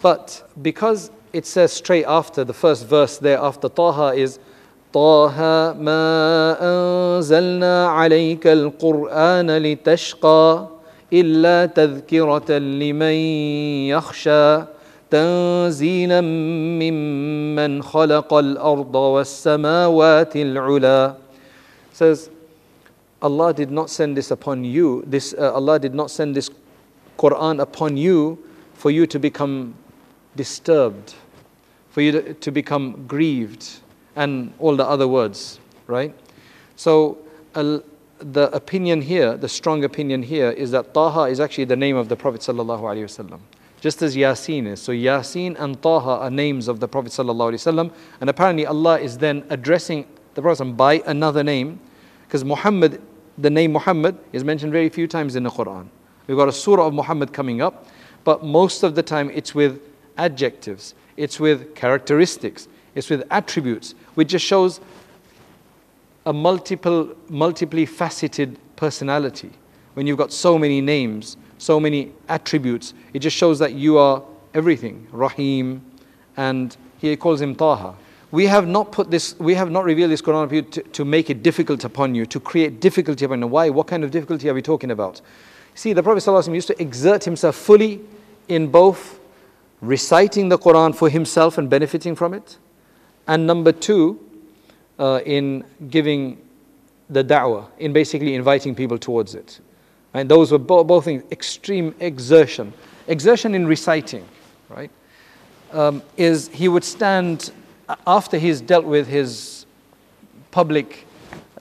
But 0.00 0.48
because 0.62 1.10
it 1.32 1.46
says 1.46 1.72
straight 1.72 2.04
after, 2.04 2.44
the 2.44 2.54
first 2.54 2.86
verse 2.86 3.18
there 3.18 3.38
after 3.38 3.68
Taha 3.68 4.14
is 4.14 4.38
طه 4.92 5.38
ما 5.80 6.56
أنزلنا 6.60 7.88
عليك 7.88 8.46
القرآن 8.46 9.56
لتشقى 9.56 10.68
إلا 11.12 11.66
تذكرة 11.66 12.58
لمن 12.58 13.16
يخشى 13.92 14.62
تنزيلا 15.10 16.20
ممن 16.80 17.82
خلق 17.82 18.34
الأرض 18.34 18.94
والسماوات 18.94 20.36
العلا 20.36 21.14
says 21.92 22.30
Allah 23.20 23.52
did 23.52 23.70
not 23.70 23.90
send 23.90 24.16
this 24.16 24.30
upon 24.30 24.64
you 24.64 25.02
this 25.06 25.34
uh, 25.34 25.52
Allah 25.52 25.78
did 25.78 25.94
not 25.94 26.10
send 26.10 26.36
this 26.36 26.50
Quran 27.18 27.60
upon 27.60 27.96
you 27.96 28.38
for 28.74 28.90
you 28.92 29.06
to 29.06 29.18
become 29.18 29.74
disturbed, 30.36 31.14
for 31.90 32.00
you 32.00 32.32
to 32.32 32.50
become 32.52 33.04
grieved, 33.08 33.80
and 34.18 34.52
all 34.58 34.74
the 34.76 34.84
other 34.84 35.06
words, 35.06 35.60
right? 35.86 36.12
So, 36.74 37.18
uh, 37.54 37.78
the 38.18 38.50
opinion 38.52 39.00
here, 39.00 39.36
the 39.36 39.48
strong 39.48 39.84
opinion 39.84 40.22
here, 40.22 40.50
is 40.50 40.72
that 40.72 40.92
Taha 40.92 41.30
is 41.30 41.38
actually 41.38 41.66
the 41.66 41.76
name 41.76 41.96
of 41.96 42.08
the 42.08 42.16
Prophet 42.16 42.40
sallallahu 42.40 42.80
alaihi 42.80 43.04
wasallam, 43.04 43.40
just 43.80 44.02
as 44.02 44.16
Yasin 44.16 44.66
is. 44.66 44.82
So 44.82 44.92
Yasin 44.92 45.56
and 45.58 45.80
Taha 45.80 46.24
are 46.24 46.30
names 46.30 46.66
of 46.66 46.80
the 46.80 46.88
Prophet 46.88 47.12
sallallahu 47.12 47.52
alaihi 47.52 47.62
wasallam, 47.62 47.92
and 48.20 48.28
apparently 48.28 48.66
Allah 48.66 48.98
is 48.98 49.18
then 49.18 49.44
addressing 49.50 50.04
the 50.34 50.42
Prophet 50.42 50.64
by 50.76 51.02
another 51.06 51.44
name, 51.44 51.78
because 52.26 52.44
Muhammad, 52.44 53.00
the 53.38 53.50
name 53.50 53.72
Muhammad, 53.72 54.18
is 54.32 54.42
mentioned 54.42 54.72
very 54.72 54.88
few 54.88 55.06
times 55.06 55.36
in 55.36 55.44
the 55.44 55.50
Quran. 55.50 55.86
We've 56.26 56.36
got 56.36 56.48
a 56.48 56.52
surah 56.52 56.88
of 56.88 56.94
Muhammad 56.94 57.32
coming 57.32 57.62
up, 57.62 57.86
but 58.24 58.44
most 58.44 58.82
of 58.82 58.96
the 58.96 59.02
time 59.02 59.30
it's 59.30 59.54
with 59.54 59.80
adjectives, 60.16 60.94
it's 61.16 61.38
with 61.38 61.74
characteristics, 61.76 62.66
it's 62.96 63.08
with 63.08 63.22
attributes, 63.30 63.94
which 64.18 64.30
just 64.30 64.44
shows 64.44 64.80
a 66.26 66.32
multiple, 66.32 67.14
multiply 67.28 67.84
faceted 67.84 68.58
personality. 68.74 69.48
When 69.94 70.08
you've 70.08 70.18
got 70.18 70.32
so 70.32 70.58
many 70.58 70.80
names, 70.80 71.36
so 71.58 71.78
many 71.78 72.10
attributes, 72.28 72.94
it 73.14 73.20
just 73.20 73.36
shows 73.36 73.60
that 73.60 73.74
you 73.74 73.96
are 73.96 74.24
everything. 74.54 75.06
Rahim, 75.12 75.82
and 76.36 76.76
he 76.98 77.14
calls 77.14 77.40
him 77.40 77.54
Taha. 77.54 77.94
We 78.32 78.46
have 78.46 78.66
not 78.66 78.90
put 78.90 79.08
this, 79.08 79.38
we 79.38 79.54
have 79.54 79.70
not 79.70 79.84
revealed 79.84 80.10
this 80.10 80.20
Quran 80.20 80.48
to, 80.48 80.62
to, 80.62 80.82
to 80.82 81.04
make 81.04 81.30
it 81.30 81.44
difficult 81.44 81.84
upon 81.84 82.16
you, 82.16 82.26
to 82.26 82.40
create 82.40 82.80
difficulty 82.80 83.24
upon 83.24 83.38
you. 83.38 83.46
Why? 83.46 83.70
What 83.70 83.86
kind 83.86 84.02
of 84.02 84.10
difficulty 84.10 84.50
are 84.50 84.54
we 84.54 84.62
talking 84.62 84.90
about? 84.90 85.20
See, 85.76 85.92
the 85.92 86.02
Prophet 86.02 86.24
ﷺ 86.24 86.52
used 86.52 86.66
to 86.66 86.82
exert 86.82 87.22
himself 87.22 87.54
fully 87.54 88.00
in 88.48 88.66
both 88.66 89.20
reciting 89.80 90.48
the 90.48 90.58
Quran 90.58 90.92
for 90.92 91.08
himself 91.08 91.56
and 91.56 91.70
benefiting 91.70 92.16
from 92.16 92.34
it, 92.34 92.58
and 93.27 93.47
number 93.47 93.71
two, 93.71 94.19
uh, 94.99 95.21
in 95.25 95.63
giving 95.89 96.37
the 97.09 97.23
da'wah, 97.23 97.67
in 97.79 97.93
basically 97.93 98.35
inviting 98.35 98.75
people 98.75 98.97
towards 98.97 99.35
it. 99.35 99.59
And 100.13 100.29
those 100.29 100.51
were 100.51 100.59
bo- 100.59 100.83
both 100.83 101.07
extreme 101.07 101.95
exertion. 101.99 102.73
Exertion 103.07 103.55
in 103.55 103.67
reciting, 103.67 104.25
right? 104.69 104.91
Um, 105.71 106.03
is 106.17 106.49
he 106.49 106.67
would 106.67 106.83
stand 106.83 107.51
after 108.05 108.37
he's 108.37 108.61
dealt 108.61 108.85
with 108.85 109.07
his 109.07 109.65
public 110.51 111.07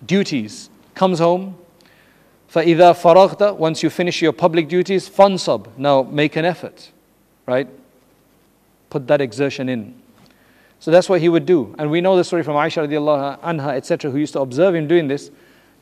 duties, 0.05 0.69
comes 0.95 1.19
home, 1.19 1.57
فَإِذَا 2.53 2.95
فَرَغْتَ 3.01 3.57
Once 3.57 3.83
you 3.83 3.89
finish 3.89 4.21
your 4.21 4.33
public 4.33 4.69
duties, 4.69 5.09
fansab. 5.09 5.67
Now 5.79 6.03
make 6.03 6.37
an 6.37 6.45
effort, 6.45 6.91
right? 7.47 7.69
put 8.93 9.09
that 9.09 9.23
exertion 9.23 9.71
in. 9.71 9.95
So 10.80 10.92
that's 10.92 11.10
what 11.10 11.22
he 11.22 11.30
would 11.30 11.46
do. 11.46 11.76
And 11.78 11.90
we 11.90 12.02
know 12.02 12.16
the 12.16 12.24
story 12.24 12.44
from 12.44 12.56
Aisha 12.56 12.88
radiallahu 12.88 13.40
anha, 13.42 13.76
etc., 13.76 14.12
who 14.12 14.18
used 14.18 14.34
to 14.34 14.42
observe 14.42 14.76
him 14.76 14.88
doing 14.88 15.08
this, 15.08 15.32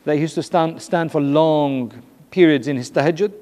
that 0.04 0.14
he 0.14 0.22
used 0.22 0.34
to 0.36 0.42
stand, 0.42 0.80
stand 0.80 1.12
for 1.12 1.20
long 1.20 2.02
periods 2.30 2.68
in 2.68 2.76
his 2.76 2.90
tahajjud. 2.90 3.32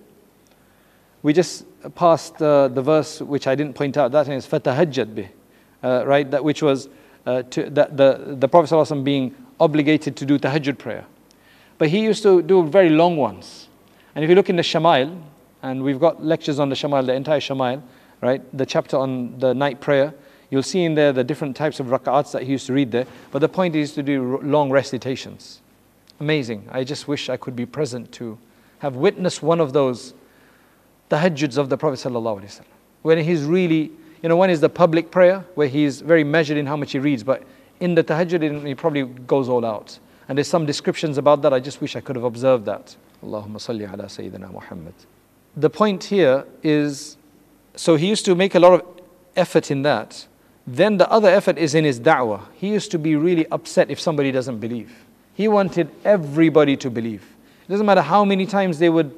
We 1.23 1.33
just 1.33 1.65
passed 1.95 2.43
uh, 2.43 2.69
the 2.69 2.83
verse 2.83 3.21
which 3.21 3.47
I 3.47 3.55
didn't 3.55 3.75
point 3.75 3.97
out, 3.97 4.13
that 4.13 4.29
is 4.29 4.47
fatahajjad 4.47 5.15
bih, 5.15 5.29
uh, 5.83 6.05
right? 6.07 6.31
That 6.31 6.43
which 6.43 6.63
was 6.63 6.89
uh, 7.27 7.43
to, 7.43 7.71
that 7.71 7.97
the, 7.97 8.37
the 8.39 8.49
Prophet 8.49 9.05
being 9.05 9.35
obligated 9.61 10.17
to 10.17 10.27
do 10.27 10.39
tahajjud 10.39 10.79
prayer. 10.79 11.07
But 11.79 11.89
he 11.89 12.01
used 12.01 12.23
to 12.23 12.43
do 12.43 12.67
very 12.67 12.91
long 12.91 13.17
ones. 13.17 13.69
And 14.15 14.25
if 14.25 14.29
you 14.29 14.37
look 14.37 14.51
in 14.51 14.57
the 14.57 14.63
Shamail, 14.63 15.21
and 15.63 15.83
we've 15.83 16.01
got 16.01 16.25
lectures 16.25 16.59
on 16.59 16.69
the 16.69 16.75
Shamail, 16.75 17.07
the 17.07 17.15
entire 17.15 17.41
Shamail, 17.41 17.83
right? 18.21 18.43
The 18.57 18.67
chapter 18.67 18.97
on 18.97 19.39
the 19.39 19.55
night 19.55 19.81
prayer. 19.81 20.15
You'll 20.51 20.63
see 20.63 20.85
in 20.85 20.95
there 20.95 21.13
the 21.13 21.25
different 21.25 21.57
types 21.57 21.81
of 21.81 21.87
rak'ats 21.87 22.33
that 22.33 22.43
he 22.43 22.53
used 22.53 22.67
to 22.67 22.73
read 22.73 22.91
there. 22.91 23.07
But 23.31 23.41
the 23.41 23.49
point 23.49 23.75
is 23.75 23.93
to 23.95 24.03
do 24.03 24.39
long 24.43 24.71
recitations. 24.71 25.61
Amazing. 26.21 26.69
I 26.71 26.85
just 26.85 27.09
wish 27.09 27.29
I 27.29 27.37
could 27.37 27.57
be 27.57 27.67
present 27.67 28.13
to 28.13 28.39
have 28.79 28.97
witnessed 28.97 29.43
one 29.43 29.61
of 29.61 29.73
those 29.73 30.15
tahajjuds 31.11 31.59
of 31.59 31.69
the 31.69 31.77
Prophet 31.77 31.99
ﷺ. 31.99 32.61
When 33.03 33.19
he's 33.19 33.43
really, 33.43 33.91
you 34.23 34.29
know, 34.29 34.37
one 34.37 34.51
is 34.51 34.61
the 34.61 34.69
public 34.69 35.11
prayer 35.11 35.45
where 35.55 35.69
he's 35.69 36.01
very 36.01 36.25
measured 36.25 36.57
in 36.57 36.67
how 36.67 36.77
much 36.77 36.93
he 36.93 36.99
reads, 36.99 37.23
but 37.23 37.43
in 37.81 37.95
the 37.95 38.05
tahajjud 38.05 38.67
he 38.67 38.75
probably 38.75 39.05
goes 39.05 39.49
all 39.49 39.65
out. 39.65 39.99
And 40.29 40.39
there's 40.39 40.49
some 40.49 40.65
descriptions 40.65 41.19
about 41.19 41.43
that. 41.43 41.53
I 41.53 41.61
just 41.61 41.81
wish 41.81 41.97
I 41.97 42.01
could 42.01 42.17
have 42.17 42.25
observed 42.25 42.65
that. 42.67 42.97
Allahumma 43.23 43.57
salli 43.57 43.91
ala 43.91 44.05
Sayyidina 44.05 44.53
Muhammad. 44.53 44.95
The 45.57 45.71
point 45.71 46.05
here 46.05 46.47
is 46.63 47.17
so 47.77 47.97
he 47.97 48.07
used 48.07 48.25
to 48.25 48.35
make 48.35 48.55
a 48.55 48.61
lot 48.61 48.81
of 48.81 49.01
effort 49.37 49.71
in 49.71 49.83
that. 49.83 50.27
Then 50.67 50.97
the 50.97 51.11
other 51.11 51.29
effort 51.29 51.59
is 51.59 51.75
in 51.75 51.85
his 51.85 52.01
da'wah. 52.01 52.43
He 52.55 52.69
used 52.69 52.91
to 52.93 52.99
be 52.99 53.17
really 53.17 53.47
upset 53.49 53.91
if 53.91 54.01
somebody 54.01 54.33
doesn't 54.33 54.61
believe. 54.61 54.93
He 55.35 55.49
wanted 55.49 55.91
everybody 56.05 56.77
to 56.79 56.91
believe. 56.91 57.23
It 57.67 57.71
doesn't 57.71 57.87
matter 57.87 58.03
how 58.03 58.25
many 58.25 58.47
times 58.47 58.79
they 58.79 58.89
would 58.89 59.15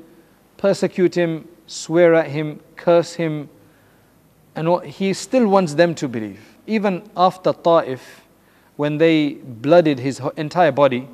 persecute 0.56 1.14
him, 1.14 1.46
swear 1.66 2.14
at 2.14 2.28
him, 2.28 2.60
curse 2.74 3.14
him, 3.14 3.48
and 4.54 4.82
he 4.84 5.12
still 5.12 5.46
wants 5.46 5.74
them 5.74 5.94
to 5.96 6.08
believe. 6.08 6.40
Even 6.66 7.08
after 7.16 7.52
Ta'if, 7.52 8.22
when 8.76 8.98
they 8.98 9.34
blooded 9.34 9.98
his 9.98 10.20
entire 10.36 10.72
body, 10.72 11.08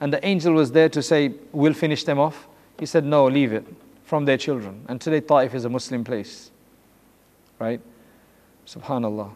and 0.00 0.12
the 0.12 0.24
angel 0.24 0.54
was 0.54 0.72
there 0.72 0.88
to 0.88 1.02
say, 1.02 1.32
We'll 1.52 1.74
finish 1.74 2.04
them 2.04 2.18
off. 2.18 2.46
He 2.78 2.86
said, 2.86 3.04
No, 3.04 3.26
leave 3.26 3.52
it 3.52 3.66
from 4.04 4.24
their 4.24 4.36
children. 4.36 4.84
And 4.88 5.00
today, 5.00 5.20
Ta'if 5.20 5.54
is 5.54 5.64
a 5.64 5.68
Muslim 5.68 6.04
place. 6.04 6.50
Right? 7.58 7.80
Subhanallah. 8.66 9.32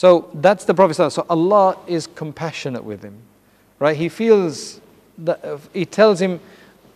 So 0.00 0.30
that's 0.32 0.64
the 0.64 0.72
Prophet. 0.72 0.94
So 1.10 1.26
Allah 1.28 1.76
is 1.86 2.06
compassionate 2.06 2.82
with 2.82 3.02
him, 3.02 3.18
right? 3.78 3.94
He 3.94 4.08
feels 4.08 4.80
that 5.18 5.60
He 5.74 5.84
tells 5.84 6.18
him, 6.18 6.40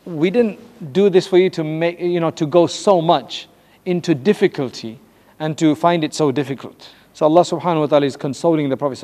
We 0.06 0.30
didn't 0.30 0.58
do 0.94 1.10
this 1.10 1.26
for 1.26 1.36
you 1.36 1.50
to 1.50 1.62
make, 1.62 2.00
you 2.00 2.18
know, 2.18 2.30
to 2.30 2.46
go 2.46 2.66
so 2.66 3.02
much 3.02 3.46
into 3.84 4.14
difficulty 4.14 4.98
and 5.38 5.58
to 5.58 5.74
find 5.74 6.02
it 6.02 6.14
so 6.14 6.32
difficult. 6.32 6.88
So 7.12 7.26
Allah 7.26 7.42
subhanahu 7.42 7.80
wa 7.80 7.86
ta'ala 7.88 8.06
is 8.06 8.16
consoling 8.16 8.70
the 8.70 8.76
Prophet. 8.78 8.98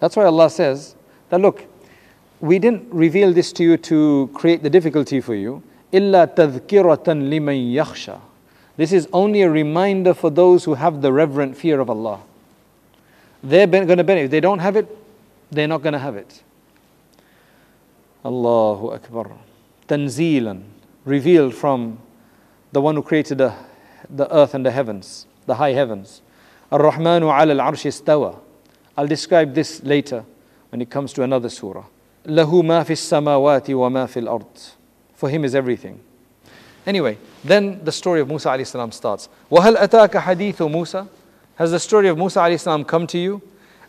That's 0.00 0.16
why 0.16 0.24
Allah 0.24 0.50
says 0.50 0.96
that 1.28 1.40
look, 1.40 1.64
we 2.40 2.58
didn't 2.58 2.92
reveal 2.92 3.32
this 3.32 3.52
to 3.52 3.62
you 3.62 3.76
to 3.76 4.28
create 4.34 4.64
the 4.64 4.70
difficulty 4.70 5.20
for 5.20 5.36
you. 5.36 5.62
Illa 5.92 6.26
tadhkiratan 6.26 7.30
liman 7.30 7.54
yakhsha. 7.54 8.20
This 8.76 8.92
is 8.92 9.06
only 9.12 9.42
a 9.42 9.48
reminder 9.48 10.12
for 10.12 10.28
those 10.28 10.64
who 10.64 10.74
have 10.74 11.02
the 11.02 11.12
reverent 11.12 11.56
fear 11.56 11.78
of 11.78 11.88
Allah. 11.88 12.18
They're 13.43 13.67
going 13.67 13.97
to 13.97 14.03
benefit. 14.03 14.25
If 14.25 14.31
they 14.31 14.39
don't 14.39 14.59
have 14.59 14.75
it, 14.75 14.87
they're 15.51 15.67
not 15.67 15.81
going 15.81 15.93
to 15.93 15.99
have 15.99 16.15
it. 16.15 16.43
Allahu 18.25 18.91
Akbar. 18.91 19.31
Tanzilan, 19.87 20.63
revealed 21.05 21.55
from 21.55 21.99
the 22.73 22.81
one 22.81 22.95
who 22.95 23.01
created 23.01 23.37
the, 23.37 23.53
the 24.09 24.33
earth 24.35 24.53
and 24.53 24.65
the 24.65 24.71
heavens, 24.71 25.25
the 25.45 25.55
high 25.55 25.71
heavens. 25.71 26.21
Ar-Rahmanu 26.71 27.23
ala 27.23 27.63
al-arsh 27.63 27.85
istawa. 27.85 28.39
I'll 28.97 29.07
describe 29.07 29.53
this 29.53 29.81
later 29.83 30.25
when 30.69 30.81
it 30.81 30.89
comes 30.89 31.13
to 31.13 31.23
another 31.23 31.49
surah. 31.49 31.85
Lahu 32.25 32.65
ma 32.65 32.83
fi 32.83 32.93
samawati 32.93 33.77
wa 33.77 33.89
ma 33.89 34.05
fil 34.05 34.27
ard. 34.27 34.45
For 35.13 35.29
him 35.29 35.45
is 35.45 35.55
everything. 35.55 36.01
Anyway, 36.85 37.17
then 37.43 37.83
the 37.85 37.91
story 37.91 38.19
of 38.19 38.27
Musa 38.27 38.49
alayhi 38.49 38.67
salam 38.67 38.91
starts. 38.91 39.29
وَهَلْ 39.49 39.77
أَتَاكَ 39.77 40.11
حَدِيثُ 40.11 40.69
Musa? 40.69 41.07
Has 41.62 41.70
the 41.70 41.78
story 41.78 42.08
of 42.08 42.18
Musa 42.18 42.40
alayhi 42.40 42.86
come 42.88 43.06
to 43.06 43.16
you? 43.16 43.40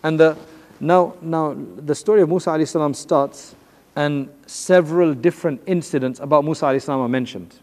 And 0.03 0.19
the, 0.19 0.37
now, 0.79 1.15
now 1.23 1.57
the 1.57 1.95
story 1.95 2.21
of 2.21 2.29
Musa 2.29 2.51
alayhi 2.51 2.95
starts 2.95 3.55
and 3.95 4.29
several 4.45 5.15
different 5.15 5.59
incidents 5.65 6.19
about 6.19 6.45
Musa 6.45 6.65
alayhi 6.65 6.87
are 6.87 7.09
mentioned 7.09 7.55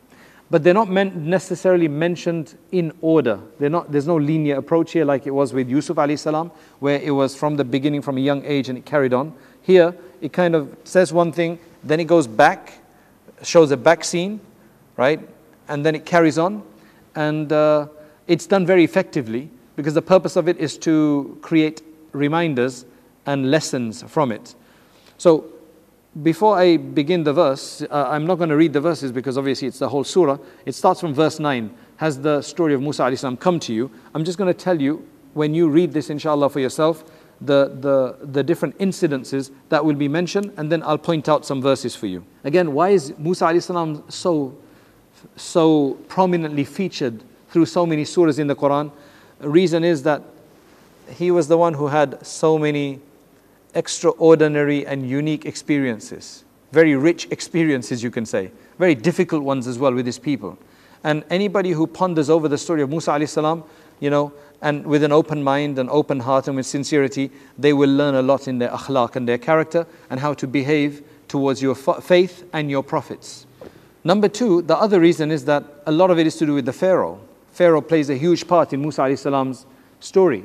but 0.51 0.65
they're 0.65 0.75
not 0.75 0.91
necessarily 0.91 1.87
mentioned 1.87 2.59
in 2.73 2.93
order. 3.03 3.39
Not, 3.61 3.93
there's 3.93 4.09
no 4.09 4.17
linear 4.17 4.57
approach 4.57 4.91
here 4.91 5.05
like 5.05 5.29
it 5.29 5.31
was 5.31 5.53
with 5.53 5.69
Yusuf 5.69 5.97
alayhi 5.97 6.19
salam, 6.19 6.51
where 6.81 6.99
it 6.99 7.13
was 7.13 7.37
from 7.37 7.55
the 7.55 7.63
beginning, 7.63 8.03
from 8.03 8.17
a 8.19 8.21
young 8.21 8.45
age, 8.45 8.69
and 8.69 8.77
it 8.77 8.85
carried 8.85 9.15
on. 9.15 9.33
Here, 9.63 9.95
it 10.21 10.33
kind 10.33 10.57
of 10.57 10.77
says 10.83 11.13
one 11.13 11.31
thing, 11.31 11.61
then 11.85 12.01
it 12.01 12.09
goes 12.09 12.27
back, 12.27 12.73
shows 13.45 13.71
a 13.71 13.77
back 13.77 14.03
scene, 14.03 14.41
right? 14.97 15.21
And 15.69 15.87
then 15.87 15.95
it 15.95 16.05
carries 16.05 16.37
on. 16.37 16.65
And 17.15 17.53
uh, 17.53 17.87
it's 18.27 18.49
done 18.49 18.67
very 18.67 18.83
effectively 18.83 19.51
because 19.81 19.95
the 19.95 20.03
purpose 20.03 20.37
of 20.37 20.47
it 20.47 20.59
is 20.59 20.77
to 20.77 21.39
create 21.41 21.81
reminders 22.13 22.85
and 23.25 23.51
lessons 23.51 24.03
from 24.03 24.31
it. 24.31 24.55
So 25.17 25.47
before 26.23 26.59
I 26.59 26.77
begin 26.77 27.25
the 27.25 27.33
verse, 27.33 27.81
uh, 27.91 28.09
I'm 28.11 28.27
not 28.27 28.35
going 28.35 28.51
to 28.51 28.59
read 28.59 28.75
the 28.75 28.81
verses 28.83 29.11
because 29.11 29.39
obviously 29.39 29.69
it's 29.69 29.79
the 29.79 29.89
whole 29.89 30.05
surah. 30.05 30.37
It 30.67 30.75
starts 30.75 31.01
from 31.01 31.15
verse 31.15 31.41
9. 31.41 31.75
Has 31.97 32.21
the 32.21 32.43
story 32.43 32.75
of 32.75 32.83
Musa 32.83 33.17
salam 33.17 33.39
come 33.39 33.59
to 33.61 33.73
you? 33.73 33.91
I'm 34.15 34.23
just 34.23 34.37
going 34.37 34.53
to 34.53 34.59
tell 34.59 34.79
you 34.79 35.03
when 35.33 35.55
you 35.55 35.71
read 35.71 35.93
this, 35.95 36.11
inshallah, 36.11 36.51
for 36.51 36.61
yourself, 36.61 37.05
the, 37.41 37.75
the, 37.81 38.19
the 38.27 38.43
different 38.43 38.77
incidences 38.81 39.51
that 39.71 39.83
will 39.83 39.95
be 39.95 40.09
mentioned, 40.09 40.53
and 40.59 40.71
then 40.71 40.83
I'll 40.83 40.99
point 40.99 41.27
out 41.27 41.47
some 41.47 41.63
verses 41.63 41.97
for 41.97 42.07
you. 42.07 42.23
Again, 42.45 42.75
why 42.75 42.91
is 42.91 43.17
Musa 43.17 43.59
salam 43.63 44.05
so, 44.11 44.59
so 45.37 45.95
prominently 46.09 46.65
featured 46.65 47.25
through 47.49 47.65
so 47.65 47.87
many 47.87 48.05
surahs 48.05 48.39
in 48.39 48.47
the 48.47 48.57
Quran? 48.57 48.93
Reason 49.41 49.85
is 49.85 50.03
that 50.05 50.23
he 51.09 51.31
was 51.31 51.49
the 51.49 51.59
one 51.59 51.75
who 51.75 51.89
had 51.89 52.25
so 52.25 52.59
many 52.59 53.01
extraordinary 53.75 54.87
and 54.87 55.09
unique 55.09 55.47
experiences, 55.47 56.45
very 56.73 56.97
rich 56.97 57.27
experiences, 57.31 58.03
you 58.03 58.11
can 58.11 58.27
say, 58.27 58.51
very 58.79 58.95
difficult 58.95 59.43
ones 59.43 59.67
as 59.67 59.79
well 59.79 59.93
with 59.93 60.07
his 60.07 60.19
people. 60.19 60.59
And 61.03 61.25
anybody 61.31 61.71
who 61.71 61.87
ponders 61.87 62.29
over 62.29 62.49
the 62.49 62.59
story 62.59 62.83
of 62.83 62.91
Musa 62.91 63.27
salam, 63.27 63.65
you 64.01 64.11
know, 64.11 64.33
and 64.63 64.87
with 64.87 65.03
an 65.03 65.13
open 65.13 65.43
mind 65.43 65.79
and 65.79 65.89
open 65.89 66.21
heart 66.21 66.47
and 66.47 66.57
with 66.57 66.67
sincerity, 66.67 67.31
they 67.59 67.73
will 67.73 67.91
learn 67.91 68.15
a 68.15 68.23
lot 68.23 68.47
in 68.49 68.59
their 68.59 68.69
akhlaq 68.71 69.17
and 69.17 69.27
their 69.27 69.39
character 69.39 69.87
and 70.11 70.21
how 70.21 70.35
to 70.35 70.47
behave 70.47 71.03
towards 71.29 71.63
your 71.63 71.75
faith 71.75 72.45
and 72.53 72.71
your 72.71 72.83
prophets. 72.83 73.47
Number 74.05 74.29
two, 74.29 74.63
the 74.63 74.77
other 74.77 75.01
reason 75.01 75.31
is 75.31 75.45
that 75.47 75.65
a 75.87 75.93
lot 75.93 76.11
of 76.11 76.19
it 76.19 76.27
is 76.27 76.37
to 76.37 76.47
do 76.47 76.55
with 76.55 76.67
the 76.67 76.73
Pharaoh. 76.73 77.21
Pharaoh 77.53 77.81
plays 77.81 78.11
a 78.11 78.17
huge 78.17 78.47
part 78.47 78.73
in 78.73 78.81
Musa 78.81 79.17
salam's 79.17 79.67
story. 80.01 80.45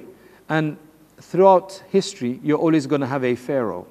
And 0.49 0.77
throughout 1.19 1.83
history, 1.89 2.39
you're 2.43 2.57
always 2.57 2.87
going 2.87 3.01
to 3.01 3.07
have 3.07 3.23
a 3.23 3.35
pharaoh, 3.35 3.87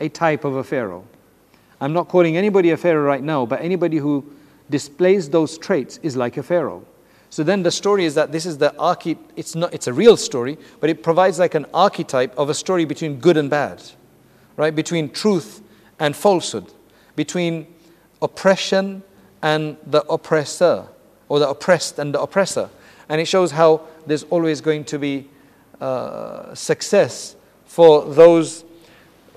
a 0.00 0.08
type 0.08 0.44
of 0.44 0.56
a 0.56 0.64
pharaoh. 0.64 1.04
I'm 1.80 1.92
not 1.92 2.08
calling 2.08 2.36
anybody 2.36 2.70
a 2.70 2.76
pharaoh 2.76 3.04
right 3.04 3.22
now, 3.22 3.46
but 3.46 3.60
anybody 3.60 3.98
who 3.98 4.24
displays 4.70 5.30
those 5.30 5.58
traits 5.58 5.98
is 6.02 6.16
like 6.16 6.36
a 6.36 6.42
pharaoh. 6.42 6.84
So 7.30 7.42
then 7.42 7.62
the 7.62 7.70
story 7.70 8.04
is 8.04 8.14
that 8.14 8.32
this 8.32 8.46
is 8.46 8.58
the 8.58 8.74
archety 8.78 9.18
it's 9.36 9.54
not 9.54 9.74
it's 9.74 9.86
a 9.86 9.92
real 9.92 10.16
story, 10.16 10.58
but 10.80 10.88
it 10.88 11.02
provides 11.02 11.38
like 11.38 11.54
an 11.54 11.66
archetype 11.74 12.36
of 12.38 12.48
a 12.48 12.54
story 12.54 12.84
between 12.84 13.20
good 13.20 13.36
and 13.36 13.50
bad. 13.50 13.82
Right? 14.56 14.74
Between 14.74 15.10
truth 15.10 15.62
and 16.00 16.16
falsehood, 16.16 16.72
between 17.16 17.66
oppression 18.22 19.02
and 19.42 19.76
the 19.86 20.02
oppressor, 20.04 20.88
or 21.28 21.38
the 21.38 21.48
oppressed 21.48 21.98
and 21.98 22.14
the 22.14 22.20
oppressor. 22.20 22.70
And 23.08 23.20
it 23.20 23.26
shows 23.26 23.52
how 23.52 23.82
there's 24.06 24.24
always 24.24 24.60
going 24.60 24.84
to 24.84 24.98
be 24.98 25.28
uh, 25.80 26.54
success 26.54 27.36
for 27.66 28.04
those 28.04 28.64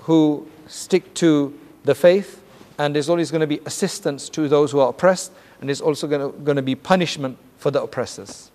who 0.00 0.46
stick 0.66 1.14
to 1.14 1.58
the 1.84 1.94
faith, 1.94 2.42
and 2.78 2.94
there's 2.94 3.08
always 3.08 3.30
going 3.30 3.40
to 3.40 3.46
be 3.46 3.60
assistance 3.66 4.28
to 4.30 4.48
those 4.48 4.72
who 4.72 4.80
are 4.80 4.88
oppressed, 4.88 5.32
and 5.60 5.68
there's 5.68 5.80
also 5.80 6.06
going 6.06 6.20
to, 6.20 6.38
going 6.40 6.56
to 6.56 6.62
be 6.62 6.74
punishment 6.74 7.36
for 7.58 7.70
the 7.70 7.82
oppressors. 7.82 8.50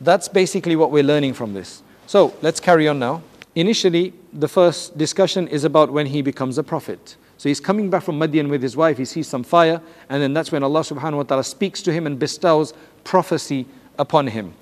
That's 0.00 0.28
basically 0.28 0.76
what 0.76 0.90
we're 0.90 1.02
learning 1.02 1.34
from 1.34 1.52
this. 1.54 1.82
So 2.06 2.34
let's 2.42 2.60
carry 2.60 2.88
on 2.88 2.98
now. 2.98 3.22
Initially, 3.54 4.14
the 4.32 4.48
first 4.48 4.96
discussion 4.96 5.46
is 5.48 5.64
about 5.64 5.92
when 5.92 6.06
he 6.06 6.22
becomes 6.22 6.58
a 6.58 6.62
prophet. 6.62 7.16
So 7.42 7.48
he's 7.48 7.58
coming 7.58 7.90
back 7.90 8.04
from 8.04 8.20
Madian 8.20 8.48
with 8.48 8.62
his 8.62 8.76
wife, 8.76 8.98
he 8.98 9.04
sees 9.04 9.26
some 9.26 9.42
fire, 9.42 9.80
and 10.08 10.22
then 10.22 10.32
that's 10.32 10.52
when 10.52 10.62
Allah 10.62 10.82
subhanahu 10.82 11.16
wa 11.16 11.22
ta'ala 11.24 11.42
speaks 11.42 11.82
to 11.82 11.92
him 11.92 12.06
and 12.06 12.16
bestows 12.16 12.72
prophecy 13.02 13.66
upon 13.98 14.28
him. 14.28 14.54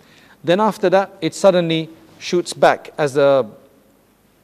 Then 0.43 0.61
after 0.61 0.89
that, 0.89 1.13
it 1.21 1.35
suddenly 1.35 1.91
shoots 2.19 2.55
back 2.55 2.95
as 2.97 3.19
a, 3.19 3.47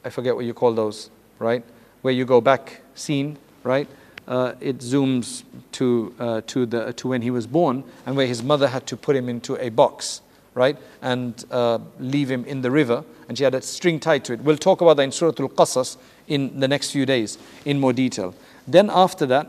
I 0.05 0.11
forget 0.11 0.35
what 0.35 0.45
you 0.45 0.53
call 0.53 0.71
those, 0.75 1.09
right? 1.39 1.63
Where 2.03 2.13
you 2.13 2.25
go 2.25 2.39
back 2.39 2.81
scene, 2.93 3.39
right? 3.63 3.87
Uh, 4.27 4.53
it 4.61 4.77
zooms 4.81 5.41
to, 5.71 6.13
uh, 6.19 6.41
to, 6.45 6.67
the, 6.67 6.93
to 6.93 7.07
when 7.07 7.23
he 7.23 7.31
was 7.31 7.47
born 7.47 7.83
and 8.05 8.15
where 8.15 8.27
his 8.27 8.43
mother 8.43 8.67
had 8.67 8.85
to 8.85 8.95
put 8.95 9.15
him 9.15 9.29
into 9.29 9.59
a 9.59 9.69
box, 9.69 10.21
right? 10.57 10.77
And 11.01 11.45
uh, 11.51 11.79
leave 11.99 12.29
him 12.31 12.43
in 12.45 12.61
the 12.61 12.71
river. 12.71 13.03
And 13.29 13.37
she 13.37 13.43
had 13.43 13.53
a 13.53 13.61
string 13.61 13.99
tied 13.99 14.25
to 14.25 14.33
it. 14.33 14.41
We'll 14.41 14.57
talk 14.57 14.81
about 14.81 14.97
that 14.97 15.03
in 15.03 15.11
Surah 15.11 15.33
Al 15.39 15.49
Qasas 15.49 15.97
in 16.27 16.59
the 16.59 16.67
next 16.67 16.91
few 16.91 17.05
days 17.05 17.37
in 17.63 17.79
more 17.79 17.93
detail. 17.93 18.33
Then 18.67 18.89
after 18.91 19.25
that, 19.27 19.47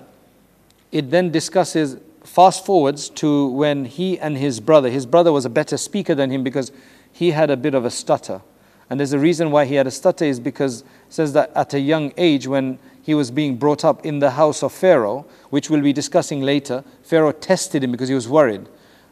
it 0.92 1.10
then 1.10 1.30
discusses 1.30 1.96
fast 2.24 2.66
forwards 2.66 3.08
to 3.08 3.48
when 3.48 3.86
he 3.86 4.18
and 4.18 4.36
his 4.36 4.60
brother, 4.60 4.90
his 4.90 5.06
brother 5.06 5.32
was 5.32 5.46
a 5.46 5.50
better 5.50 5.78
speaker 5.78 6.14
than 6.14 6.30
him 6.30 6.44
because 6.44 6.70
he 7.10 7.30
had 7.30 7.50
a 7.50 7.56
bit 7.56 7.74
of 7.74 7.84
a 7.84 7.90
stutter. 7.90 8.42
And 8.90 9.00
there's 9.00 9.12
a 9.12 9.18
reason 9.18 9.50
why 9.50 9.64
he 9.64 9.74
had 9.76 9.86
a 9.86 9.90
stutter 9.90 10.24
is 10.24 10.38
because 10.40 10.84
says 11.08 11.32
that 11.32 11.50
at 11.54 11.72
a 11.74 11.80
young 11.80 12.12
age, 12.16 12.46
when 12.46 12.78
he 13.02 13.14
was 13.14 13.30
being 13.30 13.56
brought 13.56 13.84
up 13.84 14.04
in 14.04 14.18
the 14.18 14.32
house 14.32 14.62
of 14.62 14.72
Pharaoh, 14.72 15.26
which 15.50 15.70
we'll 15.70 15.82
be 15.82 15.92
discussing 15.92 16.42
later, 16.42 16.84
Pharaoh 17.02 17.32
tested 17.32 17.82
him 17.82 17.92
because 17.92 18.08
he 18.08 18.14
was 18.14 18.28
worried, 18.28 18.68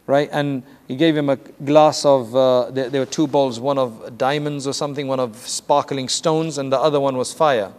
right? 0.07 0.29
And 0.33 0.63
he 0.89 0.97
gave 0.97 1.17
him 1.17 1.29
a 1.29 1.37
glass 1.37 2.05
of, 2.05 2.35
uh, 2.35 2.71
there, 2.71 2.89
there 2.89 3.01
were 3.01 3.07
two 3.07 3.27
bowls, 3.27 3.59
one 3.59 3.79
of 3.79 4.17
diamonds 4.19 4.67
or 4.67 4.73
something, 4.73 5.09
one 5.09 5.21
of 5.21 5.37
sparkling 5.37 6.09
stones, 6.09 6.59
and 6.59 6.73
the 6.73 6.79
other 6.79 7.01
one 7.01 7.17
was 7.17 7.33
fire, 7.33 7.73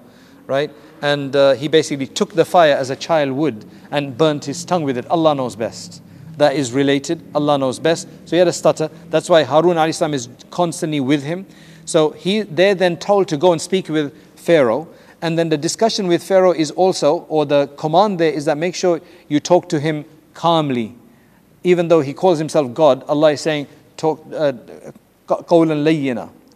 right? 0.45 0.72
And 1.01 1.36
uh, 1.36 1.53
he 1.53 1.68
basically 1.68 2.08
took 2.08 2.34
the 2.34 2.45
fire 2.45 2.76
as 2.76 2.89
a 2.89 2.95
child 2.95 3.32
would 3.32 3.66
and 3.91 4.18
burnt 4.18 4.45
his 4.45 4.66
tongue 4.66 4.84
with 4.84 4.97
it. 4.97 5.05
Allah 5.08 5.36
knows 5.36 5.55
best 5.55 6.01
that 6.38 6.55
is 6.55 6.72
related. 6.72 7.22
Allah 7.36 7.58
knows 7.58 7.80
best. 7.80 8.08
So 8.26 8.36
he 8.36 8.38
had 8.38 8.47
a 8.47 8.53
stutter. 8.53 8.89
That's 9.10 9.30
why 9.30 9.43
Harun 9.43 9.78
al-Islam 9.78 10.14
is 10.14 10.30
constantly 10.51 10.99
with 10.99 11.24
him. 11.24 11.45
So 11.86 12.12
he, 12.12 12.41
they're 12.41 12.76
then 12.76 12.97
told 12.97 13.28
to 13.30 13.38
go 13.38 13.51
and 13.51 13.62
speak 13.62 13.89
with 13.89 14.16
Pharaoh. 14.36 14.88
And 15.22 15.38
then 15.38 15.49
the 15.49 15.58
discussion 15.58 16.08
with 16.08 16.24
Pharaoh 16.24 16.53
is 16.53 16.70
also, 16.72 17.26
or 17.28 17.45
the 17.45 17.68
command 17.76 18.20
there 18.20 18.32
is 18.32 18.45
that 18.45 18.58
make 18.58 18.76
sure 18.76 19.01
you 19.28 19.39
talk 19.39 19.68
to 19.70 19.80
him 19.80 20.05
calmly. 20.36 20.95
Even 21.64 21.88
though 21.88 22.01
he 22.01 22.14
calls 22.14 22.38
himself 22.39 22.74
God, 22.74 23.03
Allah 23.03 23.32
is 23.32 23.41
saying, 23.41 23.68
talk, 23.97 24.26
uh, 24.34 24.53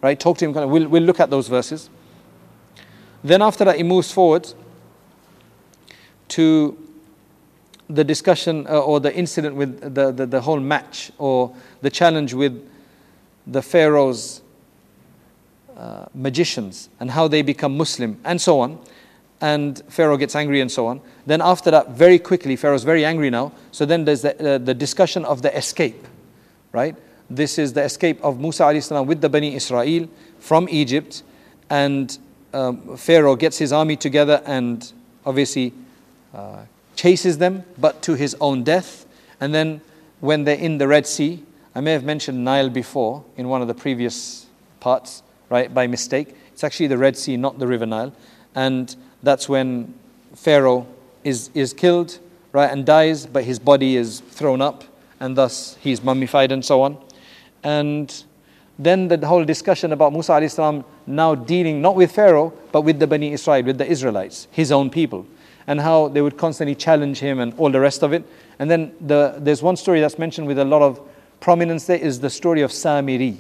right? 0.02 0.20
Talk 0.20 0.38
to 0.38 0.46
him. 0.46 0.54
We'll, 0.54 0.88
we'll 0.88 1.04
look 1.04 1.20
at 1.20 1.30
those 1.30 1.48
verses. 1.48 1.90
Then 3.24 3.42
after 3.42 3.66
that, 3.66 3.78
he 3.78 3.84
moves 3.84 4.12
forward 4.12 4.52
to 6.30 6.78
the 7.90 8.04
discussion 8.04 8.66
uh, 8.68 8.80
or 8.80 9.00
the 9.00 9.14
incident 9.14 9.56
with 9.56 9.94
the, 9.94 10.12
the, 10.12 10.26
the 10.26 10.42
whole 10.42 10.60
match 10.60 11.12
or 11.18 11.54
the 11.82 11.90
challenge 11.90 12.34
with 12.34 12.68
the 13.46 13.62
Pharaoh's 13.62 14.42
uh, 15.76 16.06
magicians 16.14 16.90
and 17.00 17.12
how 17.12 17.28
they 17.28 17.42
become 17.42 17.76
Muslim 17.76 18.20
and 18.24 18.40
so 18.40 18.60
on. 18.60 18.80
And 19.42 19.82
Pharaoh 19.90 20.18
gets 20.18 20.36
angry 20.36 20.62
and 20.62 20.72
so 20.72 20.88
on. 20.88 21.02
Then, 21.26 21.42
after 21.42 21.72
that, 21.72 21.92
very 21.92 22.20
quickly, 22.20 22.56
Pharaoh's 22.56 22.84
very 22.84 23.04
angry 23.04 23.30
now. 23.30 23.52
So, 23.72 23.86
then 23.86 24.06
there's 24.06 24.22
the, 24.22 24.56
uh, 24.56 24.58
the 24.60 24.74
discussion 24.74 25.26
of 25.26 25.42
the 25.42 25.56
escape, 25.58 26.08
right? 26.72 26.96
This 27.30 27.58
is 27.58 27.74
the 27.74 27.84
escape 27.84 28.24
of 28.24 28.40
Musa 28.40 28.82
salam 28.82 29.08
with 29.08 29.22
the 29.22 29.30
Bani 29.30 29.56
Israel 29.56 30.08
from 30.40 30.68
Egypt. 30.70 31.24
And 31.70 32.18
um, 32.54 32.98
Pharaoh 32.98 33.36
gets 33.36 33.58
his 33.58 33.72
army 33.72 33.96
together 33.96 34.42
and 34.46 34.92
obviously 35.26 35.74
uh, 36.34 36.64
chases 36.96 37.38
them, 37.38 37.64
but 37.78 38.02
to 38.04 38.16
his 38.16 38.36
own 38.42 38.64
death. 38.64 39.06
And 39.40 39.56
then 39.56 39.82
when 40.20 40.44
they're 40.44 40.56
in 40.58 40.78
the 40.78 40.88
Red 40.88 41.08
Sea, 41.08 41.44
I 41.74 41.80
may 41.80 41.94
have 41.94 42.04
mentioned 42.04 42.44
Nile 42.44 42.70
before 42.70 43.24
in 43.38 43.48
one 43.48 43.62
of 43.62 43.68
the 43.68 43.74
previous 43.74 44.46
parts, 44.82 45.24
right, 45.50 45.74
by 45.74 45.88
mistake. 45.88 46.36
It's 46.52 46.64
actually 46.64 46.88
the 46.88 46.98
Red 46.98 47.18
Sea, 47.18 47.38
not 47.38 47.60
the 47.60 47.68
River 47.68 47.86
Nile. 47.86 48.14
And 48.56 48.94
that's 49.24 49.48
when 49.48 49.94
Pharaoh 50.36 50.88
is, 51.24 51.50
is 51.54 51.74
killed, 51.74 52.20
right, 52.52 52.72
and 52.72 52.86
dies, 52.86 53.26
but 53.26 53.44
his 53.44 53.60
body 53.60 53.96
is 53.96 54.20
thrown 54.20 54.62
up, 54.62 54.84
and 55.20 55.36
thus 55.36 55.78
he's 55.80 56.04
mummified 56.04 56.52
and 56.52 56.64
so 56.64 56.82
on. 56.82 56.98
And 57.64 58.24
then 58.80 59.08
the 59.08 59.28
whole 59.28 59.46
discussion 59.46 59.94
about 59.94 60.12
Musa 60.12 60.50
salam 60.50 60.84
now 61.06 61.36
dealing 61.36 61.82
not 61.82 61.96
with 61.96 62.12
Pharaoh, 62.12 62.52
but 62.72 62.82
with 62.82 63.00
the 63.00 63.08
Bani 63.08 63.32
Israel, 63.32 63.64
with 63.64 63.78
the 63.78 63.86
Israelites, 63.86 64.48
his 64.52 64.72
own 64.72 64.90
people, 64.90 65.26
and 65.68 65.80
how 65.80 66.08
they 66.08 66.22
would 66.22 66.38
constantly 66.38 66.74
challenge 66.74 67.20
him 67.20 67.40
and 67.40 67.54
all 67.60 67.70
the 67.70 67.80
rest 67.80 68.02
of 68.02 68.14
it. 68.14 68.26
And 68.58 68.72
then 68.72 68.94
the, 69.00 69.36
there's 69.38 69.62
one 69.62 69.76
story 69.76 70.00
that's 70.02 70.18
mentioned 70.18 70.48
with 70.48 70.58
a 70.58 70.66
lot 70.66 70.82
of 70.82 71.00
prominence 71.40 71.86
there 71.86 71.98
is 71.98 72.20
the 72.20 72.30
story 72.30 72.62
of 72.62 72.72
Samiri. 72.72 73.38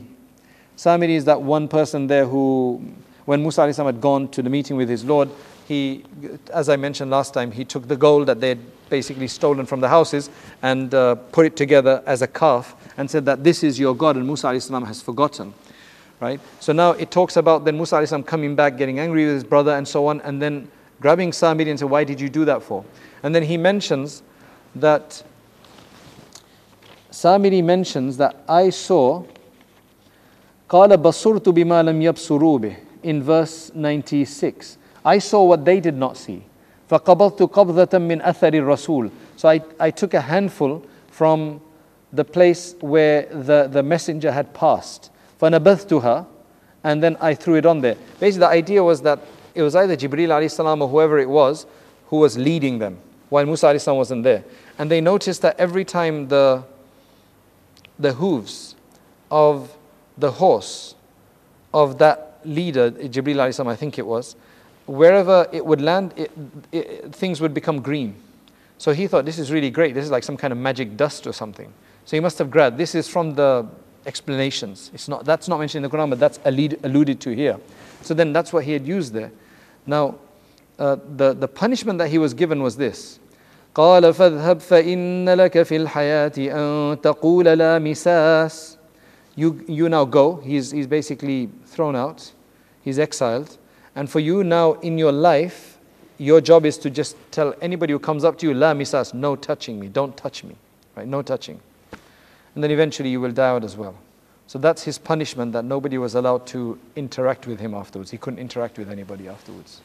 Samiri 0.77 1.15
is 1.15 1.25
that 1.25 1.41
one 1.41 1.67
person 1.67 2.07
there 2.07 2.25
who, 2.25 2.81
when 3.25 3.41
Musa 3.41 3.71
salam 3.73 3.93
had 3.93 4.01
gone 4.01 4.27
to 4.29 4.41
the 4.41 4.49
meeting 4.49 4.77
with 4.77 4.89
his 4.89 5.03
Lord, 5.03 5.29
he, 5.66 6.04
as 6.52 6.68
I 6.68 6.76
mentioned 6.76 7.10
last 7.10 7.34
time, 7.34 7.50
he 7.50 7.64
took 7.64 7.88
the 7.88 7.96
gold 7.96 8.28
that 8.28 8.40
they 8.40 8.50
had 8.50 8.88
basically 8.88 9.26
stolen 9.26 9.66
from 9.66 9.80
the 9.80 9.88
houses 9.88 10.30
and 10.62 10.94
uh, 10.94 11.16
put 11.16 11.44
it 11.46 11.56
together 11.56 12.02
as 12.06 12.22
a 12.22 12.26
calf 12.28 12.76
and 12.96 13.10
said 13.10 13.24
that 13.26 13.42
this 13.42 13.64
is 13.64 13.78
your 13.78 13.94
God, 13.94 14.16
and 14.16 14.26
Musa 14.26 14.58
salam 14.60 14.84
has 14.84 15.02
forgotten. 15.02 15.52
Right? 16.20 16.40
So 16.60 16.72
now 16.72 16.92
it 16.92 17.10
talks 17.10 17.36
about 17.36 17.64
then 17.64 17.76
Musa 17.76 18.06
salam 18.06 18.22
coming 18.22 18.54
back, 18.54 18.76
getting 18.76 19.00
angry 19.00 19.26
with 19.26 19.34
his 19.34 19.44
brother, 19.44 19.72
and 19.72 19.86
so 19.86 20.06
on, 20.06 20.20
and 20.20 20.40
then 20.40 20.70
grabbing 21.00 21.30
Samiri 21.30 21.70
and 21.70 21.78
saying, 21.78 21.90
Why 21.90 22.04
did 22.04 22.20
you 22.20 22.28
do 22.28 22.44
that 22.44 22.62
for? 22.62 22.84
And 23.22 23.34
then 23.34 23.42
he 23.42 23.56
mentions 23.56 24.22
that 24.76 25.22
Samiri 27.10 27.62
mentions 27.64 28.16
that 28.18 28.44
I 28.48 28.70
saw 28.70 29.24
قال 30.68 30.96
بصرت 30.96 31.48
بما 31.48 31.82
لم 31.82 32.02
يبصروا 32.02 32.58
به 32.58 32.76
in 33.02 33.22
verse 33.22 33.70
96 33.74 34.78
I 35.04 35.18
saw 35.18 35.44
what 35.44 35.64
they 35.64 35.80
did 35.80 35.96
not 35.96 36.16
see 36.16 36.42
فقبضت 36.90 37.42
قبضة 37.42 37.98
من 37.98 38.22
أثر 38.22 38.54
الرسول 38.54 39.10
so 39.36 39.48
I, 39.48 39.60
I 39.78 39.90
took 39.90 40.14
a 40.14 40.20
handful 40.20 40.84
from 41.10 41.60
the 42.12 42.24
place 42.24 42.74
where 42.80 43.26
the, 43.26 43.68
the 43.70 43.82
messenger 43.82 44.32
had 44.32 44.54
passed 44.54 45.10
فنبذتها 45.40 46.26
and 46.84 47.02
then 47.02 47.16
I 47.20 47.34
threw 47.34 47.56
it 47.56 47.66
on 47.66 47.80
there 47.80 47.96
basically 48.20 48.40
the 48.40 48.48
idea 48.48 48.82
was 48.82 49.02
that 49.02 49.20
it 49.54 49.62
was 49.62 49.74
either 49.74 49.96
Jibril 49.96 50.28
alayhi 50.28 50.50
salam 50.50 50.82
or 50.82 50.88
whoever 50.88 51.18
it 51.18 51.28
was 51.28 51.66
who 52.08 52.18
was 52.18 52.36
leading 52.38 52.78
them 52.78 52.98
while 53.28 53.44
Musa 53.44 53.66
alayhi 53.66 53.80
salam 53.80 53.98
wasn't 53.98 54.22
there 54.22 54.44
and 54.78 54.90
they 54.90 55.00
noticed 55.00 55.42
that 55.42 55.58
every 55.58 55.84
time 55.84 56.28
the 56.28 56.62
the 57.98 58.12
hooves 58.12 58.74
of 59.30 59.76
the 60.18 60.32
horse 60.32 60.94
of 61.72 61.98
that 61.98 62.40
leader, 62.44 62.90
Jibril 62.90 63.36
alayhi 63.36 63.66
I 63.66 63.76
think 63.76 63.98
it 63.98 64.06
was, 64.06 64.36
wherever 64.90 65.46
it 65.52 65.64
would 65.64 65.80
land, 65.80 66.12
it, 66.16 66.30
it, 66.72 67.14
things 67.14 67.40
would 67.40 67.54
become 67.54 67.80
green. 67.80 68.14
So 68.78 68.92
he 68.92 69.06
thought, 69.06 69.24
this 69.24 69.38
is 69.38 69.50
really 69.50 69.70
great. 69.70 69.94
This 69.94 70.04
is 70.04 70.10
like 70.10 70.22
some 70.22 70.36
kind 70.36 70.52
of 70.52 70.58
magic 70.58 70.96
dust 70.96 71.26
or 71.26 71.32
something. 71.32 71.72
So 72.04 72.16
he 72.16 72.20
must 72.20 72.38
have 72.38 72.50
grabbed. 72.50 72.78
This 72.78 72.94
is 72.94 73.08
from 73.08 73.34
the 73.34 73.66
explanations. 74.04 74.90
It's 74.94 75.08
not, 75.08 75.24
that's 75.24 75.48
not 75.48 75.58
mentioned 75.58 75.84
in 75.84 75.90
the 75.90 75.96
Quran, 75.96 76.10
but 76.10 76.20
that's 76.20 76.38
alluded 76.44 77.20
to 77.20 77.30
here. 77.30 77.58
So 78.02 78.14
then 78.14 78.32
that's 78.32 78.52
what 78.52 78.64
he 78.64 78.72
had 78.72 78.86
used 78.86 79.12
there. 79.12 79.32
Now, 79.86 80.16
uh, 80.78 80.96
the, 81.16 81.32
the 81.32 81.48
punishment 81.48 81.98
that 81.98 82.08
he 82.08 82.18
was 82.18 82.34
given 82.34 82.62
was 82.62 82.76
this. 82.76 83.18
قال 83.74 84.14
فاذهب 84.14 84.60
فإن 84.60 85.28
لك 85.28 85.62
في 85.62 85.76
الحياة 85.76 86.32
أن 86.38 87.00
تقول 87.02 87.44
لا 87.44 87.78
مساس 87.78 88.76
you, 89.36 89.62
you 89.68 89.88
now 89.88 90.04
go. 90.04 90.36
He's, 90.36 90.70
he's 90.70 90.86
basically 90.86 91.50
thrown 91.66 91.94
out. 91.94 92.32
He's 92.82 92.98
exiled. 92.98 93.58
And 93.95 94.09
for 94.09 94.19
you 94.19 94.43
now 94.43 94.73
in 94.73 94.97
your 94.97 95.11
life, 95.11 95.77
your 96.17 96.39
job 96.39 96.65
is 96.65 96.77
to 96.79 96.89
just 96.89 97.15
tell 97.31 97.53
anybody 97.61 97.93
who 97.93 97.99
comes 97.99 98.23
up 98.23 98.37
to 98.39 98.47
you, 98.47 98.53
La 98.53 98.73
misas, 98.73 99.13
no 99.13 99.35
touching 99.35 99.79
me, 99.79 99.87
don't 99.87 100.15
touch 100.15 100.43
me. 100.43 100.55
Right? 100.95 101.07
No 101.07 101.21
touching. 101.21 101.59
And 102.55 102.63
then 102.63 102.71
eventually 102.71 103.09
you 103.09 103.21
will 103.21 103.31
die 103.31 103.49
out 103.49 103.63
as 103.63 103.75
well. 103.75 103.95
So 104.47 104.59
that's 104.59 104.83
his 104.83 104.97
punishment 104.97 105.53
that 105.53 105.63
nobody 105.63 105.97
was 105.97 106.15
allowed 106.15 106.45
to 106.47 106.77
interact 106.95 107.47
with 107.47 107.59
him 107.59 107.73
afterwards. 107.73 108.11
He 108.11 108.17
couldn't 108.17 108.39
interact 108.39 108.77
with 108.77 108.89
anybody 108.89 109.29
afterwards. 109.29 109.79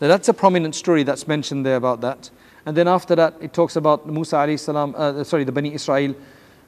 Now 0.00 0.08
that's 0.08 0.28
a 0.28 0.34
prominent 0.34 0.74
story 0.74 1.02
that's 1.02 1.28
mentioned 1.28 1.66
there 1.66 1.76
about 1.76 2.00
that. 2.00 2.30
And 2.64 2.76
then 2.76 2.88
after 2.88 3.14
that, 3.16 3.34
it 3.40 3.52
talks 3.52 3.76
about 3.76 4.08
Musa 4.08 4.36
alayhi 4.36 4.58
salam, 4.58 4.94
uh, 4.96 5.22
sorry, 5.24 5.44
the 5.44 5.52
Bani 5.52 5.74
Israel 5.74 6.14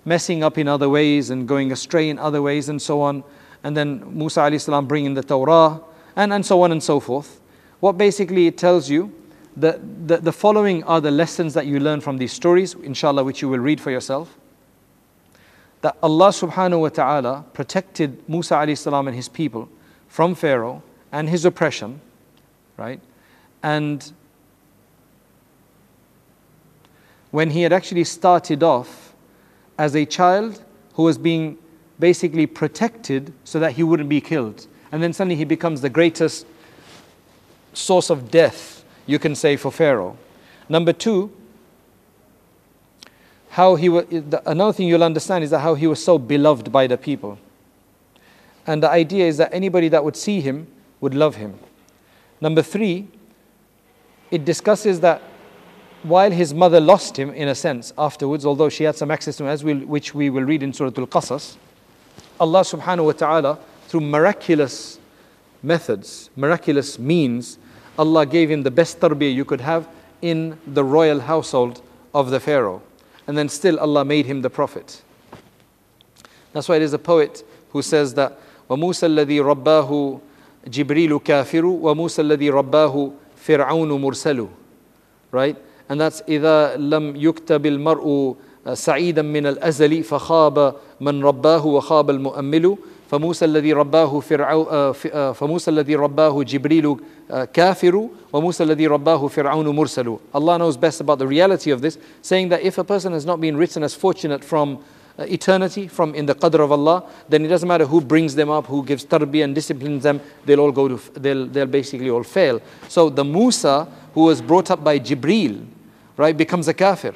messing 0.04 0.42
up 0.42 0.58
in 0.58 0.68
other 0.68 0.88
ways 0.88 1.30
and 1.30 1.46
going 1.46 1.72
astray 1.72 2.08
in 2.08 2.18
other 2.18 2.42
ways 2.42 2.68
and 2.68 2.80
so 2.80 3.00
on. 3.00 3.24
And 3.62 3.76
then 3.76 4.02
Musa 4.16 4.40
alayhi 4.40 4.88
bringing 4.88 5.14
the 5.14 5.22
Torah 5.22 5.80
and, 6.16 6.32
and 6.32 6.44
so 6.44 6.62
on 6.62 6.72
and 6.72 6.82
so 6.82 7.00
forth. 7.00 7.40
What 7.80 7.98
basically 7.98 8.46
it 8.46 8.58
tells 8.58 8.90
you, 8.90 9.12
the, 9.56 9.80
the, 10.06 10.18
the 10.18 10.32
following 10.32 10.84
are 10.84 11.00
the 11.00 11.10
lessons 11.10 11.54
that 11.54 11.66
you 11.66 11.80
learn 11.80 12.00
from 12.00 12.18
these 12.18 12.32
stories, 12.32 12.74
inshallah, 12.74 13.24
which 13.24 13.42
you 13.42 13.48
will 13.48 13.58
read 13.58 13.80
for 13.80 13.90
yourself. 13.90 14.36
That 15.82 15.96
Allah 16.02 16.28
subhanahu 16.28 16.80
wa 16.80 16.88
ta'ala 16.88 17.44
protected 17.52 18.28
Musa 18.28 18.54
alayhi 18.54 19.06
and 19.06 19.16
his 19.16 19.28
people 19.28 19.68
from 20.08 20.34
Pharaoh 20.34 20.82
and 21.10 21.28
his 21.28 21.44
oppression, 21.44 22.00
right? 22.76 23.00
And 23.62 24.12
when 27.30 27.50
he 27.50 27.62
had 27.62 27.72
actually 27.72 28.04
started 28.04 28.62
off 28.62 29.14
as 29.78 29.94
a 29.94 30.04
child 30.04 30.62
who 30.94 31.04
was 31.04 31.16
being 31.16 31.58
basically 32.00 32.46
protected 32.46 33.32
so 33.44 33.60
that 33.60 33.72
he 33.72 33.82
wouldn't 33.82 34.08
be 34.08 34.20
killed. 34.20 34.66
And 34.90 35.02
then 35.02 35.12
suddenly 35.12 35.36
he 35.36 35.44
becomes 35.44 35.80
the 35.80 35.90
greatest 35.90 36.46
source 37.72 38.10
of 38.10 38.30
death, 38.30 38.84
you 39.06 39.18
can 39.18 39.34
say, 39.34 39.56
for 39.56 39.70
Pharaoh. 39.70 40.16
Number 40.68 40.92
two, 40.92 41.30
how 43.50 43.74
he 43.74 43.88
was, 43.88 44.06
another 44.46 44.72
thing 44.72 44.88
you'll 44.88 45.04
understand 45.04 45.44
is 45.44 45.50
that 45.50 45.60
how 45.60 45.74
he 45.74 45.86
was 45.86 46.02
so 46.02 46.18
beloved 46.18 46.72
by 46.72 46.86
the 46.86 46.96
people. 46.96 47.38
And 48.66 48.82
the 48.82 48.90
idea 48.90 49.26
is 49.26 49.36
that 49.38 49.52
anybody 49.52 49.88
that 49.88 50.04
would 50.04 50.16
see 50.16 50.40
him 50.40 50.66
would 51.00 51.14
love 51.14 51.36
him. 51.36 51.58
Number 52.40 52.62
three, 52.62 53.08
it 54.30 54.44
discusses 54.44 55.00
that 55.00 55.20
while 56.02 56.30
his 56.30 56.54
mother 56.54 56.80
lost 56.80 57.18
him 57.18 57.30
in 57.30 57.48
a 57.48 57.54
sense 57.54 57.92
afterwards, 57.98 58.46
although 58.46 58.68
she 58.68 58.84
had 58.84 58.96
some 58.96 59.10
access 59.10 59.36
to 59.36 59.44
him, 59.44 59.50
as 59.50 59.64
we'll, 59.64 59.80
which 59.80 60.14
we 60.14 60.30
will 60.30 60.44
read 60.44 60.62
in 60.62 60.72
Surah 60.72 60.92
Al 60.96 61.06
Qasas, 61.06 61.56
Allah 62.39 62.61
subhanahu 62.61 63.05
wa 63.05 63.11
ta'ala, 63.11 63.59
through 63.87 64.01
miraculous 64.01 64.99
methods, 65.63 66.29
miraculous 66.35 66.99
means, 66.99 67.57
Allah 67.97 68.25
gave 68.25 68.51
him 68.51 68.63
the 68.63 68.71
best 68.71 68.99
tarbiyah 68.99 69.33
you 69.33 69.45
could 69.45 69.61
have 69.61 69.87
in 70.21 70.57
the 70.67 70.83
royal 70.83 71.19
household 71.21 71.81
of 72.13 72.29
the 72.29 72.39
Pharaoh. 72.39 72.81
And 73.27 73.37
then 73.37 73.49
still 73.49 73.79
Allah 73.79 74.05
made 74.05 74.25
him 74.25 74.41
the 74.41 74.49
Prophet. 74.49 75.01
That's 76.53 76.69
why 76.69 76.79
there's 76.79 76.93
a 76.93 76.99
poet 76.99 77.43
who 77.71 77.81
says 77.81 78.13
that 78.15 78.39
وَمُوسَى 78.69 79.07
الَّذِي 79.07 79.39
رَبَّاهُ 79.41 80.21
جِبْرِيلُ 80.67 81.23
كَافِرُ 81.23 81.63
وَمُوسَى 81.63 82.19
الَّذِي 82.19 82.49
رَبَّاهُ 82.51 83.13
فرعون 83.45 83.91
مرسل 84.01 84.47
right 85.31 85.55
and 85.89 86.01
that's 86.01 86.21
إذا 86.27 86.77
لم 86.77 87.15
يكتب 87.15 87.65
المرء 87.65 88.35
سعيدا 88.73 89.21
من 89.21 89.45
الأزل 89.45 90.03
فخاب 90.03 90.75
من 91.01 91.23
رباه 91.23 91.65
وخاب 91.65 92.09
المؤمل 92.09 92.77
فموسى 93.11 93.45
الذي 93.45 93.73
رباه 93.73 94.19
فرعون 94.19 94.93
فموسى 95.33 95.71
الذي 95.71 95.95
رباه 95.95 96.43
جبريل 96.43 96.95
كافر 97.53 98.07
وموسى 98.33 98.63
الذي 98.63 98.87
رباه 98.87 99.27
فرعون 99.27 99.67
مرسل 99.69 100.17
Allah 100.33 100.57
knows 100.57 100.77
best 100.77 101.01
about 101.01 101.19
the 101.19 101.27
reality 101.27 101.71
of 101.71 101.81
this 101.81 101.97
saying 102.21 102.49
that 102.49 102.61
if 102.63 102.77
a 102.77 102.83
person 102.83 103.13
has 103.13 103.25
not 103.25 103.39
been 103.39 103.55
written 103.57 103.83
as 103.83 103.93
fortunate 103.93 104.43
from 104.43 104.79
uh, 105.17 105.23
eternity 105.23 105.87
from 105.87 106.13
in 106.13 106.25
the 106.25 106.35
qadr 106.35 106.59
of 106.59 106.73
Allah, 106.73 107.05
then 107.29 107.45
it 107.45 107.47
doesn't 107.47 107.69
matter 107.69 107.85
who 107.85 108.01
brings 108.01 108.35
them 108.35 108.49
up, 108.49 108.65
who 108.65 108.83
gives 108.83 109.05
tarbiyah 109.05 109.45
and 109.45 109.55
disciplines 109.55 110.03
them, 110.03 110.19
they'll 110.45 110.59
all 110.59 110.73
go 110.73 110.89
to, 110.89 111.19
they'll, 111.19 111.45
they'll 111.45 111.65
basically 111.65 112.09
all 112.09 112.23
fail. 112.23 112.59
So 112.89 113.09
the 113.09 113.23
Musa 113.23 113.87
who 114.13 114.23
was 114.23 114.41
brought 114.41 114.71
up 114.71 114.83
by 114.83 114.99
Jibreel, 114.99 115.65
right, 116.17 116.35
becomes 116.35 116.67
a 116.67 116.73
kafir. 116.73 117.15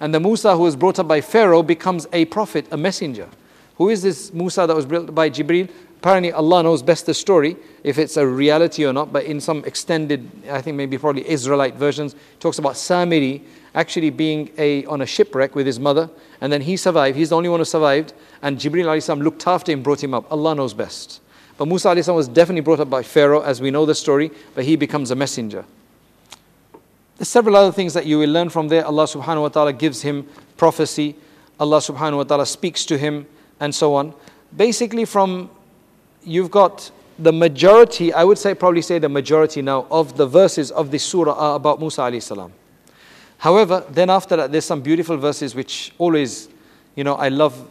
And 0.00 0.14
the 0.14 0.20
Musa 0.20 0.54
who 0.56 0.62
was 0.62 0.76
brought 0.76 0.98
up 0.98 1.08
by 1.08 1.20
Pharaoh 1.20 1.62
becomes 1.62 2.06
a 2.12 2.24
prophet, 2.26 2.66
a 2.70 2.76
messenger. 2.76 3.28
Who 3.76 3.88
is 3.88 4.02
this 4.02 4.32
Musa 4.32 4.66
that 4.66 4.76
was 4.76 4.86
built 4.86 5.14
by 5.14 5.30
Jibreel? 5.30 5.70
Apparently, 5.98 6.32
Allah 6.32 6.62
knows 6.62 6.82
best 6.82 7.06
the 7.06 7.14
story, 7.14 7.56
if 7.82 7.98
it's 7.98 8.16
a 8.16 8.26
reality 8.26 8.84
or 8.84 8.92
not. 8.92 9.12
But 9.12 9.24
in 9.24 9.40
some 9.40 9.64
extended, 9.64 10.30
I 10.50 10.60
think 10.60 10.76
maybe 10.76 10.98
probably 10.98 11.28
Israelite 11.28 11.74
versions, 11.74 12.14
talks 12.38 12.58
about 12.58 12.74
Samiri 12.74 13.42
actually 13.74 14.10
being 14.10 14.50
a, 14.56 14.84
on 14.86 15.02
a 15.02 15.06
shipwreck 15.06 15.54
with 15.54 15.66
his 15.66 15.78
mother, 15.78 16.08
and 16.40 16.52
then 16.52 16.62
he 16.62 16.76
survived. 16.76 17.16
He's 17.16 17.30
the 17.30 17.36
only 17.36 17.48
one 17.48 17.60
who 17.60 17.64
survived, 17.64 18.14
and 18.42 18.60
salam 18.60 19.20
looked 19.20 19.46
after 19.46 19.72
him, 19.72 19.82
brought 19.82 20.02
him 20.02 20.14
up. 20.14 20.30
Allah 20.32 20.54
knows 20.54 20.74
best. 20.74 21.20
But 21.58 21.68
Musa 21.68 21.94
was 22.12 22.28
definitely 22.28 22.62
brought 22.62 22.80
up 22.80 22.90
by 22.90 23.02
Pharaoh, 23.02 23.42
as 23.42 23.60
we 23.60 23.70
know 23.70 23.86
the 23.86 23.94
story, 23.94 24.30
but 24.54 24.64
he 24.64 24.76
becomes 24.76 25.10
a 25.10 25.14
messenger. 25.14 25.64
There's 27.16 27.28
several 27.28 27.56
other 27.56 27.72
things 27.72 27.94
that 27.94 28.04
you 28.04 28.18
will 28.18 28.30
learn 28.30 28.50
from 28.50 28.68
there. 28.68 28.84
Allah 28.84 29.04
subhanahu 29.04 29.42
wa 29.42 29.48
ta'ala 29.48 29.72
gives 29.72 30.02
him 30.02 30.26
prophecy. 30.56 31.16
Allah 31.58 31.78
subhanahu 31.78 32.18
wa 32.18 32.22
ta'ala 32.24 32.44
speaks 32.46 32.84
to 32.86 32.98
him 32.98 33.26
and 33.58 33.74
so 33.74 33.94
on. 33.94 34.12
Basically 34.54 35.06
from, 35.06 35.48
you've 36.22 36.50
got 36.50 36.90
the 37.18 37.32
majority, 37.32 38.12
I 38.12 38.24
would 38.24 38.36
say 38.36 38.54
probably 38.54 38.82
say 38.82 38.98
the 38.98 39.08
majority 39.08 39.62
now 39.62 39.86
of 39.90 40.18
the 40.18 40.26
verses 40.26 40.70
of 40.70 40.90
this 40.90 41.04
surah 41.04 41.32
are 41.32 41.56
about 41.56 41.80
Musa 41.80 42.02
alayhi 42.02 42.22
salam. 42.22 42.52
However, 43.38 43.84
then 43.88 44.10
after 44.10 44.36
that, 44.36 44.52
there's 44.52 44.64
some 44.66 44.82
beautiful 44.82 45.16
verses 45.16 45.54
which 45.54 45.92
always, 45.98 46.48
you 46.94 47.04
know, 47.04 47.14
I 47.14 47.28
love, 47.28 47.68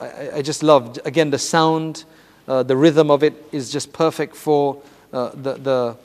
I, 0.00 0.30
I 0.36 0.42
just 0.42 0.64
love. 0.64 0.98
Again, 1.04 1.30
the 1.30 1.38
sound, 1.38 2.04
uh, 2.48 2.64
the 2.64 2.76
rhythm 2.76 3.10
of 3.10 3.22
it 3.22 3.34
is 3.52 3.70
just 3.70 3.92
perfect 3.92 4.34
for 4.34 4.82
uh, 5.12 5.30
the, 5.34 5.54
the, 5.54 5.96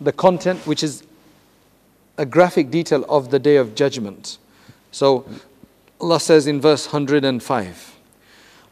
the 0.00 0.12
content, 0.12 0.64
which 0.66 0.84
is 0.84 1.02
a 2.18 2.26
graphic 2.26 2.70
detail 2.70 3.04
of 3.08 3.30
the 3.30 3.38
day 3.38 3.56
of 3.56 3.74
judgment. 3.74 4.38
So 4.90 5.24
Allah 6.00 6.20
says 6.20 6.46
in 6.46 6.60
verse 6.60 6.86
105 6.92 7.92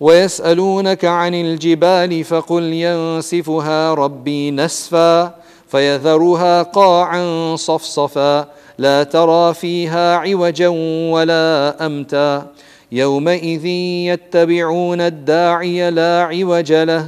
ويسألونك 0.01 1.05
عن 1.05 1.35
الجبال 1.35 2.25
فقل 2.25 2.63
ينسفها 2.63 3.95
ربي 3.95 4.51
نسفا 4.51 5.35
فيذرها 5.69 6.63
قاعا 6.63 7.57
صفصفا 7.57 8.49
لا 8.79 9.03
ترى 9.03 9.55
فيها 9.55 10.17
عوجا 10.17 10.69
ولا 11.13 11.77
أمتا 11.87 12.53
يومئذ 12.93 13.67
يتبعون 14.11 15.01
الداعي 15.01 15.91
لا 15.91 16.23
عوج 16.23 16.73
له 16.73 17.07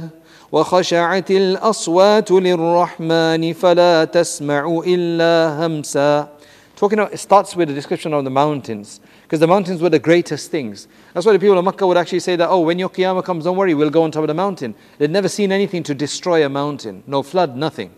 وخشعت 0.52 1.30
الأصوات 1.30 2.30
للرحمن 2.30 3.52
فلا 3.52 4.04
تسمع 4.04 4.82
إلا 4.86 5.66
همسا 5.66 6.28
Talking 6.76 6.98
about, 6.98 7.12
it 7.12 7.18
starts 7.18 7.54
with 7.54 7.70
a 7.70 7.74
description 7.74 8.12
of 8.12 8.24
the 8.24 8.30
mountains 8.30 9.00
because 9.22 9.38
the 9.38 9.46
mountains 9.46 9.80
were 9.80 9.88
the 9.88 10.00
greatest 10.00 10.50
things. 10.50 10.88
That's 11.14 11.24
why 11.24 11.32
the 11.32 11.38
people 11.38 11.56
of 11.56 11.64
Makkah 11.64 11.86
would 11.86 11.96
actually 11.96 12.18
say 12.18 12.34
that, 12.34 12.48
oh, 12.48 12.60
when 12.60 12.76
your 12.76 12.90
Qiyamah 12.90 13.24
comes, 13.24 13.44
don't 13.44 13.56
worry, 13.56 13.72
we'll 13.72 13.88
go 13.88 14.02
on 14.02 14.10
top 14.10 14.24
of 14.24 14.26
the 14.26 14.34
mountain. 14.34 14.74
They'd 14.98 15.08
never 15.08 15.28
seen 15.28 15.52
anything 15.52 15.84
to 15.84 15.94
destroy 15.94 16.44
a 16.44 16.48
mountain, 16.48 17.04
no 17.06 17.22
flood, 17.22 17.56
nothing. 17.56 17.94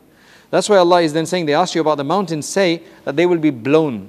That's 0.50 0.68
why 0.68 0.76
Allah 0.76 1.00
is 1.00 1.12
then 1.12 1.24
saying, 1.24 1.46
they 1.46 1.54
ask 1.54 1.74
you 1.74 1.80
about 1.80 1.96
the 1.96 2.04
mountains, 2.04 2.46
say 2.46 2.82
that 3.04 3.16
they 3.16 3.26
will 3.26 3.38
be 3.38 3.50
blown, 3.50 4.08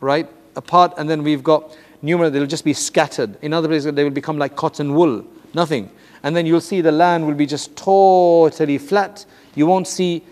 right, 0.00 0.28
apart, 0.56 0.94
and 0.98 1.08
then 1.08 1.22
we've 1.22 1.42
got 1.42 1.74
numerous, 2.02 2.32
they'll 2.32 2.44
just 2.44 2.64
be 2.64 2.74
scattered. 2.74 3.38
In 3.40 3.54
other 3.54 3.68
places, 3.68 3.94
they 3.94 4.04
will 4.04 4.10
become 4.10 4.36
like 4.36 4.56
cotton 4.56 4.94
wool, 4.94 5.24
nothing 5.53 5.89
and 6.23 6.35
then 6.35 6.45
you'll 6.45 6.61
see 6.61 6.79
the 6.79 6.91
land 6.91 7.27
will 7.27 7.35
be 7.35 7.45
just 7.45 7.75
totally 7.75 8.77
flat. 8.77 9.25
You 9.55 9.67
won't 9.67 9.87
see 9.87 10.23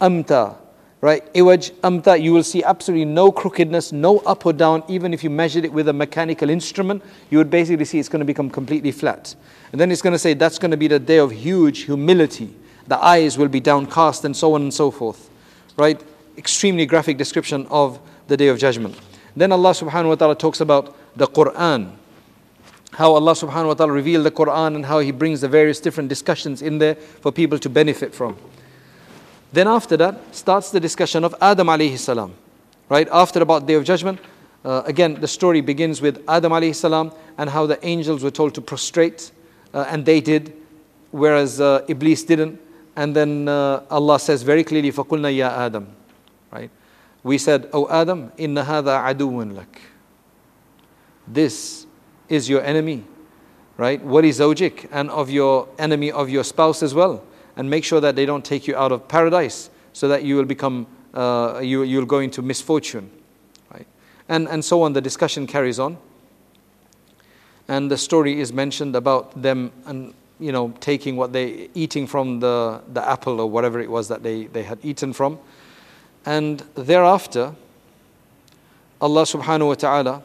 amta, 0.00 0.56
right? 1.02 1.32
Iwaj, 1.34 1.70
amta, 1.82 2.20
you 2.20 2.32
will 2.32 2.42
see 2.42 2.64
absolutely 2.64 3.04
no 3.04 3.30
crookedness, 3.30 3.92
no 3.92 4.18
up 4.20 4.46
or 4.46 4.54
down. 4.54 4.82
Even 4.88 5.12
if 5.12 5.22
you 5.22 5.28
measured 5.28 5.66
it 5.66 5.72
with 5.72 5.88
a 5.88 5.92
mechanical 5.92 6.48
instrument, 6.48 7.04
you 7.28 7.36
would 7.36 7.50
basically 7.50 7.84
see 7.84 7.98
it's 7.98 8.08
going 8.08 8.20
to 8.20 8.26
become 8.26 8.48
completely 8.48 8.90
flat. 8.90 9.34
And 9.70 9.80
then 9.80 9.92
it's 9.92 10.00
going 10.00 10.14
to 10.14 10.18
say 10.18 10.32
that's 10.32 10.58
going 10.58 10.70
to 10.70 10.78
be 10.78 10.88
the 10.88 10.98
day 10.98 11.18
of 11.18 11.30
huge 11.30 11.80
humility. 11.80 12.54
The 12.86 12.96
eyes 12.96 13.36
will 13.36 13.48
be 13.48 13.60
downcast 13.60 14.24
and 14.24 14.34
so 14.34 14.54
on 14.54 14.62
and 14.62 14.72
so 14.72 14.90
forth, 14.90 15.28
right? 15.76 16.02
Extremely 16.38 16.86
graphic 16.86 17.18
description 17.18 17.66
of 17.68 18.00
the 18.28 18.36
day 18.36 18.48
of 18.48 18.58
judgment. 18.58 18.98
Then 19.36 19.52
Allah 19.52 19.72
subhanahu 19.72 20.08
wa 20.08 20.14
ta'ala 20.14 20.36
talks 20.36 20.60
about 20.60 20.96
the 21.16 21.26
Quran 21.26 21.92
how 22.93 23.13
Allah 23.13 23.33
subhanahu 23.33 23.67
wa 23.67 23.73
ta'ala 23.75 23.93
revealed 23.93 24.25
the 24.25 24.31
Quran 24.31 24.75
and 24.75 24.85
how 24.85 24.99
He 24.99 25.11
brings 25.11 25.41
the 25.41 25.47
various 25.47 25.79
different 25.79 26.09
discussions 26.09 26.61
in 26.61 26.79
there 26.79 26.95
for 26.95 27.31
people 27.31 27.59
to 27.59 27.69
benefit 27.69 28.13
from. 28.13 28.35
Then 29.51 29.67
after 29.67 29.97
that 29.97 30.35
starts 30.35 30.71
the 30.71 30.79
discussion 30.79 31.23
of 31.23 31.35
Adam 31.41 31.67
alayhi 31.67 31.97
salam. 31.97 32.33
Right? 32.87 33.07
After 33.11 33.41
about 33.41 33.67
Day 33.67 33.75
of 33.75 33.83
Judgment, 33.83 34.19
uh, 34.65 34.83
again 34.85 35.21
the 35.21 35.27
story 35.27 35.61
begins 35.61 36.01
with 36.01 36.23
Adam 36.27 36.51
alayhi 36.51 36.75
salam 36.75 37.11
and 37.37 37.49
how 37.49 37.65
the 37.65 37.83
angels 37.85 38.23
were 38.23 38.31
told 38.31 38.53
to 38.55 38.61
prostrate 38.61 39.31
uh, 39.73 39.85
and 39.89 40.05
they 40.05 40.19
did, 40.19 40.53
whereas 41.11 41.61
uh, 41.61 41.85
Iblis 41.87 42.23
didn't. 42.23 42.59
And 42.95 43.15
then 43.15 43.47
uh, 43.47 43.83
Allah 43.89 44.19
says 44.19 44.43
very 44.43 44.63
clearly, 44.63 44.91
فَقُلْنَا 44.91 45.35
ya 45.35 45.49
Adam. 45.49 45.87
Right? 46.51 46.69
We 47.23 47.37
said, 47.37 47.69
Oh 47.71 47.87
Adam, 47.89 48.31
inna 48.37 48.63
hadha 48.63 49.03
aduun 49.05 49.55
lak. 49.55 49.81
This 51.27 51.82
is 52.28 52.48
your 52.48 52.62
enemy, 52.62 53.04
right? 53.76 54.02
What 54.02 54.24
is 54.24 54.40
zawjik? 54.40 54.88
And 54.90 55.10
of 55.10 55.30
your 55.30 55.68
enemy 55.78 56.10
of 56.10 56.28
your 56.30 56.44
spouse 56.44 56.82
as 56.82 56.94
well. 56.94 57.22
And 57.56 57.70
make 57.70 57.84
sure 57.84 58.00
that 58.00 58.16
they 58.16 58.26
don't 58.26 58.44
take 58.44 58.66
you 58.66 58.76
out 58.76 58.92
of 58.92 59.06
paradise 59.08 59.70
so 59.92 60.08
that 60.08 60.24
you 60.24 60.36
will 60.36 60.44
become, 60.44 60.86
uh, 61.12 61.60
you, 61.62 61.82
you'll 61.82 62.06
go 62.06 62.18
into 62.18 62.42
misfortune, 62.42 63.10
right? 63.72 63.86
And, 64.28 64.48
and 64.48 64.64
so 64.64 64.82
on. 64.82 64.92
The 64.92 65.00
discussion 65.00 65.46
carries 65.46 65.78
on. 65.78 65.96
And 67.68 67.90
the 67.90 67.96
story 67.96 68.40
is 68.40 68.52
mentioned 68.52 68.96
about 68.96 69.40
them 69.40 69.72
and 69.86 70.12
you 70.40 70.52
know 70.52 70.74
taking 70.80 71.16
what 71.16 71.32
they 71.32 71.70
eating 71.74 72.06
from 72.06 72.40
the, 72.40 72.82
the 72.92 73.08
apple 73.08 73.40
or 73.40 73.48
whatever 73.48 73.80
it 73.80 73.90
was 73.90 74.08
that 74.08 74.22
they, 74.22 74.44
they 74.46 74.62
had 74.62 74.78
eaten 74.82 75.12
from. 75.12 75.38
And 76.26 76.60
thereafter, 76.74 77.54
Allah 79.00 79.22
subhanahu 79.22 79.68
wa 79.68 79.74
ta'ala 79.74 80.22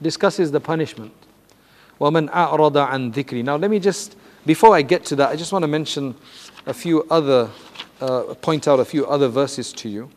discusses 0.00 0.50
the 0.50 0.60
punishment. 0.60 1.12
وَمَنْ 1.99 2.29
أَعْرَضَ 2.29 2.89
عَنْ 2.89 3.13
ذِكْرِ 3.13 3.43
Now 3.43 3.57
let 3.57 3.69
me 3.69 3.79
just, 3.79 4.15
before 4.45 4.75
I 4.75 4.81
get 4.81 5.03
to 5.05 5.15
that, 5.17 5.29
I 5.29 5.35
just 5.35 5.51
want 5.51 5.63
to 5.63 5.67
mention 5.67 6.15
a 6.65 6.73
few 6.73 7.05
other, 7.09 7.49
uh, 7.99 8.35
point 8.41 8.67
out 8.67 8.79
a 8.79 8.85
few 8.85 9.05
other 9.05 9.27
verses 9.27 9.73
to 9.73 9.89
you 9.89 10.09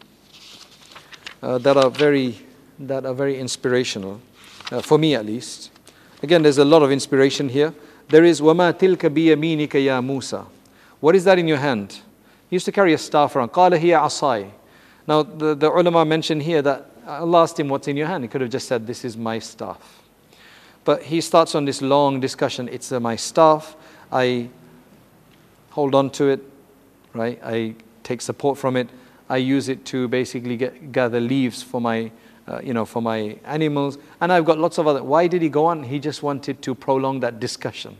uh, 1.42 1.58
that 1.58 1.76
are 1.76 1.90
very, 1.90 2.38
that 2.78 3.04
are 3.04 3.14
very 3.14 3.38
inspirational, 3.38 4.20
uh, 4.70 4.80
for 4.80 4.96
me 4.98 5.14
at 5.14 5.26
least. 5.26 5.70
Again, 6.22 6.42
there's 6.42 6.58
a 6.58 6.64
lot 6.64 6.82
of 6.82 6.92
inspiration 6.92 7.48
here. 7.48 7.74
There 8.08 8.24
is 8.24 8.40
وَمَا 8.40 8.74
تِلْكَ 8.74 8.98
بِيَمِينِكَ 8.98 9.70
يَا 9.70 10.04
مُوسَى 10.04 10.46
What 11.00 11.16
is 11.16 11.24
that 11.24 11.38
in 11.38 11.48
your 11.48 11.58
hand? 11.58 12.00
He 12.48 12.56
used 12.56 12.66
to 12.66 12.72
carry 12.72 12.92
a 12.92 12.98
staff 12.98 13.34
around. 13.34 13.50
قَالَ 13.50 13.72
هِيَ 13.72 13.98
عَصَاي 13.98 14.50
Now, 15.08 15.24
the, 15.24 15.54
the 15.54 15.68
ulama 15.68 16.04
mentioned 16.04 16.42
here 16.42 16.62
that 16.62 16.90
Allah 17.06 17.42
asked 17.42 17.58
him, 17.58 17.68
What's 17.68 17.88
in 17.88 17.96
your 17.96 18.06
hand? 18.06 18.22
He 18.22 18.28
could 18.28 18.40
have 18.40 18.50
just 18.50 18.68
said, 18.68 18.86
This 18.86 19.04
is 19.04 19.16
my 19.16 19.38
staff. 19.40 20.02
But 20.87 21.03
he 21.03 21.19
starts 21.19 21.53
on 21.53 21.65
this 21.65 21.81
long 21.81 22.21
discussion. 22.21 22.69
It's 22.69 22.93
uh, 22.93 23.01
my 23.01 23.17
staff. 23.17 23.75
I 24.09 24.47
hold 25.71 25.93
on 25.93 26.09
to 26.11 26.29
it, 26.29 26.41
right? 27.13 27.37
I 27.43 27.75
take 28.03 28.21
support 28.21 28.57
from 28.57 28.77
it. 28.77 28.87
I 29.27 29.35
use 29.35 29.67
it 29.67 29.83
to 29.87 30.07
basically 30.07 30.55
get, 30.55 30.93
gather 30.93 31.19
leaves 31.19 31.61
for 31.61 31.81
my, 31.81 32.09
uh, 32.47 32.61
you 32.63 32.73
know, 32.73 32.85
for 32.85 33.01
my 33.01 33.37
animals. 33.43 33.97
And 34.21 34.31
I've 34.31 34.45
got 34.45 34.59
lots 34.59 34.77
of 34.77 34.87
other. 34.87 35.03
Why 35.03 35.27
did 35.27 35.41
he 35.41 35.49
go 35.49 35.65
on? 35.65 35.83
He 35.83 35.99
just 35.99 36.23
wanted 36.23 36.61
to 36.61 36.73
prolong 36.73 37.19
that 37.19 37.41
discussion. 37.41 37.97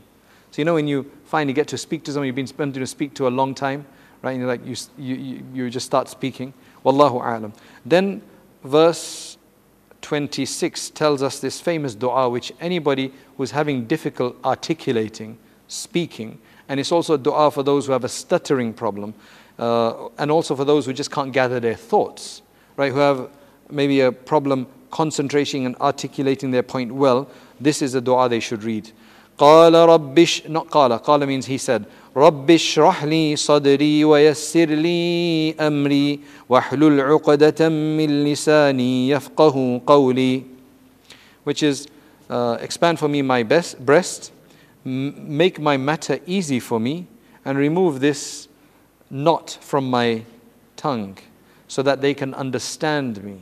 So 0.52 0.62
you 0.62 0.64
know 0.64 0.76
when 0.76 0.88
you 0.88 1.12
finally 1.26 1.52
get 1.52 1.68
to 1.68 1.78
speak 1.78 2.06
to 2.06 2.14
someone 2.14 2.28
you've 2.28 2.38
been 2.38 2.48
spending 2.48 2.80
to 2.80 2.88
speak 2.88 3.14
to 3.16 3.28
a 3.28 3.34
long 3.42 3.54
time, 3.54 3.86
right? 4.22 4.32
And 4.32 4.40
you're 4.40 4.48
like 4.48 4.66
you, 4.66 4.78
you, 4.98 5.44
you 5.54 5.70
just 5.70 5.88
start 5.88 6.08
speaking. 6.08 6.54
Wallahu 6.86 7.22
a'lam. 7.22 7.52
Then 7.86 8.22
verse 8.64 9.37
26 10.07 10.91
tells 10.91 11.23
us 11.23 11.39
this 11.39 11.61
famous 11.61 11.95
dua 11.95 12.29
which 12.29 12.53
anybody 12.61 13.13
who's 13.37 13.53
having 13.53 13.87
difficult 13.87 14.37
articulating, 14.45 15.39
speaking, 15.69 16.39
and 16.69 16.81
it's 16.81 16.93
also 16.93 17.15
a 17.15 17.19
dua 17.19 17.51
for 17.51 17.63
those 17.63 17.87
who 17.87 17.93
have 17.93 18.05
a 18.05 18.09
stuttering 18.09 18.73
problem, 18.73 19.15
uh, 19.59 20.09
and 20.19 20.31
also 20.31 20.57
for 20.57 20.65
those 20.65 20.87
who 20.87 20.93
just 20.93 21.11
can't 21.11 21.33
gather 21.33 21.61
their 21.61 21.75
thoughts, 21.75 22.43
right? 22.77 22.93
Who 22.93 22.99
have 22.99 23.31
maybe 23.71 24.01
a 24.01 24.13
problem 24.13 24.67
concentrating 24.91 25.67
and 25.67 25.75
articulating 25.77 26.51
their 26.51 26.63
point 26.63 26.93
well. 26.93 27.29
This 27.61 27.83
is 27.83 27.95
a 27.95 28.01
dua 28.01 28.29
they 28.29 28.41
should 28.41 28.63
read. 28.63 28.93
قال 29.39 29.73
ربش 29.73 30.49
not 30.49 30.69
قال 30.69 31.03
قال 31.03 31.27
means 31.27 31.47
he 31.47 31.59
said 31.59 31.87
رب 32.17 32.51
اشرح 32.51 33.05
لي 33.05 33.37
صدري 33.37 34.05
ويسر 34.05 34.67
لي 34.67 35.55
امري 35.61 36.21
واحلل 36.49 37.01
عقدة 37.01 37.69
من 37.69 38.25
لساني 38.25 39.09
يفقه 39.09 39.81
قولي 39.87 40.43
which 41.45 41.63
is 41.63 41.87
uh, 42.31 42.57
expand 42.61 42.99
for 42.99 43.09
me 43.09 43.21
my 43.21 43.43
best, 43.43 43.85
breast, 43.85 44.33
m- 44.87 45.37
make 45.37 45.59
my 45.61 45.77
matter 45.77 46.19
easy 46.27 46.61
for 46.61 46.79
me, 46.79 47.07
and 47.45 47.59
remove 47.59 48.01
this 48.01 48.49
knot 49.11 49.59
from 49.61 49.91
my 49.91 50.23
tongue 50.77 51.19
so 51.69 51.83
that 51.83 52.01
they 52.01 52.15
can 52.15 52.33
understand 52.35 53.23
me. 53.25 53.39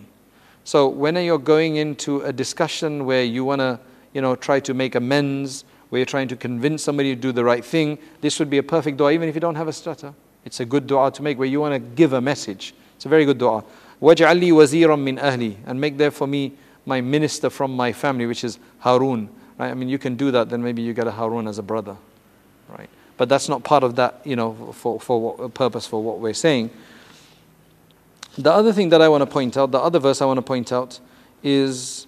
So 0.64 0.88
when 0.88 1.16
you're 1.16 1.38
going 1.38 1.76
into 1.76 2.20
a 2.22 2.32
discussion 2.32 3.04
where 3.04 3.22
you 3.22 3.44
want 3.44 3.60
to, 3.60 3.78
you 4.14 4.20
know, 4.20 4.34
try 4.34 4.60
to 4.60 4.74
make 4.74 4.94
amends, 4.94 5.64
where 5.94 5.98
you're 5.98 6.06
trying 6.06 6.28
to 6.28 6.36
convince 6.36 6.82
somebody 6.82 7.14
to 7.14 7.20
do 7.20 7.32
the 7.32 7.44
right 7.44 7.64
thing, 7.64 7.98
this 8.20 8.38
would 8.38 8.48
be 8.48 8.58
a 8.58 8.62
perfect 8.62 8.96
dua, 8.96 9.12
even 9.12 9.28
if 9.28 9.34
you 9.34 9.40
don't 9.40 9.56
have 9.56 9.68
a 9.68 9.72
stutter. 9.72 10.14
It's 10.44 10.60
a 10.60 10.64
good 10.64 10.86
dua 10.86 11.10
to 11.12 11.22
make 11.22 11.38
where 11.38 11.48
you 11.48 11.60
want 11.60 11.74
to 11.74 11.78
give 11.78 12.12
a 12.12 12.20
message. 12.20 12.74
It's 12.96 13.06
a 13.06 13.08
very 13.08 13.24
good 13.24 13.38
dua. 13.38 13.64
وَاجْعَلْ 14.00 14.40
لِي 14.40 14.52
وَزِيرًا 14.52 14.98
مِّنْ 14.98 15.20
أَهْلِي 15.20 15.56
And 15.66 15.80
make 15.80 15.98
there 15.98 16.10
for 16.10 16.26
me 16.26 16.52
my 16.86 17.00
minister 17.00 17.50
from 17.50 17.74
my 17.76 17.92
family, 17.92 18.26
which 18.26 18.44
is 18.44 18.58
Harun. 18.78 19.28
Right? 19.58 19.70
I 19.70 19.74
mean, 19.74 19.88
you 19.88 19.98
can 19.98 20.16
do 20.16 20.30
that, 20.30 20.48
then 20.48 20.62
maybe 20.62 20.80
you 20.80 20.94
get 20.94 21.06
a 21.06 21.10
Harun 21.10 21.46
as 21.46 21.58
a 21.58 21.62
brother. 21.62 21.96
Right? 22.68 22.88
But 23.16 23.28
that's 23.28 23.48
not 23.48 23.64
part 23.64 23.84
of 23.84 23.96
that, 23.96 24.20
you 24.24 24.36
know, 24.36 24.72
for, 24.72 24.98
for 24.98 25.20
what, 25.20 25.54
purpose 25.54 25.86
for 25.86 26.02
what 26.02 26.20
we're 26.20 26.32
saying. 26.32 26.70
The 28.38 28.50
other 28.50 28.72
thing 28.72 28.88
that 28.90 29.02
I 29.02 29.08
want 29.08 29.22
to 29.22 29.26
point 29.26 29.56
out, 29.56 29.70
the 29.72 29.78
other 29.78 29.98
verse 29.98 30.22
I 30.22 30.24
want 30.24 30.38
to 30.38 30.42
point 30.42 30.72
out 30.72 31.00
is 31.42 32.06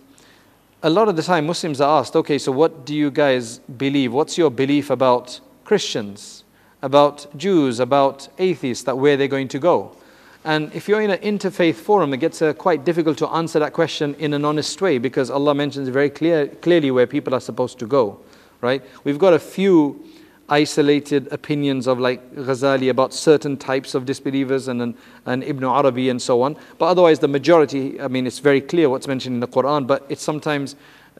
a 0.83 0.89
lot 0.89 1.09
of 1.09 1.15
the 1.15 1.23
time 1.23 1.47
Muslims 1.47 1.81
are 1.81 1.99
asked, 1.99 2.15
okay, 2.15 2.37
so 2.37 2.51
what 2.51 2.85
do 2.85 2.93
you 2.93 3.09
guys 3.09 3.59
believe? 3.59 4.13
What's 4.13 4.37
your 4.37 4.51
belief 4.51 4.89
about 4.89 5.39
Christians, 5.63 6.43
about 6.81 7.25
Jews, 7.35 7.79
about 7.79 8.27
atheists, 8.37 8.83
that 8.83 8.97
where 8.97 9.17
they're 9.17 9.27
going 9.27 9.47
to 9.49 9.59
go? 9.59 9.95
And 10.43 10.71
if 10.73 10.87
you're 10.87 11.01
in 11.01 11.09
an 11.09 11.19
interfaith 11.19 11.75
forum, 11.75 12.13
it 12.13 12.17
gets 12.17 12.41
uh, 12.41 12.53
quite 12.53 12.85
difficult 12.85 13.17
to 13.17 13.27
answer 13.29 13.59
that 13.59 13.73
question 13.73 14.15
in 14.15 14.33
an 14.33 14.45
honest 14.45 14.79
way 14.79 14.97
because 14.97 15.31
Allah 15.31 15.55
mentions 15.55 15.89
very 15.89 16.09
clear, 16.09 16.47
clearly 16.47 16.91
where 16.91 17.07
people 17.07 17.33
are 17.33 17.41
supposed 17.41 17.79
to 17.79 17.87
go, 17.87 18.19
right? 18.61 18.83
We've 19.03 19.19
got 19.19 19.33
a 19.33 19.39
few 19.39 20.05
isolated 20.49 21.27
opinions 21.31 21.87
of 21.87 21.99
like 21.99 22.33
Ghazali 22.35 22.89
about 22.89 23.13
certain 23.13 23.57
types 23.57 23.95
of 23.95 24.05
disbelievers 24.05 24.67
and, 24.67 24.95
and 25.25 25.43
Ibn 25.43 25.63
Arabi 25.63 26.09
and 26.09 26.21
so 26.21 26.41
on. 26.41 26.55
But 26.77 26.85
otherwise, 26.85 27.19
the 27.19 27.27
majority, 27.27 27.99
I 27.99 28.07
mean, 28.07 28.25
it's 28.25 28.39
very 28.39 28.61
clear 28.61 28.89
what's 28.89 29.07
mentioned 29.07 29.35
in 29.35 29.39
the 29.39 29.47
Quran, 29.47 29.85
but 29.85 30.05
it's 30.09 30.23
sometimes 30.23 30.75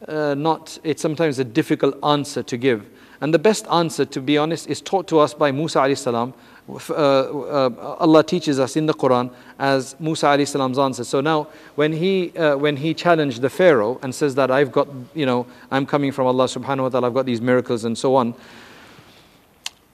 uh, 0.06 0.34
not, 0.34 0.78
it's 0.84 1.02
sometimes 1.02 1.38
a 1.38 1.44
difficult 1.44 2.02
answer 2.04 2.42
to 2.42 2.56
give. 2.56 2.86
And 3.20 3.34
the 3.34 3.38
best 3.38 3.66
answer, 3.66 4.04
to 4.04 4.20
be 4.20 4.38
honest, 4.38 4.68
is 4.68 4.80
taught 4.80 5.08
to 5.08 5.18
us 5.18 5.34
by 5.34 5.50
Musa 5.50 5.80
alayhi 5.80 5.98
salam. 5.98 6.32
Uh, 6.68 6.92
uh, 6.92 7.96
Allah 7.98 8.22
teaches 8.22 8.60
us 8.60 8.76
in 8.76 8.86
the 8.86 8.94
Quran 8.94 9.32
as 9.58 9.96
Musa 9.98 10.26
alayhi 10.26 10.46
salam's 10.46 10.78
answer. 10.78 11.02
So 11.02 11.20
now, 11.20 11.48
when 11.74 11.92
he 11.92 12.30
uh, 12.36 12.56
when 12.56 12.76
he 12.76 12.94
challenged 12.94 13.40
the 13.40 13.50
Pharaoh 13.50 13.98
and 14.02 14.14
says 14.14 14.36
that 14.36 14.50
I've 14.52 14.70
got, 14.70 14.86
you 15.14 15.26
know, 15.26 15.46
I'm 15.70 15.84
coming 15.86 16.12
from 16.12 16.26
Allah 16.26 16.44
Subhanahu 16.44 16.82
wa 16.82 16.88
Taala, 16.90 17.06
I've 17.06 17.14
got 17.14 17.26
these 17.26 17.40
miracles 17.40 17.84
and 17.84 17.98
so 17.98 18.14
on. 18.14 18.34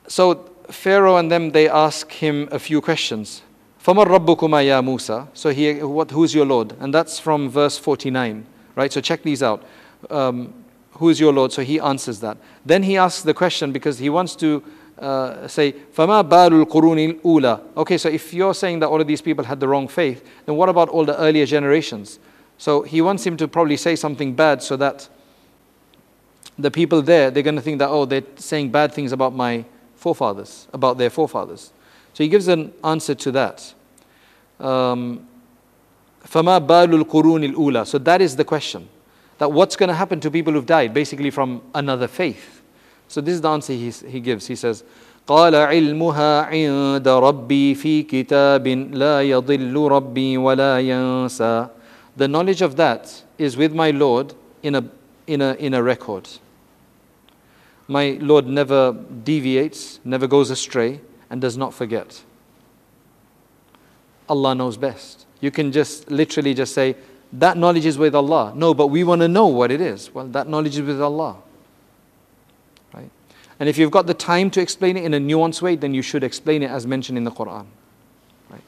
So 0.07 0.49
Pharaoh 0.69 1.17
and 1.17 1.31
them, 1.31 1.51
they 1.51 1.69
ask 1.69 2.11
him 2.11 2.47
a 2.51 2.59
few 2.59 2.81
questions. 2.81 3.41
فَمَنْ 3.83 4.05
رَبُّكُمَا 4.05 4.65
يَا 4.65 4.83
Musa? 4.83 5.27
So 5.33 5.49
he, 5.49 5.81
what, 5.81 6.11
who's 6.11 6.35
your 6.35 6.45
Lord? 6.45 6.75
And 6.79 6.93
that's 6.93 7.19
from 7.19 7.49
verse 7.49 7.77
49, 7.77 8.45
right? 8.75 8.91
So 8.91 9.01
check 9.01 9.23
these 9.23 9.41
out. 9.41 9.63
Um, 10.09 10.53
who 10.93 11.09
is 11.09 11.19
your 11.19 11.31
Lord? 11.31 11.51
So 11.53 11.63
he 11.63 11.79
answers 11.79 12.19
that. 12.19 12.37
Then 12.65 12.83
he 12.83 12.97
asks 12.97 13.23
the 13.23 13.33
question 13.33 13.71
because 13.71 13.99
he 13.99 14.09
wants 14.09 14.35
to 14.37 14.63
uh, 14.99 15.47
say, 15.47 15.71
فَمَا 15.71 16.29
بَالُ 16.29 16.65
الْقُرُونِ 16.65 17.21
الْأُولَى 17.21 17.61
Okay, 17.77 17.97
so 17.97 18.09
if 18.09 18.33
you're 18.33 18.53
saying 18.53 18.79
that 18.79 18.87
all 18.87 18.99
of 18.99 19.07
these 19.07 19.21
people 19.21 19.45
had 19.45 19.59
the 19.59 19.67
wrong 19.67 19.87
faith, 19.87 20.27
then 20.45 20.55
what 20.55 20.67
about 20.67 20.89
all 20.89 21.05
the 21.05 21.17
earlier 21.17 21.45
generations? 21.45 22.19
So 22.57 22.81
he 22.81 23.01
wants 23.01 23.25
him 23.25 23.37
to 23.37 23.47
probably 23.47 23.77
say 23.77 23.95
something 23.95 24.35
bad 24.35 24.61
so 24.61 24.75
that 24.75 25.07
the 26.57 26.69
people 26.69 27.01
there, 27.01 27.31
they're 27.31 27.43
going 27.43 27.55
to 27.55 27.61
think 27.61 27.79
that, 27.79 27.87
oh, 27.87 28.03
they're 28.03 28.23
saying 28.35 28.71
bad 28.71 28.93
things 28.93 29.13
about 29.13 29.33
my 29.33 29.63
forefathers, 30.03 30.67
about 30.73 30.97
their 30.97 31.09
forefathers. 31.09 31.71
So 32.13 32.23
he 32.23 32.29
gives 32.29 32.47
an 32.47 32.73
answer 32.83 33.15
to 33.15 33.31
that. 33.31 33.73
Um, 34.59 35.27
فَمَا 36.25 36.65
بَالُ 36.65 37.03
الْقُرُونِ 37.03 37.53
الْأُولَى 37.53 37.87
So 37.87 37.97
that 37.99 38.21
is 38.21 38.35
the 38.35 38.43
question. 38.43 38.89
That 39.37 39.51
what's 39.51 39.75
going 39.75 39.87
to 39.87 39.95
happen 39.95 40.19
to 40.21 40.31
people 40.31 40.53
who've 40.53 40.65
died, 40.65 40.93
basically 40.93 41.31
from 41.31 41.61
another 41.73 42.07
faith. 42.07 42.61
So 43.07 43.21
this 43.21 43.35
is 43.35 43.41
the 43.41 43.49
answer 43.49 43.73
he, 43.73 43.89
he 43.89 44.19
gives. 44.19 44.47
He 44.47 44.55
says, 44.55 44.83
قال 45.27 45.55
علمها 45.55 46.41
عند 46.41 47.07
ربي 47.07 47.75
في 47.75 48.03
كتاب 48.03 48.67
لا 48.67 49.21
يضل 49.21 49.75
ربي 49.77 50.37
ولا 50.37 50.79
ينسى 50.79 51.69
The 52.17 52.27
knowledge 52.27 52.61
of 52.61 52.75
that 52.75 53.23
is 53.37 53.55
with 53.55 53.73
my 53.73 53.91
Lord 53.91 54.33
in 54.63 54.75
a, 54.75 54.83
in 55.27 55.41
a, 55.41 55.53
in 55.53 55.73
a 55.73 55.81
record. 55.81 56.27
My 57.86 58.18
Lord 58.20 58.46
never 58.46 58.92
deviates, 58.92 60.00
never 60.04 60.26
goes 60.26 60.50
astray, 60.50 61.00
and 61.30 61.40
does 61.40 61.56
not 61.56 61.74
forget. 61.74 62.22
Allah 64.28 64.54
knows 64.54 64.76
best. 64.76 65.26
You 65.40 65.50
can 65.50 65.70
just 65.72 66.10
literally 66.10 66.54
just 66.54 66.72
say, 66.74 66.96
that 67.34 67.56
knowledge 67.56 67.84
is 67.84 67.98
with 67.98 68.14
Allah. 68.14 68.52
No, 68.54 68.74
but 68.74 68.86
we 68.86 69.02
want 69.04 69.20
to 69.20 69.28
know 69.28 69.46
what 69.48 69.70
it 69.70 69.80
is. 69.80 70.14
Well, 70.14 70.26
that 70.28 70.48
knowledge 70.48 70.76
is 70.76 70.82
with 70.82 71.02
Allah. 71.02 71.36
Right? 72.92 73.10
And 73.58 73.68
if 73.68 73.76
you've 73.76 73.90
got 73.90 74.06
the 74.06 74.14
time 74.14 74.50
to 74.52 74.60
explain 74.60 74.96
it 74.96 75.04
in 75.04 75.14
a 75.14 75.18
nuanced 75.18 75.60
way, 75.60 75.74
then 75.76 75.94
you 75.94 76.02
should 76.02 76.22
explain 76.22 76.62
it 76.62 76.70
as 76.70 76.86
mentioned 76.86 77.18
in 77.18 77.24
the 77.24 77.32
Quran. 77.32 77.66
Right? 78.48 78.62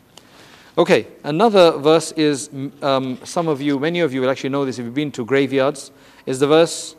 Okay, 0.76 1.06
another 1.22 1.78
verse 1.78 2.10
is 2.12 2.50
um, 2.82 3.18
some 3.22 3.46
of 3.46 3.62
you, 3.62 3.78
many 3.78 4.00
of 4.00 4.12
you 4.12 4.20
will 4.20 4.30
actually 4.30 4.50
know 4.50 4.64
this 4.64 4.78
if 4.78 4.84
you've 4.84 4.94
been 4.94 5.12
to 5.12 5.24
graveyards, 5.24 5.92
is 6.26 6.40
the 6.40 6.48
verse 6.48 6.96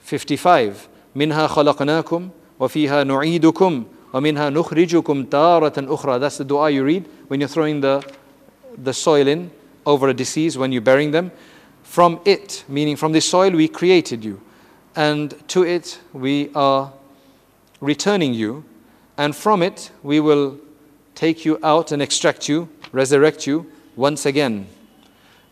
55. 0.00 0.88
Minha 1.14 1.46
خلقناكم 1.46 2.28
وفيها 2.60 3.04
نعيدكم 3.04 3.84
ومنها 4.14 4.50
نخرجكم 4.50 5.24
minha 5.24 5.72
أخرى. 5.76 6.20
That's 6.20 6.38
the 6.38 6.44
dua 6.44 6.70
you 6.70 6.84
read 6.84 7.08
when 7.28 7.40
you're 7.40 7.48
throwing 7.48 7.80
the, 7.80 8.04
the 8.76 8.92
soil 8.92 9.26
in 9.26 9.50
over 9.86 10.08
a 10.08 10.14
deceased, 10.14 10.56
when 10.56 10.72
you're 10.72 10.82
burying 10.82 11.10
them. 11.10 11.32
From 11.82 12.20
it, 12.24 12.64
meaning 12.68 12.96
from 12.96 13.12
the 13.12 13.20
soil, 13.20 13.50
we 13.50 13.66
created 13.66 14.24
you. 14.24 14.40
And 14.94 15.34
to 15.48 15.64
it, 15.64 15.98
we 16.12 16.50
are 16.54 16.92
returning 17.80 18.34
you. 18.34 18.64
And 19.16 19.34
from 19.34 19.62
it, 19.62 19.90
we 20.02 20.20
will 20.20 20.58
take 21.14 21.44
you 21.44 21.58
out 21.62 21.92
and 21.92 22.00
extract 22.00 22.48
you, 22.48 22.68
resurrect 22.92 23.46
you 23.46 23.70
once 23.96 24.24
again. 24.26 24.66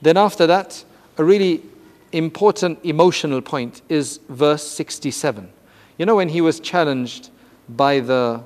Then 0.00 0.16
after 0.16 0.46
that, 0.46 0.84
a 1.16 1.24
really 1.24 1.62
important 2.11 2.79
emotional 2.83 3.41
point 3.41 3.81
is 3.89 4.19
verse 4.29 4.65
67. 4.67 5.51
You 5.97 6.05
know, 6.05 6.15
when 6.15 6.29
he 6.29 6.41
was 6.41 6.59
challenged 6.59 7.29
by 7.69 7.99
the 7.99 8.43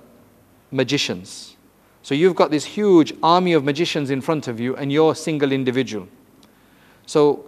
magicians. 0.71 1.55
So 2.03 2.15
you've 2.15 2.35
got 2.35 2.51
this 2.51 2.63
huge 2.63 3.13
army 3.21 3.53
of 3.53 3.63
magicians 3.63 4.09
in 4.09 4.21
front 4.21 4.47
of 4.47 4.59
you, 4.59 4.75
and 4.75 4.91
you're 4.91 5.11
a 5.11 5.15
single 5.15 5.51
individual. 5.51 6.07
So 7.05 7.45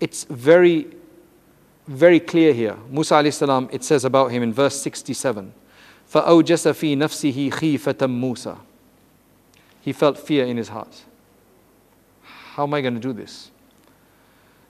it's 0.00 0.24
very, 0.24 0.86
very 1.86 2.20
clear 2.20 2.52
here. 2.52 2.76
Musa 2.90 3.14
alayhi 3.14 3.34
salam, 3.34 3.68
it 3.72 3.84
says 3.84 4.04
about 4.04 4.30
him 4.30 4.42
in 4.42 4.52
verse 4.52 4.80
67. 4.80 5.52
فَأَوْجَسَ 6.10 6.72
فِي 6.72 6.96
نَفْسِهِ 6.96 7.50
خِيفَةً 7.50 7.94
مُوسَى 7.94 8.58
He 9.82 9.92
felt 9.92 10.18
fear 10.18 10.46
in 10.46 10.56
his 10.56 10.68
heart. 10.68 11.04
How 12.22 12.62
am 12.64 12.72
I 12.72 12.80
going 12.80 12.94
to 12.94 13.00
do 13.00 13.12
this? 13.12 13.50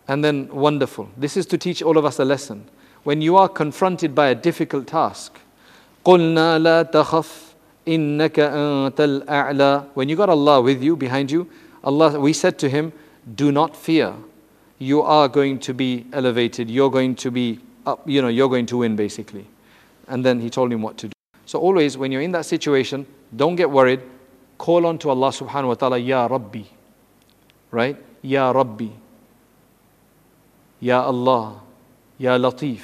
And 0.07 0.25
then, 0.25 0.49
wonderful. 0.49 1.11
This 1.17 1.37
is 1.37 1.47
to 1.47 1.59
teach 1.59 1.83
all 1.83 1.99
of 1.99 2.05
us 2.05 2.19
a 2.19 2.25
lesson. 2.25 2.69
When 3.05 3.21
you 3.21 3.37
are 3.37 3.49
confronted 3.49 4.15
by 4.15 4.29
a 4.29 4.35
difficult 4.35 4.87
task, 4.87 5.39
قُلْنَا 6.05 6.61
لَا 6.61 6.91
تَخَفْ 6.91 7.53
إِنَّكَ 7.87 8.31
أَنْتَ 8.31 9.25
الْأَعْلَى 9.27 9.89
When 9.95 10.09
you 10.09 10.17
got 10.17 10.29
Allah 10.31 10.61
with 10.61 10.83
you, 10.83 10.97
behind 10.97 11.31
you, 11.31 11.49
Allah, 11.85 12.19
we 12.19 12.33
said 12.33 12.59
to 12.61 12.69
him, 12.69 12.93
do 13.35 13.53
not 13.53 13.77
fear. 13.77 14.15
You 14.79 15.03
are 15.03 15.29
going 15.29 15.59
to 15.61 15.75
be 15.75 16.07
elevated. 16.13 16.71
You're 16.71 16.91
going 16.91 17.15
to 17.17 17.31
be 17.31 17.61
up, 17.87 18.09
you 18.09 18.23
know, 18.23 18.29
you're 18.29 18.49
going 18.49 18.67
to 18.67 18.79
win 18.79 18.97
basically. 18.97 19.47
And 20.07 20.25
then 20.25 20.41
he 20.41 20.51
told 20.51 20.73
him 20.73 20.83
what 20.83 20.97
to 20.99 21.09
do. 21.09 21.13
So 21.47 21.59
always 21.59 21.97
when 21.97 22.13
you're 22.13 22.23
in 22.23 22.33
that 22.33 22.47
situation, 22.47 23.07
don't 23.35 23.57
get 23.57 23.71
worried. 23.71 24.01
Call 24.57 24.87
on 24.87 24.99
to 24.99 25.11
Allah 25.11 25.31
subhanahu 25.31 25.69
wa 25.69 25.75
ta'ala, 25.75 25.99
Ya 25.99 26.27
Rabbi. 26.27 26.63
Right? 27.71 27.97
Ya 28.23 28.51
Rabbi. 28.51 28.89
Ya 30.83 31.03
Allah, 31.03 31.61
Ya 32.19 32.39
Latif. 32.39 32.81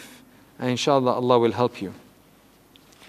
And 0.58 0.70
inshallah, 0.70 1.12
Allah 1.12 1.38
will 1.38 1.52
help 1.52 1.80
you. 1.82 1.94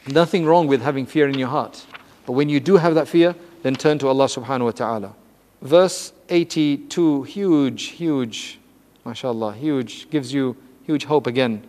Nothing 0.08 0.46
wrong 0.46 0.68
with 0.68 0.82
having 0.82 1.06
fear 1.06 1.28
in 1.28 1.38
your 1.38 1.48
heart. 1.48 1.86
But 2.26 2.34
when 2.34 2.50
you 2.50 2.60
do 2.60 2.78
have 2.78 2.96
that 2.96 3.08
fear, 3.08 3.36
then 3.64 3.76
turn 3.76 3.98
to 4.00 4.08
Allah 4.08 4.26
subhanahu 4.26 4.66
wa 4.66 4.72
ta'ala. 4.72 5.14
Verse 5.62 6.14
82, 6.30 7.24
huge, 7.24 7.84
huge, 7.84 8.60
mashallah, 9.04 9.54
huge, 9.54 10.10
gives 10.10 10.34
you 10.34 10.56
huge 10.86 11.06
hope 11.06 11.28
again. 11.28 11.64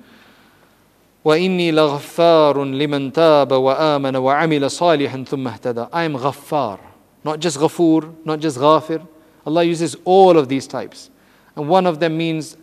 وإني 1.25 1.73
لغفار 1.73 2.65
لمن 2.65 3.13
تاب 3.13 3.53
وآمن 3.53 4.17
وعمل 4.17 4.71
صالحا 4.71 5.25
ثم 5.25 5.49
اهتدى. 5.49 5.89
I 5.93 6.05
am 6.05 6.15
ghaffar, 6.15 6.79
not 7.25 7.41
just 7.41 7.59
ghafur, 7.59 8.15
not 8.25 8.39
just 8.39 8.59
ghafir. 8.59 9.05
Allah 9.45 9.65
uses 9.65 9.97
all 10.05 10.39
of 10.39 10.49
these 10.49 10.67
types. 10.67 11.11
And 11.57 11.69
one 11.69 11.87
of 11.87 11.99
them 11.99 12.17
means 12.17 12.57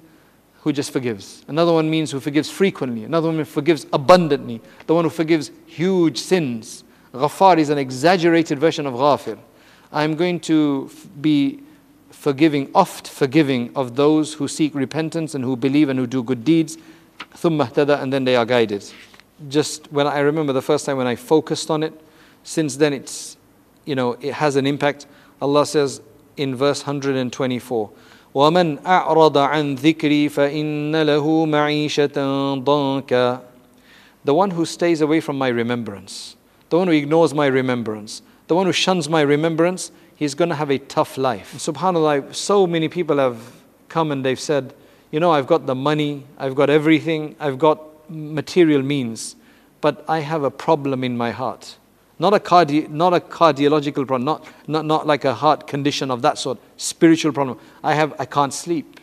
who 0.69 0.73
just 0.73 0.91
forgives. 0.91 1.45
Another 1.49 1.73
one 1.73 1.89
means 1.89 2.11
who 2.11 2.21
forgives 2.21 2.51
frequently. 2.51 3.05
Another 3.05 3.29
one 3.29 3.43
forgives 3.45 3.87
abundantly. 3.91 4.61
The 4.87 4.95
one 4.95 5.05
who 5.05 5.11
forgives 5.11 5.51
huge 5.67 6.19
sins. 6.19 6.85
Ghaffar 7.15 7.59
is 7.59 7.71
an 7.71 7.79
exaggerated 7.79 8.59
version 8.59 8.87
of 8.87 8.93
Ghafir. 8.93 9.39
I'm 9.91 10.15
going 10.15 10.41
to 10.41 10.91
be 11.21 11.61
forgiving, 12.11 12.71
oft 12.75 13.09
forgiving 13.09 13.71
of 13.75 13.97
those 13.97 14.35
who 14.35 14.47
seek 14.47 14.75
repentance 14.75 15.35
and 15.35 15.43
who 15.43 15.57
believe 15.57 15.89
and 15.89 15.99
who 15.99 16.07
do 16.07 16.23
good 16.23 16.45
deeds. 16.45 16.77
ثم 17.35 18.03
and 18.03 18.13
then 18.13 18.25
they 18.25 18.37
are 18.37 18.45
guided. 18.45 18.85
Just 19.49 19.91
when 19.91 20.07
I 20.07 20.19
remember 20.19 20.53
the 20.53 20.63
first 20.63 20.85
time 20.85 20.99
when 20.99 21.07
I 21.07 21.17
focused 21.17 21.71
on 21.71 21.83
it, 21.83 21.99
since 22.43 22.77
then 22.77 22.93
it's, 22.93 23.39
you 23.87 23.95
know, 23.95 24.19
it 24.21 24.35
has 24.35 24.57
an 24.57 24.67
impact. 24.67 25.07
Allah 25.41 25.65
says 25.65 26.03
in 26.37 26.55
verse 26.55 26.83
124, 26.83 27.91
ومن 28.34 28.86
أعرض 28.86 29.38
عن 29.38 29.76
ذكري 29.76 30.30
فإن 30.30 31.02
له 31.02 31.46
معيشة 31.46 32.56
ضنكا 32.56 33.42
The 34.26 34.34
one 34.34 34.52
who 34.52 34.66
stays 34.66 35.02
away 35.02 35.20
from 35.20 35.38
my 35.38 35.50
remembrance, 35.50 36.38
the 36.70 36.78
one 36.78 36.88
who 36.88 36.94
ignores 36.94 37.34
my 37.34 37.46
remembrance, 37.46 38.22
the 38.48 38.56
one 38.56 38.66
who 38.66 38.72
shuns 38.72 39.10
my 39.10 39.22
remembrance, 39.22 39.92
he's 40.16 40.34
going 40.34 40.48
to 40.48 40.56
have 40.56 40.72
a 40.72 40.78
tough 40.78 41.18
life. 41.18 41.54
SubhanAllah, 41.58 42.34
so 42.34 42.66
many 42.66 42.88
people 42.88 43.18
have 43.18 43.38
come 43.90 44.12
and 44.14 44.24
they've 44.24 44.40
said, 44.40 44.74
you 45.12 45.20
know, 45.20 45.32
I've 45.32 45.46
got 45.48 45.66
the 45.66 45.76
money, 45.76 46.26
I've 46.38 46.56
got 46.56 46.70
everything, 46.70 47.36
I've 47.40 47.60
got 47.60 48.10
material 48.10 48.82
means, 48.82 49.36
but 49.82 50.06
I 50.08 50.20
have 50.20 50.44
a 50.44 50.52
problem 50.52 51.04
in 51.04 51.18
my 51.18 51.32
heart. 51.32 51.78
Not 52.19 52.35
a, 52.35 52.41
cardi- 52.41 52.89
not 52.89 53.15
a 53.15 53.21
cardiological 53.21 54.07
problem, 54.07 54.25
not, 54.25 54.45
not, 54.67 54.85
not 54.85 55.07
like 55.07 55.25
a 55.25 55.35
heart 55.35 55.67
condition 55.67 56.11
of 56.11 56.23
that 56.23 56.37
sort, 56.39 56.59
spiritual 56.77 57.33
problem. 57.33 57.59
I, 57.83 57.95
have, 57.95 58.15
I 58.19 58.25
can't 58.25 58.53
sleep. 58.53 58.99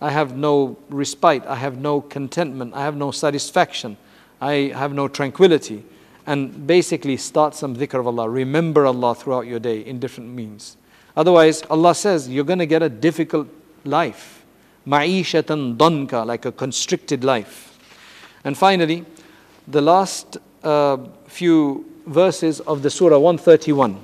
I 0.00 0.10
have 0.10 0.36
no 0.36 0.76
respite. 0.90 1.46
I 1.46 1.56
have 1.56 1.78
no 1.78 2.00
contentment. 2.00 2.74
I 2.74 2.82
have 2.82 2.96
no 2.96 3.10
satisfaction. 3.10 3.96
I 4.40 4.72
have 4.74 4.92
no 4.92 5.08
tranquility. 5.08 5.84
And 6.26 6.66
basically, 6.66 7.16
start 7.16 7.54
some 7.54 7.76
dhikr 7.76 7.98
of 7.98 8.06
Allah. 8.06 8.28
Remember 8.28 8.86
Allah 8.86 9.14
throughout 9.14 9.46
your 9.46 9.58
day 9.58 9.80
in 9.80 9.98
different 9.98 10.30
means. 10.30 10.76
Otherwise, 11.16 11.62
Allah 11.70 11.94
says 11.94 12.28
you're 12.28 12.44
going 12.44 12.58
to 12.58 12.66
get 12.66 12.82
a 12.82 12.88
difficult 12.88 13.48
life. 13.84 14.44
Ma'ishatan 14.86 15.76
danka, 15.76 16.26
like 16.26 16.44
a 16.44 16.52
constricted 16.52 17.24
life. 17.24 17.78
And 18.44 18.58
finally, 18.58 19.04
the 19.68 19.80
last 19.80 20.38
uh, 20.64 20.98
few 21.26 21.91
verses 22.05 22.59
of 22.61 22.81
the 22.83 22.89
surah 22.89 23.17
131. 23.17 23.99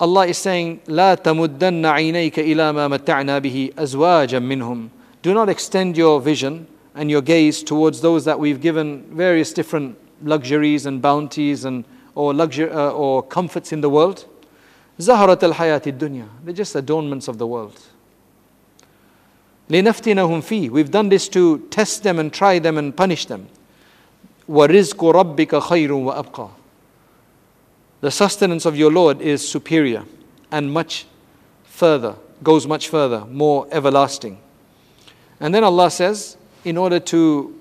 Allah 0.00 0.26
is 0.26 0.38
saying, 0.38 0.80
لا 0.86 1.16
تمدن 1.16 1.84
عينيك 1.84 2.38
إلى 2.38 2.72
ما 2.72 2.88
متعنا 2.88 3.38
به 3.38 3.72
أزواجا 3.78 4.38
منهم. 4.38 4.90
Do 5.22 5.34
not 5.34 5.48
extend 5.48 5.96
your 5.96 6.20
vision 6.20 6.66
and 6.94 7.10
your 7.10 7.20
gaze 7.20 7.62
towards 7.62 8.00
those 8.00 8.24
that 8.24 8.38
we've 8.38 8.60
given 8.60 9.02
various 9.10 9.52
different 9.52 9.98
luxuries 10.22 10.86
and 10.86 11.02
bounties 11.02 11.64
and 11.64 11.84
or 12.14 12.32
luxury 12.32 12.70
uh, 12.70 12.90
or 12.90 13.22
comforts 13.22 13.72
in 13.72 13.80
the 13.80 13.90
world. 13.90 14.24
زهرة 15.00 15.38
الحياة 15.42 15.82
الدنيا. 15.86 16.26
They're 16.44 16.54
just 16.54 16.76
adornments 16.76 17.28
of 17.28 17.38
the 17.38 17.46
world. 17.46 17.80
لنفتنهم 19.70 20.40
فيه. 20.40 20.70
We've 20.70 20.90
done 20.90 21.08
this 21.08 21.28
to 21.28 21.58
test 21.70 22.02
them 22.02 22.18
and 22.18 22.32
try 22.32 22.58
them 22.58 22.78
and 22.78 22.96
punish 22.96 23.26
them. 23.26 23.48
وَرِزْقُ 24.48 24.96
رَبِّكَ 24.96 25.60
خَيْرٌ 25.60 25.90
وَأَبْقَى 25.90 26.48
The 28.02 28.10
sustenance 28.10 28.64
of 28.64 28.76
your 28.76 28.92
Lord 28.92 29.20
is 29.20 29.46
superior 29.48 30.04
and 30.52 30.72
much 30.72 31.06
further, 31.64 32.14
goes 32.42 32.66
much 32.66 32.88
further, 32.88 33.24
more 33.26 33.66
everlasting. 33.72 34.38
And 35.40 35.54
then 35.54 35.64
Allah 35.64 35.90
says, 35.90 36.36
in 36.64 36.76
order 36.76 37.00
to 37.00 37.54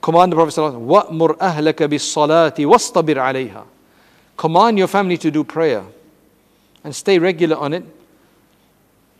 command 0.00 0.32
the 0.32 0.36
Prophet 0.36 0.54
وَأْمُرْ 0.54 1.38
أَهْلَكَ 1.38 1.74
بِالصَّلَاةِ 1.74 2.56
وَاسْطَبِرْ 2.56 3.14
عَلَيْهَا 3.16 3.64
Command 4.36 4.78
your 4.78 4.88
family 4.88 5.16
to 5.18 5.30
do 5.30 5.44
prayer 5.44 5.84
and 6.82 6.94
stay 6.94 7.18
regular 7.18 7.56
on 7.56 7.72
it. 7.72 7.84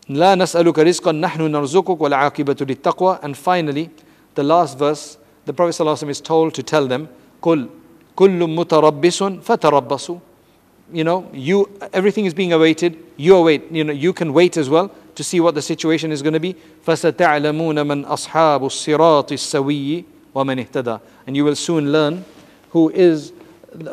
لا 0.08 0.34
نسألك 0.34 0.78
رزقا 0.78 1.12
نحن 1.12 1.42
نرزقك 1.42 2.00
والعاقبة 2.00 2.56
للتقوى 2.60 3.20
And 3.22 3.36
finally, 3.36 3.90
the 4.34 4.42
last 4.42 4.76
verse, 4.76 5.16
the 5.46 5.52
Prophet 5.52 5.80
ﷺ 5.80 6.08
is 6.08 6.20
told 6.20 6.54
to 6.54 6.62
tell 6.62 6.86
them, 6.88 7.08
قل 7.40 7.68
كل 8.16 8.56
متربص 8.56 9.22
فتربصوا 9.22 10.18
you 10.92 11.04
know, 11.04 11.28
you 11.32 11.70
everything 11.92 12.26
is 12.26 12.34
being 12.34 12.52
awaited. 12.52 13.02
You 13.16 13.36
await. 13.36 13.70
You 13.70 13.84
know, 13.84 13.92
you 13.92 14.12
can 14.12 14.32
wait 14.32 14.56
as 14.56 14.68
well 14.68 14.90
to 15.14 15.24
see 15.24 15.40
what 15.40 15.54
the 15.54 15.62
situation 15.62 16.12
is 16.12 16.22
going 16.22 16.34
to 16.34 16.40
be. 16.40 16.54
فَسَتَعْلَمُونَ 16.86 17.76
مَنْ 17.86 18.06
أَصْحَابُ 18.06 18.60
الصِّرَاطِ 18.60 19.28
السَّوِيِّ 19.28 20.04
وَمَنِ 20.34 20.66
اهْتَدَى 20.66 21.00
And 21.26 21.36
you 21.36 21.44
will 21.44 21.56
soon 21.56 21.92
learn 21.92 22.24
who 22.70 22.90
is, 22.90 23.32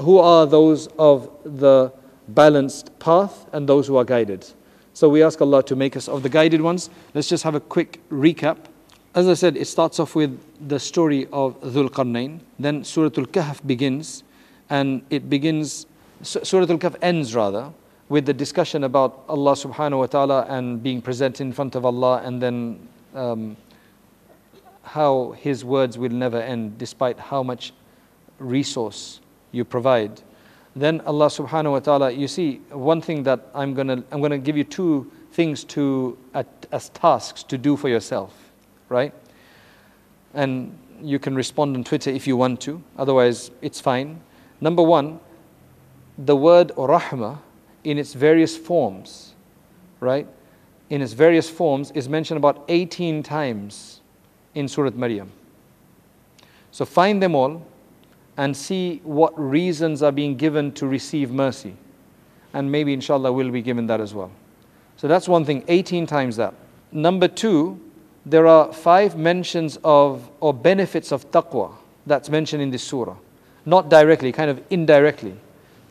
who 0.02 0.18
are 0.18 0.46
those 0.46 0.88
of 0.98 1.30
the 1.44 1.92
balanced 2.30 2.98
path 3.00 3.46
and 3.52 3.68
those 3.68 3.88
who 3.88 3.98
are 3.98 4.06
guided. 4.06 4.46
So 4.94 5.10
we 5.10 5.24
ask 5.24 5.42
Allah 5.42 5.64
to 5.64 5.76
make 5.76 5.96
us 5.96 6.08
of 6.08 6.24
the 6.24 6.30
guided 6.30 6.62
ones. 6.62 6.90
Let's 7.14 7.30
just 7.30 7.44
have 7.44 7.56
a 7.56 7.60
quick 7.60 8.02
recap. 8.10 8.58
As 9.16 9.28
I 9.28 9.34
said, 9.34 9.58
it 9.58 9.66
starts 9.66 10.00
off 10.00 10.16
with 10.16 10.40
the 10.68 10.80
story 10.80 11.28
of 11.32 11.60
Dhul 11.62 11.90
Qarnayn. 11.90 12.40
Then 12.60 12.84
Surah 12.84 13.12
Al 13.18 13.26
Kahf 13.26 13.66
begins, 13.66 14.24
and 14.70 15.02
it 15.10 15.30
begins 15.30 15.86
Surah 16.23 16.67
Al 16.69 16.79
Kahf 16.79 16.97
ends 17.03 17.35
rather 17.35 17.73
with 18.09 18.27
the 18.27 18.35
discussion 18.35 18.85
about 18.85 19.25
Allah 19.29 19.53
subhanahu 19.53 19.99
wa 19.99 20.07
ta'ala 20.07 20.47
and 20.49 20.83
being 20.83 21.01
present 21.01 21.41
in 21.41 21.53
front 21.53 21.75
of 21.75 21.85
Allah 21.85 22.23
and 22.25 22.41
then 22.41 22.89
um, 23.15 23.57
how 24.83 25.35
His 25.39 25.65
words 25.65 25.97
will 25.99 26.13
never 26.13 26.41
end 26.41 26.79
despite 26.79 27.19
how 27.19 27.43
much 27.43 27.73
resource 28.39 29.21
you 29.53 29.65
provide. 29.65 30.21
Then 30.77 31.01
Allah 31.03 31.27
subhanahu 31.27 31.73
wa 31.73 31.79
ta'ala, 31.79 32.11
you 32.11 32.29
see, 32.29 32.61
one 32.71 33.01
thing 33.01 33.23
that 33.23 33.49
I'm 33.55 33.75
gonna, 33.75 34.03
I'm 34.11 34.21
gonna 34.21 34.39
give 34.39 34.57
you 34.57 34.65
two 34.65 35.11
things 35.33 35.65
to, 35.65 36.19
as 36.73 36.89
tasks 36.91 37.43
to 37.45 37.59
do 37.59 37.77
for 37.77 37.89
yourself, 37.89 38.35
right? 38.89 39.15
And 40.35 40.77
you 41.01 41.19
can 41.19 41.35
respond 41.35 41.77
on 41.77 41.85
Twitter 41.85 42.11
if 42.11 42.27
you 42.27 42.37
want 42.37 42.61
to, 42.63 42.83
otherwise, 42.99 43.51
it's 43.63 43.81
fine. 43.81 44.21
Number 44.61 44.83
one, 44.83 45.21
the 46.19 46.37
word 46.37 46.69
rahmah 46.77 47.39
in 47.83 47.99
its 47.99 48.15
various 48.15 48.57
forms, 48.57 49.35
right? 50.01 50.27
In 50.91 51.03
its 51.03 51.13
various 51.13 51.51
forms 51.51 51.91
is 51.93 52.09
mentioned 52.09 52.39
about 52.39 52.65
18 52.69 53.23
times 53.23 54.01
in 54.55 54.69
Surah 54.69 54.91
Maryam. 54.91 55.31
So 56.71 56.85
find 56.85 57.23
them 57.23 57.35
all 57.35 57.67
and 58.37 58.57
see 58.57 59.01
what 59.05 59.33
reasons 59.39 60.03
are 60.03 60.13
being 60.13 60.37
given 60.37 60.73
to 60.73 60.87
receive 60.87 61.31
mercy. 61.31 61.77
And 62.53 62.71
maybe, 62.71 62.93
inshallah, 62.93 63.33
we'll 63.33 63.51
be 63.51 63.63
given 63.63 63.87
that 63.89 64.01
as 64.01 64.15
well. 64.15 64.31
So 64.97 65.09
that's 65.09 65.29
one 65.29 65.45
thing, 65.45 65.65
18 65.69 66.07
times 66.07 66.37
that. 66.37 66.55
Number 66.93 67.29
two, 67.29 67.81
there 68.27 68.47
are 68.47 68.73
five 68.73 69.17
mentions 69.17 69.79
of 69.85 70.31
or 70.41 70.55
benefits 70.55 71.13
of 71.13 71.31
taqwa 71.31 71.73
that's 72.07 72.29
mentioned 72.29 72.63
in 72.63 72.71
this 72.71 72.83
surah. 72.83 73.17
Not 73.67 73.89
directly, 73.89 74.33
kind 74.33 74.51
of 74.51 74.63
indirectly. 74.71 75.35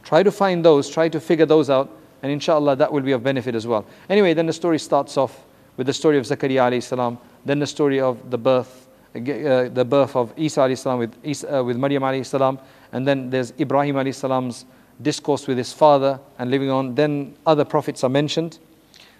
Try 0.03 0.23
to 0.23 0.31
find 0.31 0.63
those, 0.63 0.89
try 0.89 1.09
to 1.09 1.19
figure 1.19 1.45
those 1.45 1.69
out, 1.69 1.89
and 2.21 2.31
inshallah 2.31 2.75
that 2.77 2.91
will 2.91 3.01
be 3.01 3.11
of 3.11 3.23
benefit 3.23 3.55
as 3.55 3.65
well. 3.65 3.85
Anyway, 4.09 4.33
then 4.33 4.45
the 4.45 4.53
story 4.53 4.79
starts 4.79 5.17
off 5.17 5.43
with 5.77 5.87
the 5.87 5.93
story 5.93 6.17
of 6.17 6.25
Zakaria 6.25 6.69
alayhi 6.69 6.83
salam, 6.83 7.17
then 7.45 7.59
the 7.59 7.67
story 7.67 7.99
of 7.99 8.29
the 8.29 8.37
birth, 8.37 8.87
uh, 9.15 9.19
the 9.19 9.85
birth 9.87 10.15
of 10.15 10.33
Isa 10.37 10.61
alayhi 10.61 10.77
salam 10.77 10.99
with, 10.99 11.15
Isa, 11.23 11.59
uh, 11.59 11.63
with 11.63 11.77
Maryam 11.77 12.03
alayhi 12.03 12.25
salam, 12.25 12.59
and 12.91 13.07
then 13.07 13.29
there's 13.29 13.53
Ibrahim 13.59 13.95
alayhi 13.95 14.13
salam's 14.13 14.65
discourse 15.01 15.47
with 15.47 15.57
his 15.57 15.73
father 15.73 16.19
and 16.37 16.51
living 16.51 16.69
on. 16.69 16.95
Then 16.95 17.35
other 17.45 17.65
prophets 17.65 18.03
are 18.03 18.09
mentioned. 18.09 18.59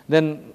Then 0.07 0.53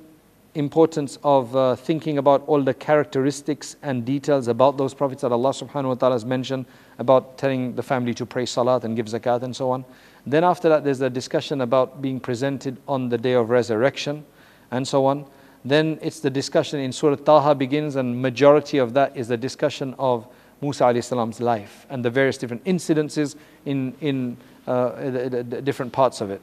importance 0.55 1.19
of 1.23 1.55
uh, 1.55 1.77
thinking 1.77 2.19
about 2.19 2.43
all 2.47 2.63
the 2.63 2.75
characteristics 2.75 3.77
and 3.83 4.05
details 4.05 4.49
about 4.49 4.77
those 4.77 4.93
prophets 4.95 5.23
that 5.23 5.31
Allah 5.31 5.51
subhanahu 5.51 5.89
wa 5.89 5.95
ta'ala 5.95 6.15
has 6.15 6.25
mentioned 6.25 6.67
about 6.99 7.39
telling 7.39 7.75
the 7.75 7.83
family 7.83 8.15
to 8.15 8.27
pray 8.27 8.45
salat 8.47 8.85
and 8.85 8.97
give 8.97 9.07
zakat 9.07 9.43
and 9.43 9.55
so 9.55 9.71
on. 9.71 9.85
Then 10.31 10.45
after 10.45 10.69
that, 10.69 10.85
there's 10.85 11.01
a 11.01 11.09
discussion 11.09 11.63
about 11.63 12.03
being 12.03 12.21
presented 12.21 12.77
on 12.87 13.09
the 13.09 13.17
day 13.17 13.33
of 13.33 13.49
resurrection 13.49 14.27
and 14.71 14.87
so 14.87 15.07
on. 15.07 15.25
Then 15.65 15.99
it's 16.03 16.21
the 16.21 16.31
discussion 16.31 16.81
in 16.81 16.93
Surah 16.93 17.17
Taha 17.17 17.55
begins, 17.55 17.97
and 17.97 18.21
majority 18.21 18.79
of 18.79 18.93
that 18.95 19.17
is 19.17 19.29
the 19.29 19.37
discussion 19.37 19.95
of 19.99 20.27
Musa 20.61 20.85
alayhi 20.85 21.41
life 21.41 21.87
and 21.89 22.05
the 22.05 22.11
various 22.11 22.37
different 22.37 22.63
incidences 22.65 23.37
in, 23.65 23.95
in 24.01 24.37
uh, 24.67 25.11
the, 25.11 25.29
the, 25.31 25.43
the 25.43 25.63
different 25.63 25.93
parts 25.93 26.21
of 26.21 26.31
it. 26.31 26.43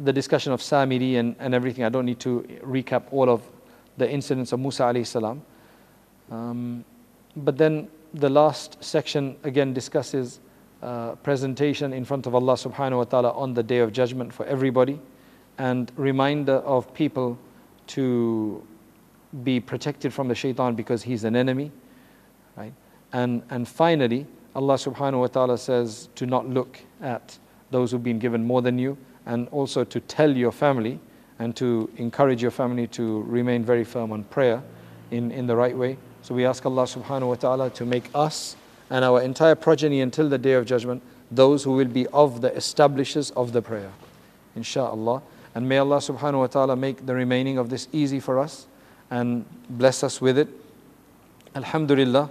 The 0.00 0.12
discussion 0.12 0.52
of 0.52 0.60
Samiri 0.60 1.16
and, 1.16 1.36
and 1.38 1.54
everything, 1.54 1.84
I 1.84 1.88
don't 1.88 2.06
need 2.06 2.20
to 2.20 2.42
recap 2.64 3.04
all 3.12 3.30
of 3.30 3.42
the 3.96 4.10
incidents 4.10 4.52
of 4.52 4.58
Musa. 4.60 4.92
Um, 6.30 6.84
but 7.36 7.56
then 7.56 7.88
the 8.12 8.28
last 8.28 8.82
section 8.82 9.36
again 9.44 9.72
discusses 9.72 10.40
uh, 10.82 11.14
presentation 11.16 11.92
in 11.92 12.04
front 12.04 12.26
of 12.26 12.34
Allah 12.34 12.54
subhanahu 12.54 12.98
wa 12.98 13.04
ta'ala 13.04 13.32
on 13.32 13.54
the 13.54 13.62
day 13.62 13.78
of 13.78 13.92
judgment 13.92 14.32
for 14.32 14.46
everybody 14.46 15.00
and 15.58 15.92
reminder 15.96 16.56
of 16.56 16.92
people 16.94 17.38
to 17.88 18.64
be 19.44 19.60
protected 19.60 20.12
from 20.12 20.28
the 20.28 20.34
shaitan 20.34 20.74
because 20.74 21.02
he's 21.02 21.24
an 21.24 21.36
enemy 21.36 21.70
Right? 22.56 22.72
And, 23.12 23.42
and 23.50 23.66
finally, 23.66 24.26
Allah 24.54 24.74
subhanahu 24.74 25.20
wa 25.20 25.26
ta'ala 25.28 25.58
says 25.58 26.08
to 26.16 26.26
not 26.26 26.48
look 26.48 26.78
at 27.00 27.38
those 27.70 27.90
who've 27.90 28.02
been 28.02 28.18
given 28.18 28.44
more 28.44 28.62
than 28.62 28.78
you, 28.78 28.98
and 29.26 29.48
also 29.48 29.84
to 29.84 30.00
tell 30.00 30.30
your 30.36 30.52
family 30.52 30.98
and 31.38 31.54
to 31.56 31.88
encourage 31.96 32.42
your 32.42 32.50
family 32.50 32.86
to 32.88 33.22
remain 33.22 33.64
very 33.64 33.84
firm 33.84 34.12
on 34.12 34.24
prayer 34.24 34.62
in, 35.10 35.30
in 35.30 35.46
the 35.46 35.56
right 35.56 35.76
way. 35.76 35.96
So 36.22 36.34
we 36.34 36.44
ask 36.44 36.66
Allah 36.66 36.84
subhanahu 36.84 37.28
wa 37.28 37.34
ta'ala 37.36 37.70
to 37.70 37.86
make 37.86 38.10
us 38.14 38.56
and 38.90 39.04
our 39.04 39.22
entire 39.22 39.54
progeny 39.54 40.00
until 40.00 40.28
the 40.28 40.38
day 40.38 40.52
of 40.52 40.66
judgment 40.66 41.02
those 41.30 41.62
who 41.62 41.72
will 41.72 41.86
be 41.86 42.06
of 42.08 42.40
the 42.40 42.54
establishers 42.54 43.30
of 43.32 43.52
the 43.52 43.62
prayer. 43.62 43.92
Insha'Allah. 44.58 45.22
And 45.54 45.68
may 45.68 45.78
Allah 45.78 45.98
subhanahu 45.98 46.38
wa 46.38 46.46
ta'ala 46.46 46.76
make 46.76 47.06
the 47.06 47.14
remaining 47.14 47.58
of 47.58 47.70
this 47.70 47.88
easy 47.92 48.20
for 48.20 48.38
us 48.38 48.66
and 49.10 49.44
bless 49.68 50.02
us 50.02 50.20
with 50.20 50.38
it. 50.38 50.48
Alhamdulillah. 51.54 52.30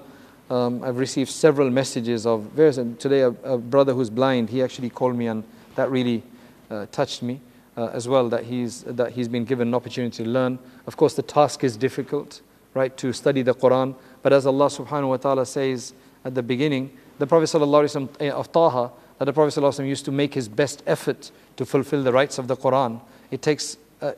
Um, 0.50 0.84
I've 0.84 0.98
received 0.98 1.30
several 1.30 1.70
messages 1.70 2.26
of 2.26 2.42
various, 2.42 2.78
and 2.78 3.00
today 3.00 3.20
a, 3.20 3.28
a, 3.28 3.58
brother 3.58 3.94
who's 3.94 4.10
blind, 4.10 4.50
he 4.50 4.64
actually 4.64 4.90
called 4.90 5.16
me 5.16 5.28
and 5.28 5.44
that 5.76 5.92
really 5.92 6.24
uh, 6.72 6.88
touched 6.92 7.22
me 7.22 7.40
uh, 7.78 7.90
as 7.94 8.08
well, 8.08 8.30
that 8.30 8.46
he's, 8.46 8.82
that 8.84 9.12
he's 9.12 9.28
been 9.28 9.46
given 9.46 9.68
an 9.68 9.76
opportunity 9.76 10.24
to 10.24 10.30
learn. 10.30 10.58
Of 10.88 10.98
course, 10.98 11.14
the 11.14 11.22
task 11.22 11.64
is 11.64 11.78
difficult, 11.78 12.42
right, 12.74 12.96
to 12.98 13.14
study 13.14 13.44
the 13.44 13.54
Quran. 13.54 13.94
But 14.24 14.34
as 14.34 14.48
Allah 14.48 14.68
subhanahu 14.68 15.10
wa 15.10 15.18
ta'ala 15.18 15.46
says 15.46 15.94
at 16.26 16.36
the 16.36 16.44
beginning, 16.44 16.92
the 17.18 17.28
Prophet 17.28 17.46
ﷺ 17.46 18.10
eh, 18.20 18.30
of 18.30 18.52
Taha, 18.52 18.92
that 19.18 19.26
the 19.26 19.34
Prophet 19.34 19.60
ﷺ 19.60 19.88
used 19.88 20.06
to 20.06 20.12
make 20.12 20.34
his 20.34 20.48
best 20.48 20.84
effort 20.88 21.32
to 21.58 21.66
fulfill 21.66 22.04
the 22.04 22.14
rights 22.14 22.38
of 22.38 22.48
the 22.48 22.56
Quran. 22.56 23.02
It 23.32 23.42
takes 23.42 23.78
uh, 24.02 24.14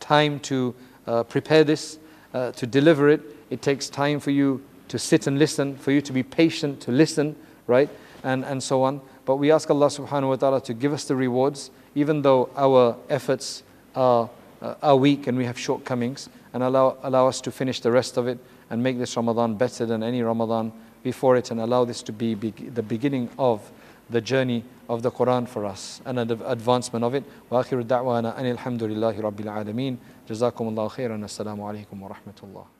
time 0.00 0.40
to 0.40 0.74
uh, 1.06 1.24
prepare 1.24 1.64
this, 1.64 1.98
uh, 2.32 2.52
to 2.52 2.66
deliver 2.66 3.08
it. 3.08 3.20
It 3.50 3.62
takes 3.62 3.88
time 3.88 4.20
for 4.20 4.30
you 4.30 4.62
to 4.88 4.98
sit 4.98 5.26
and 5.26 5.38
listen, 5.38 5.76
for 5.76 5.90
you 5.92 6.00
to 6.00 6.12
be 6.12 6.22
patient 6.22 6.80
to 6.82 6.92
listen, 6.92 7.36
right? 7.66 7.90
And, 8.22 8.44
and 8.44 8.62
so 8.62 8.82
on. 8.82 9.00
But 9.24 9.36
we 9.36 9.50
ask 9.50 9.68
Allah 9.70 9.88
subhanahu 9.88 10.28
wa 10.28 10.36
ta'ala 10.36 10.60
to 10.62 10.74
give 10.74 10.92
us 10.92 11.04
the 11.04 11.16
rewards, 11.16 11.70
even 11.94 12.22
though 12.22 12.48
our 12.56 12.96
efforts 13.10 13.62
are, 13.94 14.30
uh, 14.62 14.74
are 14.82 14.96
weak 14.96 15.26
and 15.26 15.36
we 15.36 15.44
have 15.44 15.58
shortcomings, 15.58 16.28
and 16.52 16.62
allow, 16.62 16.96
allow 17.02 17.28
us 17.28 17.40
to 17.42 17.50
finish 17.50 17.80
the 17.80 17.90
rest 17.90 18.16
of 18.16 18.26
it 18.26 18.38
and 18.70 18.82
make 18.82 18.98
this 18.98 19.16
Ramadan 19.16 19.54
better 19.56 19.84
than 19.84 20.02
any 20.02 20.22
Ramadan 20.22 20.72
before 21.07 21.35
it, 21.37 21.51
and 21.51 21.59
allow 21.59 21.85
this 21.85 22.01
to 22.03 22.11
be, 22.11 22.35
be 22.35 22.51
the 22.51 22.83
beginning 22.83 23.29
of 23.37 23.71
the 24.09 24.21
journey 24.21 24.63
of 24.89 25.01
the 25.01 25.11
Quran 25.11 25.47
for 25.47 25.65
us 25.65 26.01
and 26.05 26.17
the 26.17 26.49
advancement 26.49 27.03
of 27.05 27.13
it. 27.15 27.23
وآخر 27.51 27.81
دعوانا 27.81 28.39
أن 28.39 28.45
الحمد 28.51 28.83
لله 28.83 29.21
رب 29.21 29.39
العالمين 29.39 29.97
جزاكم 30.29 30.67
الله 30.67 30.87
خيرا 30.87 31.15
السلام 31.15 31.61
عليكم 31.61 32.03
ورحمة 32.03 32.39
الله 32.43 32.76